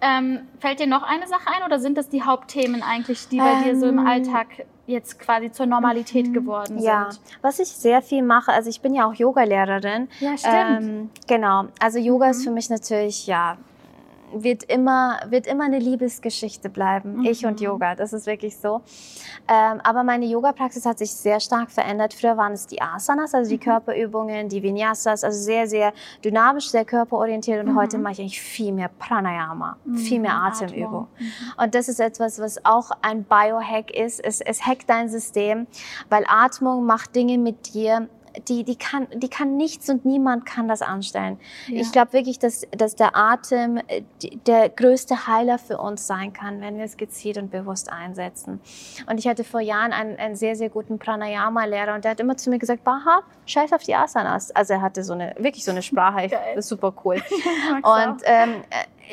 Ähm, 0.00 0.40
fällt 0.60 0.80
dir 0.80 0.86
noch 0.86 1.02
eine 1.02 1.26
Sache 1.26 1.46
ein 1.56 1.64
oder 1.64 1.78
sind 1.78 1.96
das 1.96 2.10
die 2.10 2.22
Hauptthemen 2.22 2.82
eigentlich, 2.82 3.28
die 3.28 3.38
bei 3.38 3.54
dir 3.64 3.74
so 3.76 3.86
im 3.86 3.98
Ähm, 4.00 4.06
Alltag 4.06 4.48
jetzt 4.86 5.18
quasi 5.18 5.50
zur 5.50 5.64
Normalität 5.64 6.34
geworden 6.34 6.78
Ja, 6.78 7.10
sind? 7.10 7.20
was 7.40 7.58
ich 7.58 7.68
sehr 7.68 8.02
viel 8.02 8.22
mache, 8.22 8.52
also 8.52 8.68
ich 8.68 8.82
bin 8.82 8.92
ja 8.94 9.06
auch 9.08 9.14
Yoga-Lehrerin. 9.14 10.08
Ja, 10.20 10.36
stimmt. 10.36 10.54
Ähm, 10.82 11.10
genau, 11.26 11.66
also 11.80 11.98
Yoga 11.98 12.26
Mhm. 12.26 12.30
ist 12.32 12.44
für 12.44 12.50
mich 12.50 12.68
natürlich, 12.68 13.26
ja, 13.26 13.56
wird 14.42 14.64
immer, 14.64 15.20
wird 15.28 15.46
immer 15.46 15.64
eine 15.64 15.78
Liebesgeschichte 15.78 16.68
bleiben. 16.68 17.18
Mhm. 17.18 17.24
Ich 17.24 17.44
und 17.46 17.60
Yoga, 17.60 17.94
das 17.94 18.12
ist 18.12 18.26
wirklich 18.26 18.56
so. 18.56 18.82
Ähm, 19.48 19.80
aber 19.82 20.02
meine 20.02 20.26
Yoga-Praxis 20.26 20.84
hat 20.86 20.98
sich 20.98 21.12
sehr 21.12 21.40
stark 21.40 21.70
verändert. 21.70 22.14
Früher 22.14 22.36
waren 22.36 22.52
es 22.52 22.66
die 22.66 22.80
Asanas, 22.80 23.34
also 23.34 23.48
die 23.50 23.56
Mhm. 23.56 23.60
Körperübungen, 23.60 24.48
die 24.48 24.62
Vinyasas, 24.62 25.24
also 25.24 25.38
sehr, 25.38 25.66
sehr 25.66 25.92
dynamisch, 26.24 26.70
sehr 26.70 26.84
körperorientiert. 26.84 27.64
Und 27.64 27.72
Mhm. 27.72 27.78
heute 27.78 27.98
mache 27.98 28.14
ich 28.14 28.20
eigentlich 28.20 28.40
viel 28.40 28.72
mehr 28.72 28.90
Pranayama, 28.98 29.76
viel 29.96 30.20
mehr 30.20 30.34
Mhm, 30.34 30.44
Atemübung. 30.44 31.06
Mhm. 31.18 31.62
Und 31.62 31.74
das 31.74 31.88
ist 31.88 32.00
etwas, 32.00 32.38
was 32.40 32.64
auch 32.64 32.90
ein 33.02 33.24
Biohack 33.24 33.90
ist. 33.90 34.18
Es, 34.24 34.40
es 34.40 34.66
hackt 34.66 34.88
dein 34.88 35.08
System, 35.08 35.66
weil 36.08 36.24
Atmung 36.28 36.84
macht 36.86 37.14
Dinge 37.14 37.38
mit 37.38 37.74
dir, 37.74 38.08
die, 38.48 38.64
die, 38.64 38.76
kann, 38.76 39.06
die 39.14 39.28
kann 39.28 39.56
nichts 39.56 39.88
und 39.88 40.04
niemand 40.04 40.46
kann 40.46 40.68
das 40.68 40.82
anstellen. 40.82 41.38
Ja. 41.68 41.80
Ich 41.80 41.92
glaube 41.92 42.12
wirklich, 42.12 42.38
dass, 42.38 42.66
dass 42.70 42.96
der 42.96 43.16
Atem 43.16 43.78
äh, 43.88 44.02
der 44.46 44.68
größte 44.68 45.26
Heiler 45.26 45.58
für 45.58 45.78
uns 45.78 46.06
sein 46.06 46.32
kann, 46.32 46.60
wenn 46.60 46.76
wir 46.76 46.84
es 46.84 46.96
gezielt 46.96 47.38
und 47.38 47.50
bewusst 47.50 47.90
einsetzen. 47.90 48.60
Und 49.08 49.18
ich 49.18 49.28
hatte 49.28 49.44
vor 49.44 49.60
Jahren 49.60 49.92
einen, 49.92 50.16
einen 50.18 50.36
sehr, 50.36 50.56
sehr 50.56 50.68
guten 50.68 50.98
Pranayama-Lehrer 50.98 51.94
und 51.94 52.04
der 52.04 52.12
hat 52.12 52.20
immer 52.20 52.36
zu 52.36 52.50
mir 52.50 52.58
gesagt, 52.58 52.84
Baha, 52.84 53.22
scheiß 53.46 53.72
auf 53.72 53.82
die 53.82 53.94
Asanas. 53.94 54.50
Also 54.50 54.74
er 54.74 54.82
hatte 54.82 55.04
so 55.04 55.12
eine, 55.12 55.34
wirklich 55.38 55.64
so 55.64 55.70
eine 55.70 55.82
Sprache, 55.82 56.28
Geil. 56.28 56.62
super 56.62 56.92
cool. 57.04 57.16
Und 57.82 58.22
ähm, 58.24 58.62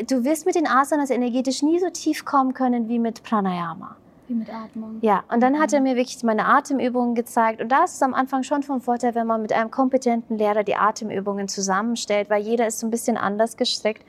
du 0.07 0.23
wirst 0.23 0.45
mit 0.45 0.55
den 0.55 0.67
Asanas 0.67 1.09
energetisch 1.09 1.61
nie 1.61 1.79
so 1.79 1.89
tief 1.89 2.25
kommen 2.25 2.53
können 2.53 2.87
wie 2.87 2.99
mit 2.99 3.23
Pranayama. 3.23 3.95
Wie 4.31 4.35
mit 4.37 4.49
Atmung. 4.53 4.97
Ja, 5.01 5.23
und 5.29 5.41
dann 5.41 5.59
hat 5.59 5.73
er 5.73 5.79
Mhm. 5.81 5.87
mir 5.87 5.95
wirklich 5.97 6.23
meine 6.23 6.45
Atemübungen 6.45 7.15
gezeigt. 7.15 7.61
Und 7.61 7.69
da 7.69 7.83
ist 7.83 7.95
es 7.95 8.01
am 8.01 8.13
Anfang 8.13 8.43
schon 8.43 8.63
von 8.63 8.79
Vorteil, 8.79 9.13
wenn 9.13 9.27
man 9.27 9.41
mit 9.41 9.51
einem 9.51 9.69
kompetenten 9.71 10.37
Lehrer 10.37 10.63
die 10.63 10.75
Atemübungen 10.75 11.49
zusammenstellt, 11.49 12.29
weil 12.29 12.41
jeder 12.41 12.65
ist 12.65 12.79
so 12.79 12.87
ein 12.87 12.91
bisschen 12.91 13.17
anders 13.17 13.57
gestrickt. 13.57 14.05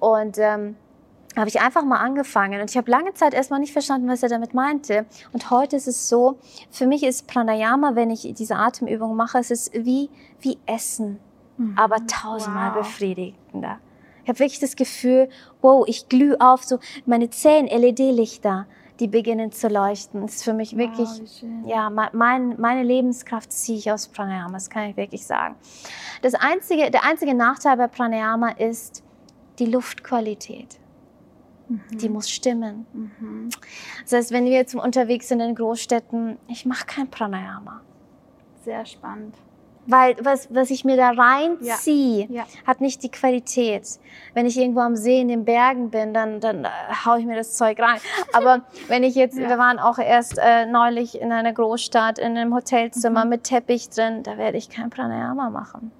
Und 0.00 0.38
ähm, 0.38 0.74
habe 1.36 1.48
ich 1.48 1.60
einfach 1.60 1.84
mal 1.84 1.98
angefangen. 1.98 2.60
Und 2.60 2.68
ich 2.68 2.76
habe 2.76 2.90
lange 2.90 3.14
Zeit 3.14 3.32
erstmal 3.32 3.60
nicht 3.60 3.72
verstanden, 3.72 4.08
was 4.08 4.24
er 4.24 4.28
damit 4.28 4.54
meinte. 4.54 5.06
Und 5.32 5.50
heute 5.52 5.76
ist 5.76 5.86
es 5.86 6.08
so, 6.08 6.38
für 6.70 6.88
mich 6.88 7.04
ist 7.04 7.28
Pranayama, 7.28 7.94
wenn 7.94 8.10
ich 8.10 8.32
diese 8.36 8.56
Atemübung 8.56 9.14
mache, 9.14 9.38
es 9.38 9.52
ist 9.52 9.72
wie, 9.72 10.10
wie 10.40 10.58
Essen, 10.66 11.20
Mhm. 11.58 11.74
aber 11.78 12.04
tausendmal 12.08 12.70
Wow. 12.74 12.78
befriedigender. 12.78 13.78
Ich 14.24 14.28
habe 14.28 14.40
wirklich 14.40 14.60
das 14.60 14.76
Gefühl, 14.76 15.28
wow, 15.62 15.84
ich 15.86 16.08
glühe 16.08 16.36
auf, 16.40 16.62
so 16.64 16.78
meine 17.06 17.30
zehn 17.30 17.66
LED-Lichter, 17.66 18.66
die 19.00 19.08
beginnen 19.08 19.52
zu 19.52 19.68
leuchten. 19.68 20.22
Das 20.22 20.36
ist 20.36 20.44
für 20.44 20.52
mich 20.54 20.76
wirklich, 20.76 21.08
Wow, 21.08 21.68
ja, 21.70 21.90
me- 21.90 22.10
mein, 22.12 22.60
meine 22.60 22.82
Lebenskraft 22.82 23.52
ziehe 23.52 23.78
ich 23.78 23.90
aus 23.92 24.08
Pranayama, 24.08 24.52
das 24.54 24.68
kann 24.70 24.90
ich 24.90 24.96
wirklich 24.96 25.24
sagen. 25.26 25.54
Das 26.22 26.34
einzige, 26.34 26.90
der 26.90 27.04
einzige 27.04 27.34
Nachteil 27.34 27.76
bei 27.76 27.86
Pranayama 27.86 28.50
ist 28.50 29.02
die 29.58 29.66
Luftqualität. 29.66 30.78
Mhm. 31.68 31.82
Die 31.98 32.08
muss 32.08 32.30
stimmen. 32.30 32.86
Mhm. 32.92 33.48
Das 34.02 34.12
heißt, 34.12 34.30
wenn 34.32 34.44
wir 34.46 34.52
jetzt 34.52 34.74
unterwegs 34.74 35.28
sind 35.28 35.40
in 35.40 35.54
Großstädten, 35.54 36.38
ich 36.48 36.64
mache 36.66 36.86
kein 36.86 37.10
Pranayama. 37.10 37.82
Sehr 38.64 38.84
spannend. 38.86 39.34
Weil 39.90 40.16
was, 40.22 40.52
was 40.54 40.68
ich 40.70 40.84
mir 40.84 40.96
da 40.98 41.10
reinziehe, 41.10 42.26
Ja. 42.30 42.44
hat 42.66 42.80
nicht 42.82 43.02
die 43.02 43.10
Qualität. 43.10 43.88
Wenn 44.34 44.44
ich 44.46 44.58
irgendwo 44.58 44.80
am 44.80 44.96
See 44.96 45.18
in 45.20 45.28
den 45.28 45.44
Bergen 45.46 45.90
bin, 45.90 46.12
dann, 46.12 46.40
dann 46.40 46.64
äh, 46.66 46.68
haue 47.06 47.20
ich 47.20 47.26
mir 47.26 47.36
das 47.36 47.54
Zeug 47.54 47.80
rein. 47.80 47.98
Aber 48.34 48.60
wenn 48.88 49.02
ich 49.02 49.14
jetzt, 49.14 49.38
Ja. 49.38 49.48
wir 49.48 49.58
waren 49.58 49.78
auch 49.78 49.98
erst 49.98 50.38
äh, 50.38 50.66
neulich 50.66 51.20
in 51.20 51.32
einer 51.32 51.52
Großstadt, 51.52 52.18
in 52.18 52.36
einem 52.36 52.54
Hotelzimmer 52.54 53.24
Mhm. 53.24 53.30
mit 53.30 53.44
Teppich 53.44 53.88
drin, 53.88 54.22
da 54.22 54.36
werde 54.36 54.58
ich 54.58 54.68
kein 54.68 54.90
Pranayama 54.90 55.48
machen. 55.50 55.90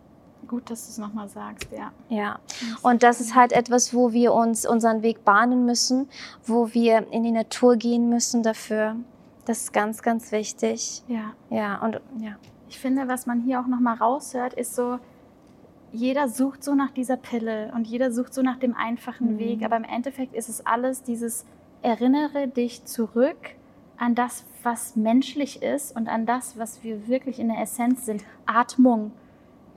Gut, 0.47 0.71
dass 0.71 0.87
du 0.87 0.91
es 0.93 0.99
nochmal 0.99 1.29
sagst, 1.29 1.69
ja. 1.73 1.91
Ja, 2.09 2.39
und 2.83 3.03
das 3.03 3.21
ist 3.21 3.35
halt 3.35 3.53
etwas, 3.53 3.93
wo 3.95 4.13
wir 4.13 4.33
uns 4.33 4.67
unseren 4.67 5.03
Weg 5.03 5.25
bahnen 5.25 5.67
müssen, 5.67 6.09
wo 6.47 6.73
wir 6.73 7.07
in 7.11 7.23
die 7.23 7.33
Natur 7.33 7.77
gehen 7.77 8.09
müssen 8.09 8.43
dafür. 8.43 8.97
Das 9.45 9.59
ist 9.61 9.73
ganz, 9.73 10.03
ganz 10.03 10.33
wichtig. 10.33 11.03
Ja. 11.07 11.33
Ja, 11.51 11.79
und 11.83 12.01
ja. 12.21 12.33
Ich 12.69 12.79
finde, 12.79 13.09
was 13.09 13.27
man 13.27 13.41
hier 13.41 13.61
auch 13.61 13.67
nochmal 13.67 13.97
raushört, 13.97 14.55
ist 14.55 14.75
so, 14.75 14.99
jeder 15.93 16.29
sucht 16.29 16.63
so 16.63 16.75
nach 16.75 16.91
dieser 16.91 17.17
Pille 17.17 17.73
und 17.75 17.87
jeder 17.87 18.13
sucht 18.13 18.35
so 18.35 18.43
nach 18.43 18.59
dem 18.59 18.75
einfachen 18.77 19.35
Mhm. 19.35 19.39
Weg. 19.39 19.65
Aber 19.65 19.77
im 19.77 19.85
Endeffekt 19.85 20.35
ist 20.35 20.49
es 20.49 20.65
alles 20.67 21.03
dieses 21.03 21.47
Erinnere 21.81 22.49
dich 22.49 22.85
zurück 22.85 23.37
an 23.97 24.15
das, 24.15 24.45
was 24.63 24.97
menschlich 24.97 25.63
ist 25.63 25.97
und 25.97 26.09
an 26.09 26.27
das, 26.27 26.59
was 26.59 26.83
wir 26.85 27.09
wirklich 27.09 27.39
in 27.39 27.49
der 27.49 27.61
Essenz 27.61 28.05
sind. 28.05 28.25
Atmung. 28.47 29.13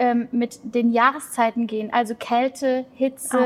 Ähm, 0.03 0.27
mit 0.31 0.59
den 0.63 0.91
Jahreszeiten 0.91 1.67
gehen, 1.67 1.93
also 1.93 2.15
Kälte, 2.15 2.85
Hitze. 2.95 3.37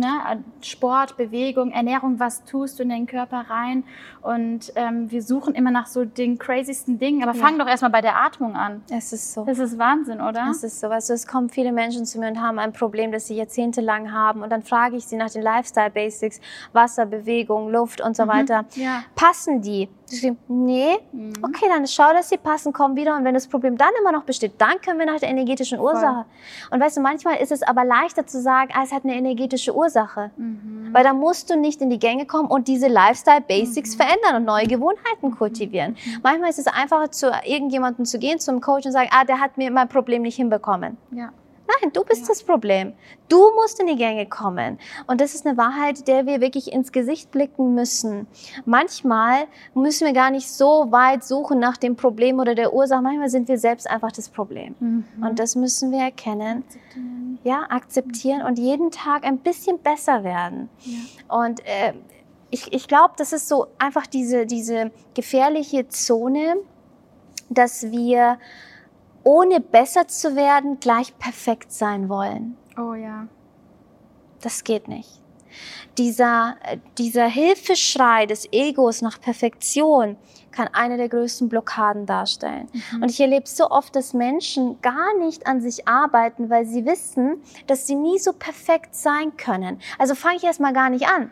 Ne, 0.00 0.42
Sport, 0.60 1.16
Bewegung, 1.16 1.70
Ernährung, 1.70 2.18
was 2.18 2.42
tust 2.44 2.80
du 2.80 2.82
in 2.82 2.88
den 2.88 3.06
Körper 3.06 3.44
rein? 3.48 3.84
Und 4.20 4.72
ähm, 4.74 5.08
wir 5.12 5.22
suchen 5.22 5.54
immer 5.54 5.70
nach 5.70 5.86
so 5.86 6.04
den 6.04 6.36
crazysten 6.36 6.98
Dingen, 6.98 7.22
aber 7.22 7.38
Ja. 7.38 7.44
fang 7.46 7.60
doch 7.60 7.68
erstmal 7.68 7.92
bei 7.92 8.00
der 8.00 8.16
Atmung 8.20 8.56
an. 8.56 8.82
Es 8.90 9.12
ist 9.12 9.34
so. 9.34 9.44
Das 9.44 9.60
ist 9.60 9.78
Wahnsinn, 9.78 10.20
oder? 10.20 10.48
Es 10.50 10.64
ist 10.64 10.80
so, 10.80 10.90
du, 10.90 11.12
es 11.12 11.28
kommen 11.28 11.48
viele 11.48 11.70
Menschen 11.70 12.06
zu 12.06 12.18
mir 12.18 12.26
und 12.28 12.40
haben 12.42 12.58
ein 12.58 12.72
Problem, 12.72 13.12
das 13.12 13.28
sie 13.28 13.36
jahrzehntelang 13.36 14.10
haben. 14.10 14.42
Und 14.42 14.50
dann 14.50 14.64
frage 14.64 14.96
ich 14.96 15.04
sie 15.06 15.14
nach 15.16 15.30
den 15.30 15.42
Lifestyle-Basics, 15.42 16.40
Wasser, 16.72 17.06
Bewegung, 17.06 17.70
Luft 17.70 18.00
und 18.00 18.16
so 18.16 18.24
Mhm. 18.24 18.28
weiter. 18.28 18.64
Ja. 18.74 19.04
Passen 19.14 19.62
die? 19.62 19.88
Sagen, 20.06 20.38
nee. 20.48 20.96
Mhm. 21.12 21.32
Okay, 21.42 21.66
dann 21.68 21.86
schau, 21.86 22.12
dass 22.12 22.28
sie 22.28 22.36
passen, 22.36 22.72
komm 22.72 22.94
wieder. 22.96 23.16
Und 23.16 23.24
wenn 23.24 23.34
das 23.34 23.46
Problem 23.46 23.76
dann 23.76 23.88
immer 24.00 24.12
noch 24.12 24.24
besteht, 24.24 24.52
dann 24.58 24.80
können 24.84 24.98
wir 24.98 25.06
nach 25.06 25.18
der 25.20 25.30
energetischen 25.30 25.80
Ursache. 25.80 26.24
Und 26.70 26.80
weißt 26.80 26.96
du, 26.96 27.00
manchmal 27.00 27.36
ist 27.36 27.52
es 27.52 27.62
aber 27.62 27.84
leichter 27.84 28.26
zu 28.26 28.40
sagen, 28.40 28.70
ah, 28.74 28.82
es 28.84 28.92
hat 28.92 29.04
eine 29.04 29.14
energetische 29.16 29.74
Ursache. 29.74 30.30
Mhm. 30.36 30.90
Weil 30.92 31.04
dann 31.04 31.18
musst 31.18 31.50
du 31.50 31.56
nicht 31.56 31.80
in 31.80 31.90
die 31.90 31.98
Gänge 31.98 32.26
kommen 32.26 32.48
und 32.48 32.68
diese 32.68 32.88
Lifestyle-Basics 32.88 33.94
Mhm. 33.96 34.00
verändern 34.00 34.36
und 34.36 34.44
neue 34.44 34.66
Gewohnheiten 34.66 35.30
kultivieren. 35.36 35.96
Manchmal 36.22 36.50
ist 36.50 36.58
es 36.58 36.66
einfacher, 36.66 37.10
zu 37.10 37.32
irgendjemandem 37.44 38.04
zu 38.04 38.18
gehen, 38.18 38.38
zum 38.38 38.60
Coach 38.60 38.86
und 38.86 38.92
sagen, 38.92 39.08
ah, 39.12 39.24
der 39.24 39.40
hat 39.40 39.56
mir 39.56 39.70
mein 39.70 39.88
Problem 39.88 40.22
nicht 40.22 40.36
hinbekommen. 40.36 40.96
Ja. 41.10 41.30
Nein, 41.66 41.92
du 41.92 42.04
bist 42.04 42.22
Ja. 42.22 42.28
das 42.28 42.42
Problem. 42.42 42.92
Du 43.28 43.50
musst 43.54 43.80
in 43.80 43.86
die 43.86 43.96
Gänge 43.96 44.26
kommen. 44.26 44.78
Und 45.06 45.20
das 45.20 45.34
ist 45.34 45.46
eine 45.46 45.56
Wahrheit, 45.56 46.06
der 46.06 46.26
wir 46.26 46.40
wirklich 46.40 46.72
ins 46.72 46.92
Gesicht 46.92 47.30
blicken 47.30 47.74
müssen. 47.74 48.26
Manchmal 48.66 49.46
müssen 49.74 50.06
wir 50.06 50.12
gar 50.12 50.30
nicht 50.30 50.48
so 50.50 50.92
weit 50.92 51.24
suchen 51.24 51.58
nach 51.58 51.76
dem 51.78 51.96
Problem 51.96 52.38
oder 52.38 52.54
der 52.54 52.74
Ursache. 52.74 53.00
Manchmal 53.02 53.30
sind 53.30 53.48
wir 53.48 53.58
selbst 53.58 53.88
einfach 53.90 54.12
das 54.12 54.28
Problem. 54.28 54.74
Mhm. 54.78 55.04
Und 55.22 55.38
das 55.38 55.56
müssen 55.56 55.90
wir 55.90 56.00
erkennen, 56.00 56.64
Akzeptieren. 56.64 57.38
ja, 57.44 57.66
akzeptieren 57.70 58.42
und 58.42 58.58
jeden 58.58 58.90
Tag 58.90 59.24
ein 59.24 59.38
bisschen 59.38 59.78
besser 59.78 60.22
werden. 60.22 60.68
Ja. 60.80 61.36
Und 61.42 61.60
äh, 61.66 61.94
ich, 62.50 62.72
ich 62.72 62.86
glaube, 62.88 63.14
das 63.16 63.32
ist 63.32 63.48
so 63.48 63.68
einfach 63.78 64.06
diese, 64.06 64.44
diese 64.46 64.90
gefährliche 65.14 65.88
Zone, 65.88 66.56
dass 67.48 67.90
wir 67.90 68.38
ohne 69.24 69.60
besser 69.60 70.06
zu 70.06 70.36
werden 70.36 70.78
gleich 70.80 71.18
perfekt 71.18 71.72
sein 71.72 72.08
wollen. 72.08 72.56
Oh 72.76 72.94
ja. 72.94 73.26
Das 74.40 74.64
geht 74.64 74.88
nicht. 74.88 75.20
Dieser, 75.98 76.56
äh, 76.64 76.78
dieser 76.98 77.26
Hilfeschrei 77.26 78.26
des 78.26 78.48
Egos 78.52 79.02
nach 79.02 79.20
Perfektion 79.20 80.16
kann 80.50 80.68
eine 80.72 80.96
der 80.96 81.08
größten 81.08 81.48
Blockaden 81.48 82.06
darstellen. 82.06 82.68
Mhm. 82.72 83.02
Und 83.02 83.10
ich 83.10 83.20
erlebe 83.20 83.48
so 83.48 83.70
oft, 83.70 83.94
dass 83.96 84.14
Menschen 84.14 84.80
gar 84.82 85.16
nicht 85.18 85.46
an 85.46 85.60
sich 85.60 85.86
arbeiten, 85.86 86.50
weil 86.50 86.66
sie 86.66 86.84
wissen, 86.84 87.42
dass 87.66 87.86
sie 87.86 87.94
nie 87.94 88.18
so 88.18 88.32
perfekt 88.32 88.94
sein 88.94 89.36
können. 89.36 89.80
Also 89.98 90.14
fange 90.14 90.36
ich 90.36 90.44
erst 90.44 90.60
mal 90.60 90.72
gar 90.72 90.90
nicht 90.90 91.06
an. 91.06 91.30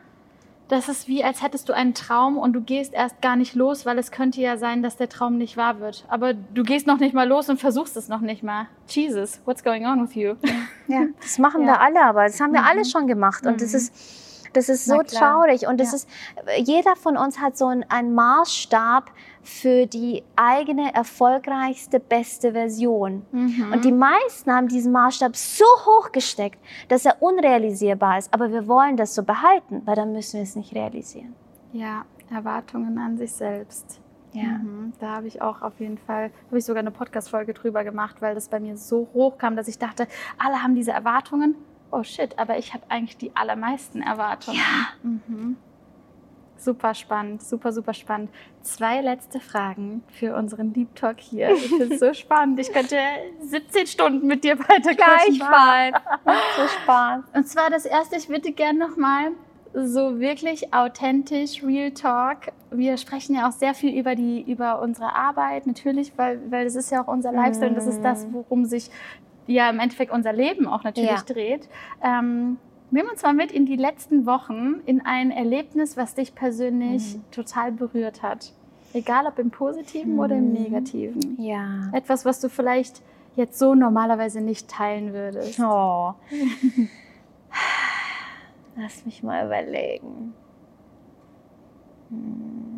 Das 0.72 0.88
ist 0.88 1.06
wie, 1.06 1.22
als 1.22 1.42
hättest 1.42 1.68
du 1.68 1.74
einen 1.74 1.92
Traum 1.92 2.38
und 2.38 2.54
du 2.54 2.62
gehst 2.62 2.94
erst 2.94 3.20
gar 3.20 3.36
nicht 3.36 3.54
los, 3.54 3.84
weil 3.84 3.98
es 3.98 4.10
könnte 4.10 4.40
ja 4.40 4.56
sein, 4.56 4.82
dass 4.82 4.96
der 4.96 5.10
Traum 5.10 5.36
nicht 5.36 5.58
wahr 5.58 5.80
wird. 5.80 6.06
Aber 6.08 6.32
du 6.32 6.62
gehst 6.62 6.86
noch 6.86 6.96
nicht 6.98 7.12
mal 7.14 7.28
los 7.28 7.50
und 7.50 7.60
versuchst 7.60 7.94
es 7.98 8.08
noch 8.08 8.20
nicht 8.20 8.42
mal. 8.42 8.68
Jesus, 8.88 9.38
what's 9.44 9.62
going 9.62 9.84
on 9.84 10.02
with 10.02 10.14
you? 10.14 10.34
Ja, 10.88 11.02
das 11.20 11.38
machen 11.38 11.60
Ja. 11.60 11.74
wir 11.74 11.80
alle, 11.82 12.02
aber 12.02 12.24
das 12.24 12.40
haben 12.40 12.54
wir 12.54 12.62
Mhm. 12.62 12.66
alle 12.68 12.84
schon 12.86 13.06
gemacht. 13.06 13.44
Und 13.46 13.60
das 13.60 13.72
Mhm. 13.72 13.76
ist, 13.76 13.92
das 14.54 14.70
ist 14.70 14.86
so 14.86 15.02
traurig. 15.02 15.66
Und 15.66 15.78
das 15.78 15.90
Ja. 15.90 15.96
ist, 15.96 16.08
jeder 16.66 16.96
von 16.96 17.18
uns 17.18 17.38
hat 17.38 17.58
so 17.58 17.66
einen, 17.66 17.84
einen 17.90 18.14
Maßstab 18.14 19.10
für 19.42 19.86
die 19.86 20.22
eigene 20.36 20.94
erfolgreichste, 20.94 21.98
beste 22.00 22.52
Version. 22.52 23.26
Mhm. 23.32 23.72
Und 23.72 23.84
die 23.84 23.92
meisten 23.92 24.52
haben 24.52 24.68
diesen 24.68 24.92
Maßstab 24.92 25.34
so 25.36 25.64
hoch 25.84 26.12
gesteckt, 26.12 26.58
dass 26.88 27.04
er 27.04 27.20
unrealisierbar 27.20 28.18
ist. 28.18 28.32
Aber 28.32 28.52
wir 28.52 28.68
wollen 28.68 28.96
das 28.96 29.14
so 29.14 29.22
behalten, 29.24 29.82
weil 29.84 29.96
dann 29.96 30.12
müssen 30.12 30.34
wir 30.34 30.42
es 30.42 30.56
nicht 30.56 30.74
realisieren. 30.74 31.34
ja, 31.72 32.04
Erwartungen 32.30 32.98
an 32.98 33.18
sich 33.18 33.32
selbst. 33.32 34.00
Ja. 34.32 34.44
Mhm. 34.44 34.94
Da 35.00 35.16
habe 35.16 35.26
ich 35.26 35.42
auch 35.42 35.60
auf 35.60 35.78
jeden 35.80 35.98
Fall, 35.98 36.30
habe 36.46 36.58
ich 36.58 36.64
sogar 36.64 36.80
eine 36.80 36.90
Podcast-Folge 36.90 37.52
drüber 37.52 37.84
gemacht, 37.84 38.16
weil 38.20 38.34
das 38.34 38.48
bei 38.48 38.58
mir 38.60 38.76
so 38.78 39.08
hoch 39.12 39.36
kam, 39.36 39.56
dass 39.56 39.68
ich 39.68 39.78
dachte, 39.78 40.06
alle 40.38 40.62
haben 40.62 40.74
diese 40.74 40.92
Erwartungen. 40.92 41.54
Oh 41.90 42.02
shit, 42.02 42.38
aber 42.38 42.56
ich 42.56 42.72
habe 42.72 42.84
eigentlich 42.88 43.18
die 43.18 43.36
allermeisten 43.36 44.00
Erwartungen. 44.00 44.56
Ja. 44.56 45.08
Mhm. 45.10 45.56
Super 46.62 46.94
spannend, 46.94 47.42
super, 47.42 47.72
super 47.72 47.92
spannend. 47.92 48.30
Zwei 48.60 49.00
letzte 49.00 49.40
Fragen 49.40 50.04
für 50.08 50.36
unseren 50.36 50.72
Deep 50.72 50.94
Talk 50.94 51.18
hier. 51.18 51.50
Ich 51.50 51.66
finde 51.68 51.94
es 51.94 52.00
so 52.00 52.12
spannend. 52.14 52.60
Ich 52.60 52.72
könnte 52.72 52.96
17 53.40 53.86
Stunden 53.88 54.26
mit 54.28 54.44
dir 54.44 54.56
weiter 54.58 54.94
Gleichfalls. 54.94 55.96
so 56.56 56.68
Spaß. 56.68 57.24
und 57.34 57.48
zwar 57.48 57.68
das 57.70 57.84
erste, 57.84 58.16
ich 58.16 58.28
würde 58.28 58.52
gerne 58.52 58.78
nochmal 58.78 59.32
so 59.74 60.20
wirklich 60.20 60.72
authentisch, 60.72 61.62
Real 61.64 61.90
Talk. 61.92 62.52
Wir 62.70 62.96
sprechen 62.96 63.34
ja 63.34 63.48
auch 63.48 63.52
sehr 63.52 63.74
viel 63.74 63.98
über 63.98 64.14
die, 64.14 64.42
über 64.42 64.80
unsere 64.80 65.14
Arbeit, 65.14 65.66
natürlich, 65.66 66.12
weil, 66.16 66.40
weil 66.50 66.64
das 66.64 66.76
ist 66.76 66.90
ja 66.92 67.02
auch 67.02 67.08
unser 67.08 67.32
Lifestyle 67.32 67.70
und 67.70 67.76
das 67.76 67.86
ist 67.86 68.02
das, 68.02 68.26
worum 68.32 68.66
sich 68.66 68.90
ja 69.46 69.68
im 69.68 69.80
Endeffekt 69.80 70.12
unser 70.12 70.32
Leben 70.32 70.66
auch 70.68 70.84
natürlich 70.84 71.10
Ja. 71.10 71.22
dreht. 71.26 71.68
Ähm, 72.02 72.58
nimm 72.92 73.06
uns 73.10 73.22
mal 73.22 73.34
mit 73.34 73.50
in 73.50 73.66
die 73.66 73.76
letzten 73.76 74.24
Wochen, 74.26 74.76
in 74.86 75.00
ein 75.04 75.30
Erlebnis, 75.32 75.96
was 75.96 76.14
dich 76.14 76.34
persönlich 76.34 77.18
total 77.32 77.72
berührt 77.72 78.22
hat. 78.22 78.52
Egal 78.94 79.26
ob 79.26 79.38
im 79.38 79.50
Positiven 79.50 80.18
oder 80.20 80.36
im 80.36 80.48
Mhm. 80.48 80.52
Negativen. 80.52 81.36
Ja. 81.42 81.90
Etwas, 81.92 82.24
was 82.24 82.40
du 82.40 82.48
vielleicht 82.48 83.02
jetzt 83.34 83.58
so 83.58 83.74
normalerweise 83.74 84.40
nicht 84.40 84.68
teilen 84.68 85.12
würdest. 85.14 85.58
Oh. 85.60 86.12
Lass 88.76 89.04
mich 89.04 89.22
mal 89.22 89.46
überlegen. 89.46 90.34
Hm. 92.10 92.71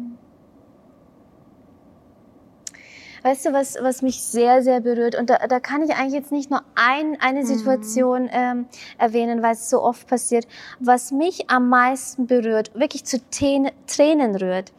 Weißt 3.25 3.47
du, 3.47 3.55
was, 3.55 3.79
was 3.81 4.03
mich 4.03 4.23
sehr, 4.23 4.63
sehr 4.63 4.81
berührt? 4.81 5.15
Und 5.15 5.31
da, 5.31 5.39
da 5.49 5.59
kann 5.59 5.83
ich 5.83 5.97
eigentlich 5.97 6.13
jetzt 6.13 6.31
nicht 6.31 6.51
nur 6.51 6.61
ein, 6.75 7.17
eine 7.23 7.41
Mhm. 7.41 7.47
Situation 7.47 8.29
ähm, 8.31 8.67
erwähnen, 8.99 9.43
weil 9.43 9.55
es 9.55 9.71
so 9.71 9.83
oft 9.83 10.07
passiert. 10.07 10.47
Was 10.79 11.11
mich 11.11 11.49
am 11.49 11.71
meisten 11.71 12.27
berührt, 12.27 12.75
wirklich 12.75 13.05
zu 13.07 13.19
Tränen, 13.31 13.73
Tränen 13.87 14.37
rührt, 14.37 14.75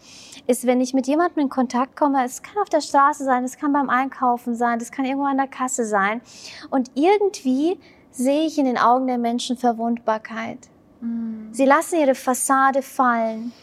ist, 0.46 0.68
wenn 0.68 0.80
ich 0.80 0.94
mit 0.94 1.08
jemandem 1.08 1.40
in 1.40 1.50
Kontakt 1.50 1.96
komme, 1.96 2.24
es 2.24 2.44
kann 2.44 2.62
auf 2.62 2.70
der 2.70 2.82
Straße 2.82 3.24
sein, 3.24 3.44
es 3.46 3.58
kann 3.58 3.74
beim 3.74 3.90
Einkaufen 3.90 4.54
sein, 4.54 4.78
das 4.78 4.92
kann 4.92 5.06
irgendwo 5.06 5.26
an 5.26 5.38
der 5.38 5.48
Kasse 5.48 5.84
sein. 5.84 6.22
Und 6.70 6.92
irgendwie 6.94 7.80
sehe 8.12 8.46
ich 8.46 8.60
in 8.60 8.66
den 8.66 8.78
Augen 8.78 9.08
der 9.08 9.18
Menschen 9.18 9.58
Verwundbarkeit. 9.58 10.60
Mhm. 11.02 11.50
Sie 11.52 11.66
lassen 11.66 12.00
ihre 12.00 12.14
Fassade 12.14 12.84
fallen. 12.84 13.54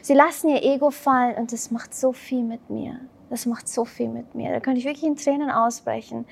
Sie 0.00 0.14
lassen 0.14 0.48
ihr 0.48 0.64
Ego 0.64 0.90
fallen 0.90 1.36
und 1.36 1.52
das 1.52 1.70
macht 1.70 1.94
so 1.94 2.12
viel 2.12 2.42
mit 2.42 2.68
mir. 2.70 2.98
Das 3.32 3.46
macht 3.46 3.66
so 3.66 3.86
viel 3.86 4.10
mit 4.10 4.34
mir. 4.34 4.52
Da 4.52 4.60
könnte 4.60 4.78
ich 4.78 4.84
wirklich 4.84 5.04
in 5.04 5.16
Tränen 5.16 5.50
ausbrechen. 5.50 6.26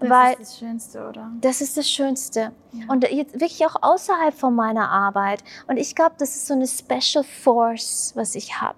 Das 0.00 0.10
weil 0.10 0.32
ist 0.34 0.40
das 0.42 0.58
Schönste, 0.58 1.08
oder? 1.08 1.30
das 1.40 1.62
ist 1.62 1.78
das 1.78 1.88
Schönste. 1.90 2.52
Ja. 2.72 2.84
Und 2.88 3.10
jetzt 3.10 3.32
wirklich 3.40 3.64
auch 3.64 3.76
außerhalb 3.80 4.34
von 4.34 4.54
meiner 4.54 4.90
Arbeit. 4.90 5.42
Und 5.66 5.78
ich 5.78 5.94
glaube, 5.94 6.16
das 6.18 6.36
ist 6.36 6.46
so 6.46 6.52
eine 6.52 6.66
Special 6.66 7.24
Force, 7.24 8.12
was 8.16 8.34
ich 8.34 8.60
habe. 8.60 8.76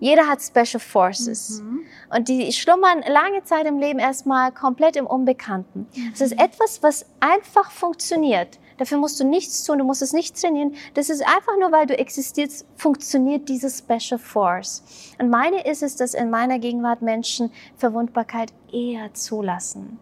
Jeder 0.00 0.28
hat 0.28 0.42
Special 0.42 0.78
Forces. 0.78 1.62
Mhm. 1.62 1.80
Und 2.14 2.28
die 2.28 2.52
schlummern 2.52 3.02
lange 3.08 3.42
Zeit 3.44 3.64
im 3.64 3.78
Leben 3.78 3.98
erstmal 3.98 4.52
komplett 4.52 4.96
im 4.96 5.06
Unbekannten. 5.06 5.86
Es 6.12 6.20
Mhm. 6.20 6.26
ist 6.26 6.32
etwas, 6.38 6.82
was 6.82 7.06
einfach 7.20 7.70
funktioniert. 7.70 8.58
Dafür 8.78 8.98
musst 8.98 9.18
du 9.20 9.24
nichts 9.24 9.64
tun, 9.64 9.78
du 9.78 9.84
musst 9.84 10.02
es 10.02 10.12
nicht 10.12 10.40
trainieren. 10.40 10.74
Das 10.94 11.08
ist 11.08 11.22
einfach 11.22 11.56
nur, 11.58 11.72
weil 11.72 11.86
du 11.86 11.98
existierst, 11.98 12.66
funktioniert 12.76 13.48
diese 13.48 13.70
Special 13.70 14.18
Force. 14.18 14.82
Und 15.18 15.30
meine 15.30 15.66
ist 15.66 15.82
es, 15.82 15.96
dass 15.96 16.14
in 16.14 16.30
meiner 16.30 16.58
Gegenwart 16.58 17.02
Menschen 17.02 17.50
Verwundbarkeit 17.76 18.52
eher 18.72 19.12
zulassen. 19.14 19.98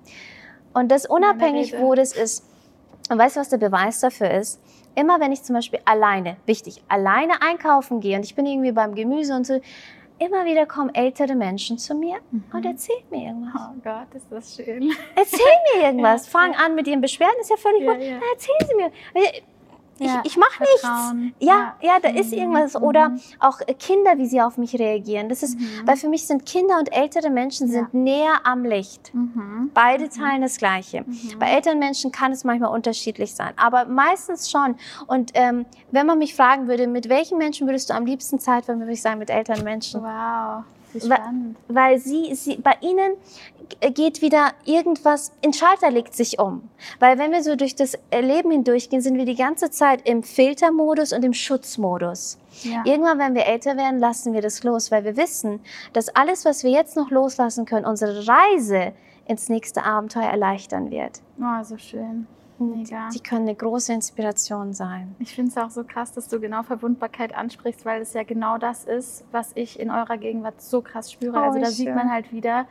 Und 0.73 0.91
das 0.91 1.07
unabhängig, 1.07 1.75
wo 1.79 1.95
das 1.95 2.13
ist. 2.13 2.45
Und 3.11 3.19
weißt 3.19 3.37
du, 3.37 3.41
was 3.41 3.49
der 3.49 3.59
Beweis 3.59 4.01
dafür 4.01 4.31
ist? 4.31 4.61
Immer 4.97 5.21
wenn 5.21 5.33
ich 5.33 5.43
zum 5.43 5.55
Beispiel 5.55 5.81
alleine, 5.85 6.37
wichtig, 6.47 6.83
alleine 6.89 7.43
einkaufen 7.43 8.01
gehe 8.01 8.17
und 8.17 8.25
ich 8.25 8.35
bin 8.35 8.47
irgendwie 8.47 8.73
beim 8.73 8.95
Gemüse 8.95 9.35
und 9.35 9.47
so, 9.47 9.61
immer 10.27 10.45
wieder 10.45 10.67
kommen 10.67 10.95
ältere 10.95 11.35
Menschen 11.35 11.79
zu 11.79 11.95
mir 11.95 12.17
und 12.53 12.65
erzählen 12.67 13.03
mir 13.11 13.27
irgendwas. 13.29 13.55
Oh 13.57 13.75
Gott, 13.83 14.15
ist 14.15 14.27
das 14.31 14.55
schön. 14.57 14.93
Erzählen 15.15 15.59
mir 15.77 15.83
irgendwas. 15.87 16.27
Fangen 16.29 16.55
an 16.55 16.75
mit 16.75 16.87
ihren 16.87 17.01
Beschwerden, 17.01 17.35
ist 17.41 17.51
ja 17.51 17.57
völlig 17.57 17.83
Ja, 17.83 17.93
gut. 17.95 18.03
ja. 18.03 18.21
Erzählen 18.33 18.69
Sie 18.69 18.75
mir. 18.77 18.91
Ich, 19.99 20.07
Ja, 20.07 20.23
ich 20.25 20.37
mache 20.37 20.61
nichts. 20.61 20.81
Vertrauen. 20.81 21.35
Ja, 21.39 21.77
ja, 21.81 22.01
da 22.03 22.09
ist 22.09 22.33
Mhm, 22.33 22.39
irgendwas. 22.39 22.75
mhm. 22.75 22.83
Oder 22.83 23.13
auch 23.39 23.61
äh, 23.67 23.75
Kinder, 23.75 24.19
wie 24.19 24.27
sie 24.27 24.41
auf 24.41 24.59
mich 24.59 24.77
reagieren. 24.79 25.29
Das 25.29 25.43
ist, 25.45 25.59
Mhm. 25.59 25.83
weil 25.87 25.97
für 25.97 26.09
mich 26.09 26.27
sind 26.27 26.45
Kinder 26.47 26.79
und 26.79 26.93
ältere 26.93 27.31
Menschen 27.31 27.69
Ja. 27.69 27.75
sind 27.75 27.95
näher 27.95 28.41
am 28.45 28.65
Licht. 28.65 29.15
Mhm. 29.15 29.71
Beide 29.73 30.09
teilen 30.09 30.43
das 30.43 30.57
Gleiche. 30.59 31.05
Mhm. 31.07 31.39
Bei 31.39 31.47
älteren 31.51 31.79
Menschen 31.79 32.11
kann 32.11 32.33
es 32.33 32.43
manchmal 32.43 32.71
unterschiedlich 32.71 33.35
sein, 33.35 33.53
aber 33.57 33.85
meistens 33.85 34.51
schon. 34.51 34.75
Und 35.07 35.31
ähm, 35.35 35.65
wenn 35.93 36.07
man 36.07 36.19
mich 36.19 36.35
fragen 36.35 36.67
würde, 36.67 36.87
mit 36.89 37.09
welchen 37.09 37.39
Menschen 37.39 37.67
würdest 37.69 37.91
du 37.91 37.95
am 37.95 38.05
liebsten 38.05 38.39
Zeit 38.41 38.65
verbringen, 38.65 38.87
würde 38.87 38.95
ich 38.95 39.03
sagen, 39.03 39.19
mit 39.21 39.31
älteren 39.31 39.63
Menschen. 39.63 40.03
Wow, 40.03 40.65
spannend. 41.01 41.57
Weil 41.69 41.99
sie, 41.99 42.35
sie, 42.35 42.57
bei 42.57 42.77
ihnen 42.81 43.13
geht 43.95 44.23
wieder 44.23 44.53
irgendwas, 44.65 45.33
ein 45.45 45.53
Schalter 45.53 45.91
legt 45.91 46.15
sich 46.15 46.39
um. 46.39 46.69
Weil 46.99 47.19
wenn 47.19 47.33
wir 47.33 47.43
so 47.43 47.57
durch 47.57 47.75
das 47.75 47.99
Leben 48.13 48.51
hindurchgehen, 48.51 49.03
sind 49.03 49.17
wir 49.17 49.25
die 49.25 49.35
ganze 49.35 49.71
Zeit 49.71 50.09
im 50.09 50.23
Filtermodus 50.23 51.13
und 51.13 51.25
im 51.25 51.33
Schutzmodus. 51.33 52.39
Ja. 52.63 52.83
Irgendwann, 52.85 53.19
wenn 53.19 53.35
wir 53.35 53.47
älter 53.47 53.77
werden, 53.77 53.99
lassen 53.99 54.33
wir 54.33 54.43
das 54.43 54.63
los, 54.65 54.91
weil 54.91 55.05
wir 55.05 55.17
wissen, 55.17 55.61
dass 55.93 56.09
alles, 56.15 56.45
was 56.45 56.65
wir 56.65 56.71
jetzt 56.71 56.97
noch 56.97 57.11
loslassen 57.11 57.65
können, 57.67 57.87
unsere 57.87 58.27
Reise 58.27 58.93
ins 59.27 59.49
nächste 59.49 59.85
Abenteuer 59.85 60.29
erleichtern 60.29 60.91
wird. 60.91 61.21
Oh, 61.41 61.63
so 61.63 61.77
schön. 61.79 62.27
Mega. 62.59 63.09
Die 63.13 63.21
können 63.21 63.49
eine 63.49 63.55
große 63.57 63.93
Inspiration 63.93 64.73
sein. 64.73 65.17
Ich 65.19 65.35
finde 65.35 65.51
es 65.51 65.57
auch 65.57 65.71
so 65.71 65.83
krass, 65.83 66.13
dass 66.13 66.29
du 66.29 66.39
genau 66.39 66.63
Verwundbarkeit 66.63 67.35
ansprichst, 67.35 67.85
weil 67.85 68.01
es 68.03 68.13
ja 68.13 68.23
genau 68.23 68.59
das 68.59 68.85
ist, 68.85 69.25
was 69.33 69.51
ich 69.55 69.81
in 69.81 69.91
eurer 69.91 70.19
Gegenwart 70.19 70.61
so 70.61 70.81
krass 70.81 71.11
spüre. 71.11 71.37
Oh, 71.37 71.41
also 71.41 71.59
da 71.59 71.67
wie 71.67 71.71
sieht 71.71 71.87
schön. 71.87 71.97
man 71.97 72.11
halt 72.11 72.33
wieder, 72.33 72.67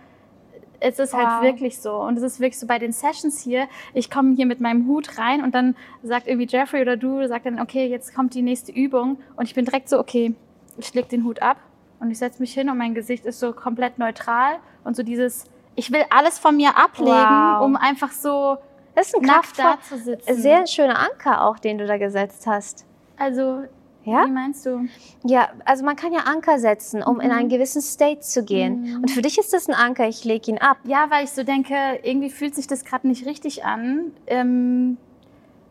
es 0.84 1.00
ist 1.00 1.14
Wow. 1.14 1.20
halt 1.24 1.44
wirklich 1.44 1.80
so. 1.80 1.96
Und 1.96 2.18
es 2.18 2.24
ist 2.24 2.40
wirklich 2.40 2.60
so 2.60 2.68
bei 2.68 2.78
den 2.78 2.92
Sessions 2.92 3.42
hier, 3.42 3.68
ich 3.94 4.12
komme 4.12 4.36
hier 4.36 4.46
mit 4.46 4.60
meinem 4.60 4.88
Hut 4.88 5.18
rein 5.18 5.44
und 5.44 5.56
dann 5.56 5.76
sagt 6.04 6.28
irgendwie 6.28 6.48
Jeffrey 6.50 6.82
oder 6.82 6.98
du, 6.98 7.26
sagt 7.28 7.46
dann, 7.46 7.60
okay, 7.60 7.88
jetzt 7.88 8.14
kommt 8.14 8.34
die 8.34 8.42
nächste 8.42 8.72
Übung. 8.72 9.18
Und 9.38 9.46
ich 9.46 9.56
bin 9.56 9.66
direkt 9.66 9.88
so, 9.90 10.00
okay, 10.00 10.36
ich 10.78 10.94
leg 10.94 11.08
den 11.10 11.24
Hut 11.24 11.42
ab 11.42 11.58
und 12.00 12.12
ich 12.12 12.18
setze 12.18 12.42
mich 12.42 12.54
hin 12.54 12.70
und 12.70 12.78
mein 12.78 12.94
Gesicht 12.94 13.26
ist 13.26 13.40
so 13.40 13.54
komplett 13.54 13.98
neutral 13.98 14.58
und 14.84 14.96
so 14.96 15.04
dieses, 15.04 15.46
ich 15.76 15.92
will 15.92 16.04
alles 16.10 16.38
von 16.40 16.56
mir 16.58 16.78
ablegen, 16.78 17.10
Wow. 17.12 17.64
um 17.66 17.76
einfach 17.78 18.12
so 18.12 18.58
Das 18.96 19.08
ist 19.08 19.16
ein 19.16 19.22
kraftvoll, 19.24 19.66
da 19.66 19.82
zu 19.82 19.98
sitzen. 19.98 20.36
sehr 20.36 20.68
schöner 20.68 21.00
Anker 21.00 21.46
auch, 21.46 21.60
den 21.60 21.78
du 21.78 21.88
da 21.88 21.98
gesetzt 21.98 22.46
hast. 22.46 22.86
also, 23.18 23.64
Ja? 24.06 24.26
wie 24.28 24.32
meinst 24.32 24.66
du? 24.66 24.88
Ja, 25.24 25.50
also 25.66 25.84
man 25.86 25.96
kann 25.96 26.12
ja 26.14 26.22
Anker 26.22 26.60
setzen, 26.60 27.02
um 27.04 27.20
in 27.20 27.28
Mhm. 27.30 27.34
einen 27.38 27.50
gewissen 27.50 27.82
State 27.82 28.20
zu 28.22 28.44
gehen. 28.44 28.82
Mhm. 28.82 28.96
Und 29.02 29.12
für 29.12 29.22
dich 29.22 29.38
ist 29.38 29.54
das 29.54 29.68
ein 29.70 29.74
Anker, 29.76 30.08
ich 30.08 30.24
lege 30.26 30.52
ihn 30.52 30.58
ab. 30.58 30.78
Ja, 30.84 31.06
weil 31.10 31.24
ich 31.24 31.32
so 31.32 31.44
denke, 31.44 31.74
irgendwie 32.04 32.30
fühlt 32.30 32.54
sich 32.56 32.68
das 32.68 32.84
gerade 32.86 33.08
nicht 33.08 33.26
richtig 33.26 33.64
an, 33.64 34.12
ähm, 34.28 34.98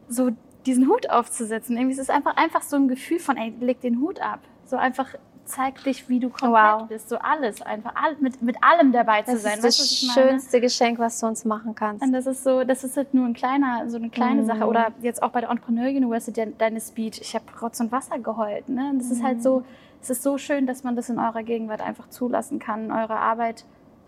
so 0.08 0.30
diesen 0.66 0.88
Hut 0.88 1.10
aufzusetzen. 1.10 1.76
Irgendwie 1.76 1.92
ist 1.94 2.00
es 2.00 2.10
einfach, 2.10 2.36
einfach 2.36 2.62
so 2.62 2.76
ein 2.76 2.88
Gefühl 2.88 3.18
von, 3.18 3.36
ey, 3.36 3.52
leg 3.60 3.80
den 3.80 4.00
Hut 4.00 4.20
ab. 4.20 4.40
So 4.64 4.76
einfach 4.76 5.08
zeig 5.44 5.82
dich, 5.84 6.08
wie 6.08 6.20
du 6.20 6.28
komplett 6.30 6.52
Wow. 6.80 6.88
bist. 6.88 7.08
So 7.08 7.18
alles, 7.18 7.60
einfach 7.62 7.92
all, 7.94 8.16
mit, 8.20 8.40
mit 8.42 8.56
allem 8.62 8.92
dabei 8.92 9.22
zu 9.22 9.32
Das 9.32 9.42
sein. 9.42 9.58
ist 9.58 9.64
Weißt 9.64 9.80
das 9.80 9.92
ich 9.92 10.12
meine? 10.14 10.28
schönste 10.30 10.60
Geschenk, 10.60 10.98
was 10.98 11.18
du 11.20 11.26
uns 11.26 11.44
machen 11.44 11.74
kannst. 11.74 12.02
Und 12.04 12.12
das 12.12 12.26
ist 12.26 12.44
so, 12.44 12.64
das 12.64 12.84
ist 12.84 12.96
halt 12.96 13.12
nur 13.14 13.26
ein 13.26 13.34
kleiner, 13.34 13.88
so 13.88 13.96
eine 13.96 14.08
kleine 14.10 14.42
Mhm. 14.42 14.46
Sache. 14.46 14.66
Oder 14.66 14.92
jetzt 15.02 15.22
auch 15.22 15.30
bei 15.30 15.40
der 15.40 15.50
Entrepreneur 15.50 15.88
University, 15.88 16.32
de- 16.44 16.52
deine 16.56 16.80
Speech. 16.80 17.20
Ich 17.20 17.34
habe 17.34 17.44
Rotz 17.60 17.80
und 17.80 17.90
Wasser 17.92 18.18
geheult. 18.18 18.68
Ne? 18.68 18.90
Und 18.90 18.98
das 19.00 19.10
ist 19.10 19.20
Mhm. 19.20 19.26
halt 19.26 19.42
so, 19.42 19.62
es 20.00 20.10
ist 20.10 20.22
so 20.22 20.38
schön, 20.38 20.66
dass 20.66 20.84
man 20.84 20.96
das 20.96 21.08
in 21.08 21.18
eurer 21.18 21.42
Gegenwart 21.42 21.80
einfach 21.82 22.08
zulassen 22.08 22.58
kann. 22.58 22.90
Eure 22.90 23.16
Arbeit 23.16 23.64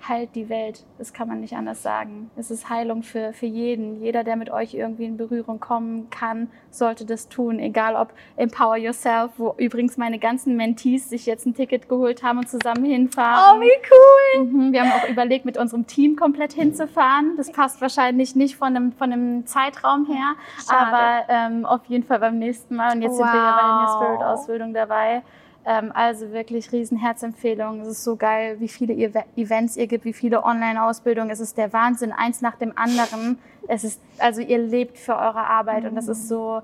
heilt 0.09 0.35
die 0.35 0.49
Welt. 0.49 0.85
Das 0.99 1.13
kann 1.13 1.29
man 1.29 1.41
nicht 1.41 1.55
anders 1.57 1.83
sagen. 1.83 2.31
Es 2.37 2.51
ist 2.51 2.69
Heilung 2.69 3.03
für, 3.03 3.33
für 3.33 3.47
jeden. 3.47 4.01
Jeder, 4.03 4.25
der 4.25 4.37
mit 4.37 4.51
euch 4.51 4.75
irgendwie 4.75 5.05
in 5.05 5.17
Berührung 5.17 5.61
kommen 5.61 6.11
kann, 6.11 6.49
sollte 6.71 7.05
das 7.05 7.29
tun. 7.29 7.59
Egal 7.59 7.97
ob 7.97 8.13
Empower 8.37 8.77
Yourself, 8.77 9.33
wo 9.37 9.55
übrigens 9.57 9.97
meine 9.97 10.19
ganzen 10.19 10.57
Mentees 10.57 11.09
sich 11.09 11.27
jetzt 11.27 11.47
ein 11.47 11.55
Ticket 11.55 11.89
geholt 11.89 12.23
haben 12.23 12.39
und 12.39 12.49
zusammen 12.49 12.85
hinfahren. 12.85 13.57
cool! 13.61 14.45
Mhm, 14.45 14.73
wir 14.73 14.83
haben 14.83 14.93
auch 14.93 15.09
überlegt, 15.09 15.45
mit 15.45 15.57
unserem 15.59 15.87
Team 15.87 16.17
komplett 16.17 16.53
hinzufahren. 16.53 17.37
Das 17.37 17.51
passt 17.53 17.81
wahrscheinlich 17.81 18.35
nicht 18.35 18.57
von 18.57 18.69
einem, 18.77 18.93
von 18.93 19.13
einem 19.13 19.47
Zeitraum 19.47 20.07
her, 20.07 20.35
Schade. 20.67 20.87
aber 20.87 21.23
ähm, 21.29 21.65
auf 21.65 21.85
jeden 21.87 22.05
Fall 22.05 22.19
beim 22.21 22.39
nächsten 22.39 22.77
Mal. 22.77 22.95
Und 22.95 23.03
jetzt 23.03 23.17
sind 23.17 23.25
wir 23.27 23.35
ja 23.35 23.57
bei 23.57 23.63
der 23.63 23.75
New 23.75 23.85
Wow. 23.85 24.03
Spirit-Ausbildung 24.03 24.75
dabei. 24.75 25.23
Ähm, 25.67 25.93
also 25.95 26.31
wirklich 26.33 26.73
riesen 26.73 26.99
Herzempfehlung. 26.99 27.81
Es 27.81 27.89
ist 27.89 28.05
so 28.05 28.17
geil, 28.17 28.57
wie 28.61 28.69
viele 28.69 28.93
Ev- 28.93 29.25
Events 29.37 29.77
ihr 29.77 29.87
gibt, 29.87 30.05
wie 30.05 30.12
viele 30.12 30.45
Online-Ausbildungen. 30.45 31.31
Es 31.31 31.41
ist 31.41 31.57
der 31.57 31.73
Wahnsinn, 31.73 32.12
eins 32.12 32.43
nach 32.43 32.57
dem 32.57 32.77
anderen. 32.77 33.39
Es 33.67 33.83
ist, 33.83 34.01
also 34.19 34.43
ihr 34.43 34.59
lebt 34.59 34.99
für 34.99 35.15
eure 35.15 35.47
Arbeit 35.47 35.85
und 35.87 35.95
das 35.95 36.07
ist 36.09 36.29
so, 36.29 36.61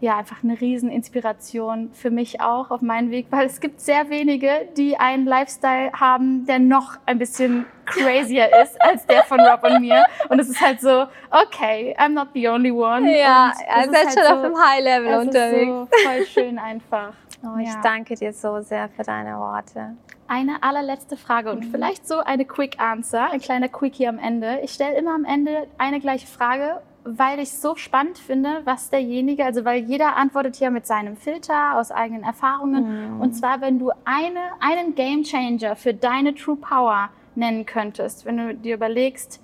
ja, 0.00 0.16
einfach 0.16 0.42
eine 0.44 0.58
riesen 0.58 0.90
Inspiration 0.90 1.90
für 1.92 2.10
mich 2.10 2.40
auch 2.40 2.70
auf 2.70 2.80
meinen 2.80 3.10
Weg, 3.10 3.26
weil 3.30 3.44
es 3.46 3.60
gibt 3.60 3.80
sehr 3.80 4.08
wenige, 4.08 4.68
die 4.76 4.96
einen 4.96 5.26
Lifestyle 5.26 5.90
haben, 5.92 6.46
der 6.46 6.60
noch 6.60 6.92
ein 7.04 7.18
bisschen 7.18 7.66
crazier 7.84 8.48
ist 8.62 8.80
als 8.80 9.04
der 9.06 9.24
von 9.24 9.40
Rob 9.40 9.62
und 9.64 9.80
mir. 9.80 10.04
Und 10.30 10.38
es 10.38 10.48
ist 10.48 10.60
halt 10.62 10.80
so, 10.80 11.06
okay, 11.30 11.94
I'm 11.98 12.10
not 12.10 12.28
the 12.32 12.48
only 12.48 12.70
one. 12.70 13.10
Ja, 13.18 13.50
es 13.52 13.58
seid 13.90 14.06
ist 14.06 14.14
schon 14.14 14.22
halt 14.22 14.32
auf 14.36 14.42
dem 14.44 14.56
High-Level 14.56 15.08
es 15.12 15.26
unterwegs. 15.26 15.60
ist 15.60 15.66
so 15.66 16.08
voll 16.08 16.26
schön 16.26 16.58
einfach. 16.58 17.12
Oh, 17.44 17.56
ich 17.58 17.68
Ja. 17.68 17.80
danke 17.82 18.14
dir 18.16 18.32
so 18.32 18.60
sehr 18.60 18.88
für 18.88 19.02
deine 19.02 19.38
Worte. 19.38 19.96
Eine 20.26 20.62
allerletzte 20.62 21.16
Frage 21.16 21.50
und 21.50 21.64
vielleicht 21.64 22.06
so 22.06 22.18
eine 22.18 22.44
Quick 22.44 22.80
Answer, 22.80 23.30
ein 23.30 23.40
kleiner 23.40 23.68
Quickie 23.68 24.08
am 24.08 24.18
Ende. 24.18 24.60
Ich 24.62 24.72
stelle 24.72 24.96
immer 24.96 25.14
am 25.14 25.24
Ende 25.24 25.66
eine 25.78 26.00
gleiche 26.00 26.26
Frage, 26.26 26.82
weil 27.04 27.38
ich 27.38 27.48
es 27.50 27.62
so 27.62 27.76
spannend 27.76 28.18
finde, 28.18 28.60
was 28.64 28.90
derjenige, 28.90 29.44
also 29.44 29.64
weil 29.64 29.82
jeder 29.84 30.16
antwortet 30.16 30.56
hier 30.56 30.70
mit 30.70 30.86
seinem 30.86 31.16
Filter 31.16 31.76
aus 31.78 31.90
eigenen 31.90 32.24
Erfahrungen. 32.24 33.14
Mhm. 33.14 33.20
Und 33.22 33.32
zwar, 33.34 33.60
wenn 33.62 33.78
du 33.78 33.90
eine, 34.04 34.40
einen 34.60 34.94
Game 34.94 35.22
Changer 35.22 35.76
für 35.76 35.94
deine 35.94 36.34
True 36.34 36.56
Power 36.56 37.08
nennen 37.34 37.64
könntest, 37.64 38.26
wenn 38.26 38.36
du 38.36 38.54
dir 38.54 38.74
überlegst, 38.74 39.40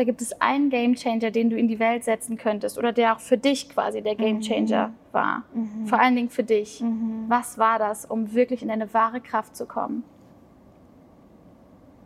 da 0.00 0.04
gibt 0.04 0.22
es 0.22 0.40
einen 0.40 0.70
Game 0.70 0.94
Changer, 0.94 1.30
den 1.30 1.50
du 1.50 1.58
in 1.58 1.68
die 1.68 1.78
Welt 1.78 2.04
setzen 2.04 2.38
könntest 2.38 2.78
oder 2.78 2.90
der 2.90 3.14
auch 3.14 3.20
für 3.20 3.36
dich 3.36 3.68
quasi 3.68 4.00
der 4.00 4.14
Game 4.14 4.40
Changer 4.40 4.94
war. 5.12 5.44
Mhm. 5.52 5.86
Vor 5.86 6.00
allen 6.00 6.16
Dingen 6.16 6.30
für 6.30 6.42
dich. 6.42 6.80
Mhm. 6.80 7.26
Was 7.28 7.58
war 7.58 7.78
das, 7.78 8.06
um 8.06 8.32
wirklich 8.32 8.62
in 8.62 8.68
deine 8.68 8.94
wahre 8.94 9.20
Kraft 9.20 9.54
zu 9.54 9.66
kommen? 9.66 10.02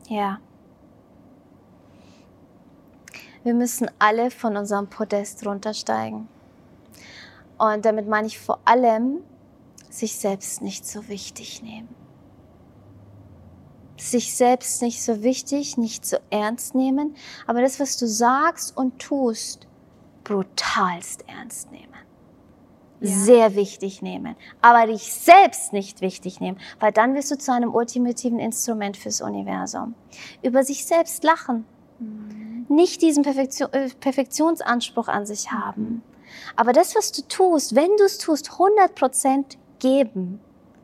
Ja. 0.08 0.40
Wir 3.44 3.54
müssen 3.54 3.88
alle 4.00 4.32
von 4.32 4.56
unserem 4.56 4.88
Podest 4.88 5.46
runtersteigen. 5.46 6.26
Und 7.58 7.84
damit 7.84 8.08
meine 8.08 8.26
ich 8.26 8.40
vor 8.40 8.58
allem, 8.64 9.18
sich 9.88 10.16
selbst 10.16 10.62
nicht 10.62 10.84
so 10.84 11.06
wichtig 11.06 11.62
nehmen. 11.62 12.03
Sich 14.10 14.34
selbst 14.34 14.82
nicht 14.82 15.02
so 15.02 15.22
wichtig, 15.22 15.76
nicht 15.76 16.04
so 16.06 16.18
ernst 16.30 16.74
nehmen, 16.74 17.14
aber 17.46 17.62
das, 17.62 17.80
was 17.80 17.96
du 17.96 18.06
sagst 18.06 18.76
und 18.76 18.98
tust, 18.98 19.66
brutalst 20.24 21.24
ernst 21.28 21.70
nehmen. 21.70 21.88
Ja. 23.00 23.10
Sehr 23.10 23.54
wichtig 23.54 24.02
nehmen, 24.02 24.34
aber 24.62 24.86
dich 24.86 25.12
selbst 25.12 25.72
nicht 25.72 26.00
wichtig 26.00 26.40
nehmen, 26.40 26.58
weil 26.80 26.92
dann 26.92 27.14
wirst 27.14 27.30
du 27.30 27.36
zu 27.36 27.52
einem 27.52 27.74
ultimativen 27.74 28.38
Instrument 28.38 28.96
fürs 28.96 29.20
Universum. 29.20 29.94
Über 30.42 30.64
sich 30.64 30.86
selbst 30.86 31.22
lachen, 31.22 31.66
mhm. 31.98 32.66
nicht 32.68 33.02
diesen 33.02 33.22
Perfektion, 33.22 33.72
äh, 33.72 33.90
Perfektionsanspruch 34.00 35.08
an 35.08 35.26
sich 35.26 35.50
haben. 35.52 36.02
Aber 36.56 36.72
das, 36.72 36.94
was 36.96 37.12
du 37.12 37.22
tust, 37.22 37.74
wenn 37.74 37.96
du 37.98 38.04
es 38.04 38.18
tust, 38.18 38.50
100% 38.50 39.56
geben. 39.80 40.40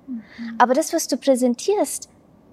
Mhm. 0.07 0.23
Aber 0.59 0.75
das, 0.75 0.93
was 0.93 1.09
du 1.09 1.17
präsentierst, 1.17 2.11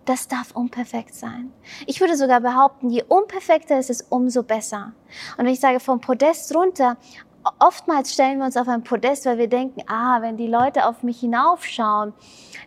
das 0.08 0.28
darf 0.28 0.51
unperfekt 0.51 1.14
sein. 1.14 1.51
Ich 1.86 1.99
würde 1.99 2.16
sogar 2.16 2.41
behaupten, 2.41 2.89
je 2.89 3.03
unperfekter 3.08 3.78
es 3.78 3.89
ist, 3.89 4.05
umso 4.10 4.43
besser. 4.43 4.93
Und 5.38 5.45
wenn 5.45 5.53
ich 5.53 5.60
sage 5.60 5.80
vom 5.80 5.99
Podest 5.99 6.55
runter, 6.55 6.97
oftmals 7.60 8.14
stellen 8.14 8.39
wir 8.39 8.45
uns 8.45 8.58
auf 8.58 8.68
ein 8.68 8.84
Podest, 8.84 9.26
weil 9.26 9.38
wir 9.38 9.47
denken, 9.47 9.82
ah, 9.88 10.22
wenn 10.22 10.38
die 10.38 10.47
Leute 10.47 10.86
auf 10.86 11.03
mich 11.03 11.20
hinaufschauen, 11.20 12.14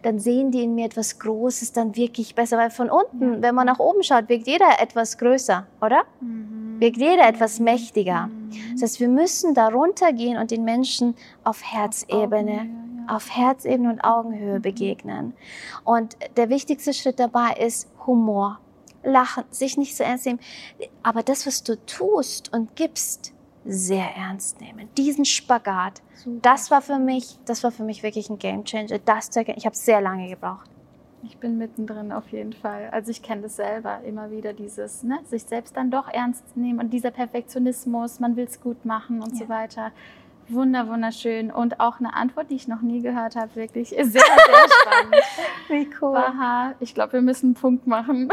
dann 0.03 0.19
sehen 0.19 0.51
die 0.51 0.63
in 0.63 0.75
mir 0.75 0.87
etwas 0.87 1.19
Großes, 1.19 1.73
dann 1.73 1.97
wirklich 1.97 2.35
besser. 2.35 2.59
Weil 2.59 2.71
von 2.71 2.91
unten, 2.91 3.35
ja. 3.35 3.43
wenn 3.43 3.55
man 3.55 3.67
nach 3.67 3.79
oben 3.79 4.03
schaut, 4.03 4.29
wirkt 4.29 4.47
jeder 4.47 4.81
etwas 4.81 5.19
größer, 5.19 5.67
oder? 5.81 6.03
Mhm. 6.21 6.81
Wirkt 6.81 6.97
jeder 6.97 7.27
etwas 7.27 7.61
mächtiger. 7.61 8.27
Mhm. 8.27 8.51
Das 8.73 8.83
heißt, 8.83 9.01
wir 9.01 9.09
müssen 9.09 9.55
da 9.55 9.69
runtergehen 9.69 10.39
und 10.39 10.51
den 10.51 10.65
Menschen 10.65 11.15
auf 11.45 11.63
Herzebene 11.63 12.69
auf 13.11 13.35
Herzebene 13.35 13.91
und 13.91 14.01
Augenhöhe 14.01 14.59
mhm. 14.59 14.63
begegnen. 14.63 15.35
Und 15.85 16.17
der 16.37 16.49
wichtigste 16.49 16.93
Schritt 16.93 17.19
dabei 17.19 17.55
ist 17.59 17.89
Humor. 18.07 18.59
Lachen, 19.03 19.45
sich 19.51 19.79
nicht 19.79 19.97
so 19.97 20.05
ernst 20.05 20.27
nehmen. 20.27 20.41
Aber 21.03 21.23
das, 21.23 21.47
was 21.47 21.63
du 21.63 21.77
tust 21.87 22.53
und 22.53 22.77
gibst, 22.77 23.33
sehr 23.65 24.15
ernst 24.17 24.61
nehmen. 24.61 24.89
Diesen 24.97 25.25
Spagat, 25.25 26.03
Super. 26.15 26.39
das 26.43 26.71
war 26.71 26.83
für 26.83 26.99
mich, 26.99 27.39
das 27.45 27.63
war 27.63 27.71
für 27.71 27.83
mich 27.83 28.03
wirklich 28.03 28.31
ein 28.31 28.39
Game 28.39 28.65
Changer. 28.65 28.99
Das 28.99 29.31
ich 29.35 29.67
habe 29.67 29.77
sehr 29.77 30.01
lange 30.01 30.29
gebraucht. 30.29 30.71
Ich 31.23 31.37
bin 31.37 31.59
mittendrin 31.59 32.13
auf 32.13 32.29
jeden 32.31 32.55
Fall. 32.55 32.89
Also 32.93 33.11
ich 33.11 33.23
kenne 33.23 33.43
das 33.43 33.57
selber 33.57 34.01
immer 34.05 34.31
wieder, 34.31 34.55
dieses, 34.55 35.03
ne, 35.03 35.19
sich 35.25 35.43
selbst 35.45 35.77
dann 35.77 35.91
doch 35.91 36.09
ernst 36.09 36.57
nehmen 36.57 36.79
und 36.79 36.91
dieser 36.91 37.11
Perfektionismus, 37.11 38.21
man 38.21 38.37
will 38.37 38.47
es 38.47 38.61
gut 38.61 38.87
machen 38.87 39.23
und 39.23 39.33
ja. 39.33 39.39
so 39.39 39.49
weiter. 39.51 39.93
Wunder, 40.53 40.89
wunderschön. 40.89 41.51
Und 41.51 41.81
auch 41.81 41.99
eine 42.01 42.15
Antwort, 42.15 42.51
die 42.51 42.57
ich 42.57 42.69
noch 42.69 42.83
nie 42.83 43.01
gehört 43.01 43.37
habe, 43.37 43.55
wirklich 43.57 43.91
sehr, 43.91 44.05
sehr 44.05 44.23
spannend. 44.23 45.17
Wie 45.69 45.89
cool. 46.01 46.17
Aha, 46.17 46.75
ich 46.81 46.95
glaube, 46.95 47.15
wir 47.15 47.23
müssen 47.23 47.47
einen 47.47 47.55
Punkt 47.55 47.87
machen. 47.87 48.29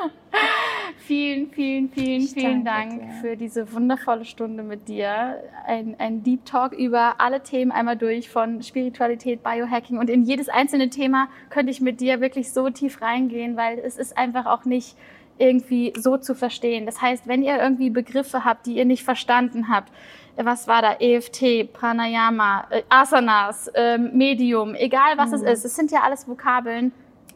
vielen, 0.98 1.50
vielen, 1.50 1.88
vielen, 1.88 2.22
ich 2.22 2.32
vielen 2.32 2.64
Dank 2.64 3.00
dir. 3.00 3.08
für 3.20 3.36
diese 3.36 3.72
wundervolle 3.72 4.24
Stunde 4.24 4.62
mit 4.62 4.88
dir. 4.88 5.42
Ein, 5.66 5.96
ein 5.98 6.22
Deep 6.22 6.44
Talk 6.44 6.72
über 6.72 7.20
alle 7.20 7.42
Themen 7.42 7.70
einmal 7.70 7.96
durch, 7.96 8.28
von 8.28 8.62
Spiritualität, 8.62 9.42
Biohacking 9.42 9.98
und 9.98 10.10
in 10.10 10.22
jedes 10.22 10.48
einzelne 10.48 10.90
Thema 10.90 11.28
könnte 11.50 11.70
ich 11.70 11.80
mit 11.80 12.00
dir 12.00 12.20
wirklich 12.20 12.52
so 12.52 12.70
tief 12.70 13.00
reingehen, 13.02 13.56
weil 13.56 13.78
es 13.78 13.96
ist 13.96 14.16
einfach 14.16 14.46
auch 14.46 14.64
nicht 14.64 14.96
irgendwie 15.38 15.92
so 15.96 16.16
zu 16.16 16.34
verstehen. 16.34 16.86
Das 16.86 17.00
heißt, 17.00 17.26
wenn 17.28 17.42
ihr 17.42 17.58
irgendwie 17.58 17.90
Begriffe 17.90 18.44
habt, 18.44 18.66
die 18.66 18.76
ihr 18.76 18.84
nicht 18.84 19.04
verstanden 19.04 19.68
habt, 19.68 19.92
was 20.44 20.68
war 20.68 20.82
da, 20.82 20.96
EFT, 21.00 21.72
Pranayama, 21.72 22.66
äh, 22.70 22.82
Asanas, 22.88 23.68
äh, 23.68 23.98
Medium, 23.98 24.74
egal 24.74 25.16
was 25.16 25.30
mhm. 25.30 25.36
es 25.36 25.42
ist, 25.42 25.64
es 25.64 25.76
sind 25.76 25.90
ja 25.90 26.00
alles 26.02 26.28
Vokabeln. 26.28 26.92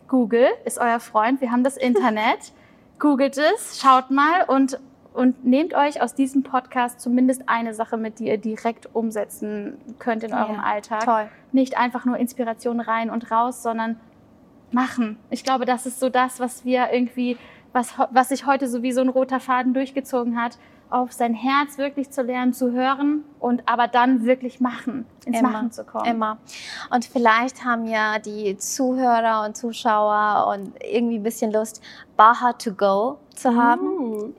Google 0.08 0.48
ist 0.64 0.78
euer 0.78 1.00
Freund, 1.00 1.40
wir 1.40 1.50
haben 1.50 1.64
das 1.64 1.76
Internet. 1.78 2.52
Googelt 2.98 3.38
es, 3.38 3.80
schaut 3.80 4.10
mal 4.10 4.44
und, 4.46 4.78
und 5.14 5.44
nehmt 5.44 5.72
euch 5.72 6.02
aus 6.02 6.14
diesem 6.14 6.42
Podcast 6.42 7.00
zumindest 7.00 7.48
eine 7.48 7.72
Sache 7.72 7.96
mit, 7.96 8.18
die 8.18 8.26
ihr 8.26 8.36
direkt 8.36 8.94
umsetzen 8.94 9.78
könnt 9.98 10.22
in 10.22 10.34
eurem 10.34 10.56
ja, 10.56 10.62
Alltag. 10.62 11.04
Toll. 11.04 11.28
Nicht 11.52 11.78
einfach 11.78 12.04
nur 12.04 12.18
Inspiration 12.18 12.80
rein 12.80 13.08
und 13.08 13.30
raus, 13.30 13.62
sondern 13.62 13.98
machen. 14.70 15.18
Ich 15.30 15.44
glaube, 15.44 15.64
das 15.64 15.86
ist 15.86 15.98
so 15.98 16.10
das, 16.10 16.40
was 16.40 16.66
wir 16.66 16.92
irgendwie, 16.92 17.38
was, 17.72 17.94
was 18.10 18.28
sich 18.28 18.44
heute 18.44 18.68
so 18.68 18.82
wie 18.82 18.92
so 18.92 19.00
ein 19.00 19.08
roter 19.08 19.40
Faden 19.40 19.72
durchgezogen 19.72 20.38
hat 20.38 20.58
auf 20.90 21.12
sein 21.12 21.34
Herz 21.34 21.78
wirklich 21.78 22.10
zu 22.10 22.22
lernen, 22.22 22.52
zu 22.52 22.72
hören 22.72 23.24
und 23.38 23.62
aber 23.66 23.88
dann 23.88 24.24
wirklich 24.24 24.60
machen, 24.60 25.06
ins 25.24 25.38
immer, 25.38 25.50
Machen 25.50 25.72
zu 25.72 25.84
kommen. 25.84 26.04
Immer. 26.04 26.38
Und 26.92 27.04
vielleicht 27.04 27.64
haben 27.64 27.86
ja 27.86 28.18
die 28.18 28.56
Zuhörer 28.56 29.44
und 29.46 29.56
Zuschauer 29.56 30.52
und 30.52 30.72
irgendwie 30.82 31.16
ein 31.16 31.22
bisschen 31.22 31.52
Lust, 31.52 31.80
Baha 32.16 32.52
to 32.54 32.72
go 32.72 33.18
zu 33.34 33.54
haben. 33.54 33.86
Uh 33.86 34.34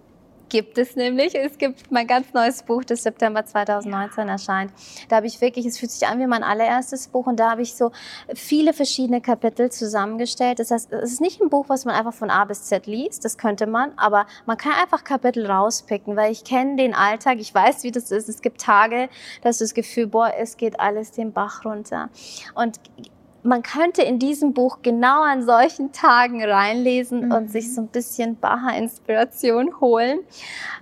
gibt 0.51 0.77
es 0.77 0.97
nämlich. 0.97 1.33
Es 1.33 1.57
gibt 1.57 1.91
mein 1.91 2.05
ganz 2.05 2.33
neues 2.33 2.61
Buch, 2.61 2.83
das 2.83 3.03
September 3.03 3.45
2019 3.45 4.27
ja. 4.27 4.33
erscheint. 4.33 4.73
Da 5.07 5.15
habe 5.15 5.27
ich 5.27 5.39
wirklich, 5.39 5.65
es 5.65 5.79
fühlt 5.79 5.91
sich 5.91 6.05
an 6.07 6.19
wie 6.19 6.27
mein 6.27 6.43
allererstes 6.43 7.07
Buch 7.07 7.25
und 7.25 7.39
da 7.39 7.51
habe 7.51 7.61
ich 7.61 7.73
so 7.73 7.91
viele 8.35 8.73
verschiedene 8.73 9.21
Kapitel 9.21 9.71
zusammengestellt. 9.71 10.59
Das 10.59 10.69
heißt, 10.69 10.91
es 10.91 11.13
ist 11.13 11.21
nicht 11.21 11.41
ein 11.41 11.49
Buch, 11.49 11.69
was 11.69 11.85
man 11.85 11.95
einfach 11.95 12.13
von 12.13 12.29
A 12.29 12.43
bis 12.43 12.65
Z 12.65 12.85
liest, 12.85 13.23
das 13.23 13.37
könnte 13.37 13.65
man, 13.65 13.93
aber 13.95 14.27
man 14.45 14.57
kann 14.57 14.73
einfach 14.73 15.05
Kapitel 15.05 15.49
rauspicken, 15.49 16.17
weil 16.17 16.33
ich 16.33 16.43
kenne 16.43 16.75
den 16.75 16.93
Alltag, 16.93 17.37
ich 17.39 17.55
weiß, 17.55 17.83
wie 17.83 17.91
das 17.91 18.11
ist. 18.11 18.27
Es 18.27 18.41
gibt 18.41 18.59
Tage, 18.59 19.07
da 19.41 19.49
hast 19.49 19.61
du 19.61 19.63
das 19.63 19.73
Gefühl, 19.73 20.07
boah, 20.07 20.33
es 20.37 20.57
geht 20.57 20.81
alles 20.81 21.11
den 21.11 21.31
Bach 21.31 21.63
runter. 21.63 22.09
Und 22.55 22.77
man 23.43 23.63
könnte 23.63 24.03
in 24.03 24.19
diesem 24.19 24.53
Buch 24.53 24.79
genau 24.81 25.23
an 25.23 25.43
solchen 25.43 25.91
Tagen 25.91 26.43
reinlesen 26.43 27.27
mhm. 27.27 27.31
und 27.31 27.51
sich 27.51 27.73
so 27.73 27.81
ein 27.81 27.87
bisschen 27.87 28.37
Baha-Inspiration 28.37 29.79
holen. 29.79 30.19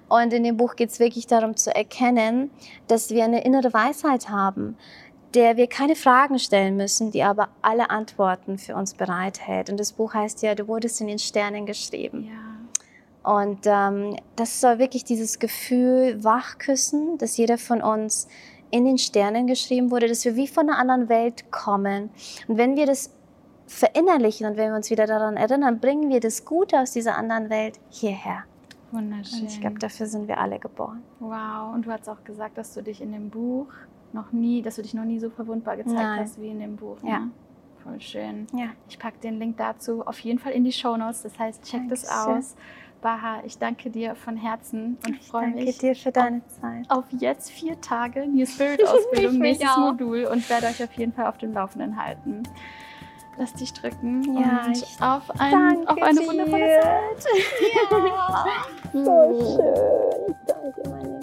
Und 0.07 0.33
in 0.33 0.43
dem 0.43 0.57
Buch 0.57 0.75
geht 0.75 0.89
es 0.89 0.99
wirklich 0.99 1.27
darum 1.27 1.55
zu 1.55 1.73
erkennen, 1.73 2.51
dass 2.87 3.11
wir 3.11 3.23
eine 3.23 3.45
innere 3.45 3.73
Weisheit 3.73 4.29
haben, 4.29 4.77
der 5.33 5.57
wir 5.57 5.67
keine 5.67 5.95
Fragen 5.95 6.39
stellen 6.39 6.75
müssen, 6.75 7.11
die 7.11 7.23
aber 7.23 7.49
alle 7.61 7.89
Antworten 7.89 8.57
für 8.57 8.75
uns 8.75 8.93
bereithält. 8.93 9.69
Und 9.69 9.79
das 9.79 9.93
Buch 9.93 10.13
heißt 10.13 10.41
ja, 10.41 10.55
du 10.55 10.67
wurdest 10.67 10.99
in 11.01 11.07
den 11.07 11.19
Sternen 11.19 11.65
geschrieben. 11.65 12.27
Ja. 12.27 12.49
Und 13.21 13.59
ähm, 13.65 14.15
das 14.35 14.59
soll 14.59 14.79
wirklich 14.79 15.03
dieses 15.03 15.39
Gefühl 15.39 16.23
wachküssen, 16.23 17.17
dass 17.17 17.37
jeder 17.37 17.57
von 17.57 17.81
uns 17.81 18.27
in 18.71 18.85
den 18.85 18.97
Sternen 18.97 19.47
geschrieben 19.47 19.91
wurde, 19.91 20.07
dass 20.07 20.25
wir 20.25 20.35
wie 20.35 20.47
von 20.47 20.69
einer 20.69 20.77
anderen 20.77 21.09
Welt 21.09 21.51
kommen. 21.51 22.09
Und 22.47 22.57
wenn 22.57 22.75
wir 22.75 22.85
das 22.85 23.13
verinnerlichen 23.67 24.47
und 24.47 24.57
wenn 24.57 24.71
wir 24.71 24.75
uns 24.75 24.89
wieder 24.89 25.05
daran 25.05 25.37
erinnern, 25.37 25.79
bringen 25.79 26.09
wir 26.09 26.19
das 26.19 26.45
Gute 26.45 26.79
aus 26.79 26.91
dieser 26.91 27.17
anderen 27.17 27.49
Welt 27.49 27.79
hierher. 27.89 28.43
Wunderschön. 28.91 29.41
Und 29.41 29.47
ich 29.47 29.61
glaube, 29.61 29.79
dafür 29.79 30.07
sind 30.07 30.27
wir 30.27 30.39
alle 30.39 30.59
geboren. 30.59 31.03
Wow. 31.19 31.73
Und 31.73 31.85
du 31.85 31.91
hast 31.91 32.09
auch 32.09 32.23
gesagt, 32.23 32.57
dass 32.57 32.73
du 32.73 32.81
dich 32.81 33.01
in 33.01 33.11
dem 33.11 33.29
Buch 33.29 33.67
noch 34.13 34.31
nie, 34.31 34.61
dass 34.61 34.77
du 34.77 34.81
dich 34.81 34.95
noch 34.95 35.05
nie 35.05 35.19
so 35.19 35.29
verwundbar 35.29 35.77
gezeigt 35.77 35.95
Nein. 35.95 36.19
hast 36.19 36.41
wie 36.41 36.49
in 36.49 36.59
dem 36.59 36.75
Buch. 36.75 36.97
Ja. 37.03 37.19
Ne? 37.19 37.31
Voll 37.83 38.01
schön. 38.01 38.47
Ja. 38.53 38.69
Ich 38.89 38.97
packe 38.99 39.19
den 39.19 39.39
Link 39.39 39.57
dazu 39.57 40.05
auf 40.05 40.19
jeden 40.19 40.39
Fall 40.39 40.53
in 40.53 40.63
die 40.63 40.71
Show 40.71 40.97
Notes. 40.97 41.21
Das 41.21 41.37
heißt, 41.37 41.63
check 41.63 41.81
Dankeschön. 41.81 42.07
das 42.07 42.27
aus. 42.27 42.55
Baha, 43.01 43.41
ich 43.45 43.57
danke 43.57 43.89
dir 43.89 44.15
von 44.15 44.35
Herzen 44.35 44.97
und 45.05 45.23
freue 45.23 45.47
mich. 45.47 45.65
Danke 45.65 45.79
dir 45.79 45.95
für 45.95 46.11
deine 46.11 46.37
auf, 46.37 46.61
Zeit. 46.61 46.85
Auf 46.89 47.05
jetzt 47.17 47.51
vier 47.51 47.79
Tage 47.79 48.27
New 48.27 48.45
Spirit 48.45 48.85
Ausbildung, 48.85 49.37
nächstes 49.39 49.77
Modul 49.77 50.25
und 50.25 50.49
werde 50.49 50.67
euch 50.67 50.83
auf 50.83 50.93
jeden 50.93 51.13
Fall 51.13 51.27
auf 51.27 51.37
dem 51.37 51.53
Laufenden 51.53 52.01
halten. 52.01 52.43
Lass 53.37 53.53
dich 53.53 53.71
drücken 53.71 54.37
ja, 54.37 54.65
und 54.65 55.01
auf, 55.01 55.23
ein, 55.39 55.87
auf 55.87 56.01
eine 56.01 56.19
dir. 56.19 56.27
wundervolle 56.27 56.79
Zeit. 56.81 57.25
Ja. 58.91 59.03
so 59.05 59.55
schön. 59.55 61.18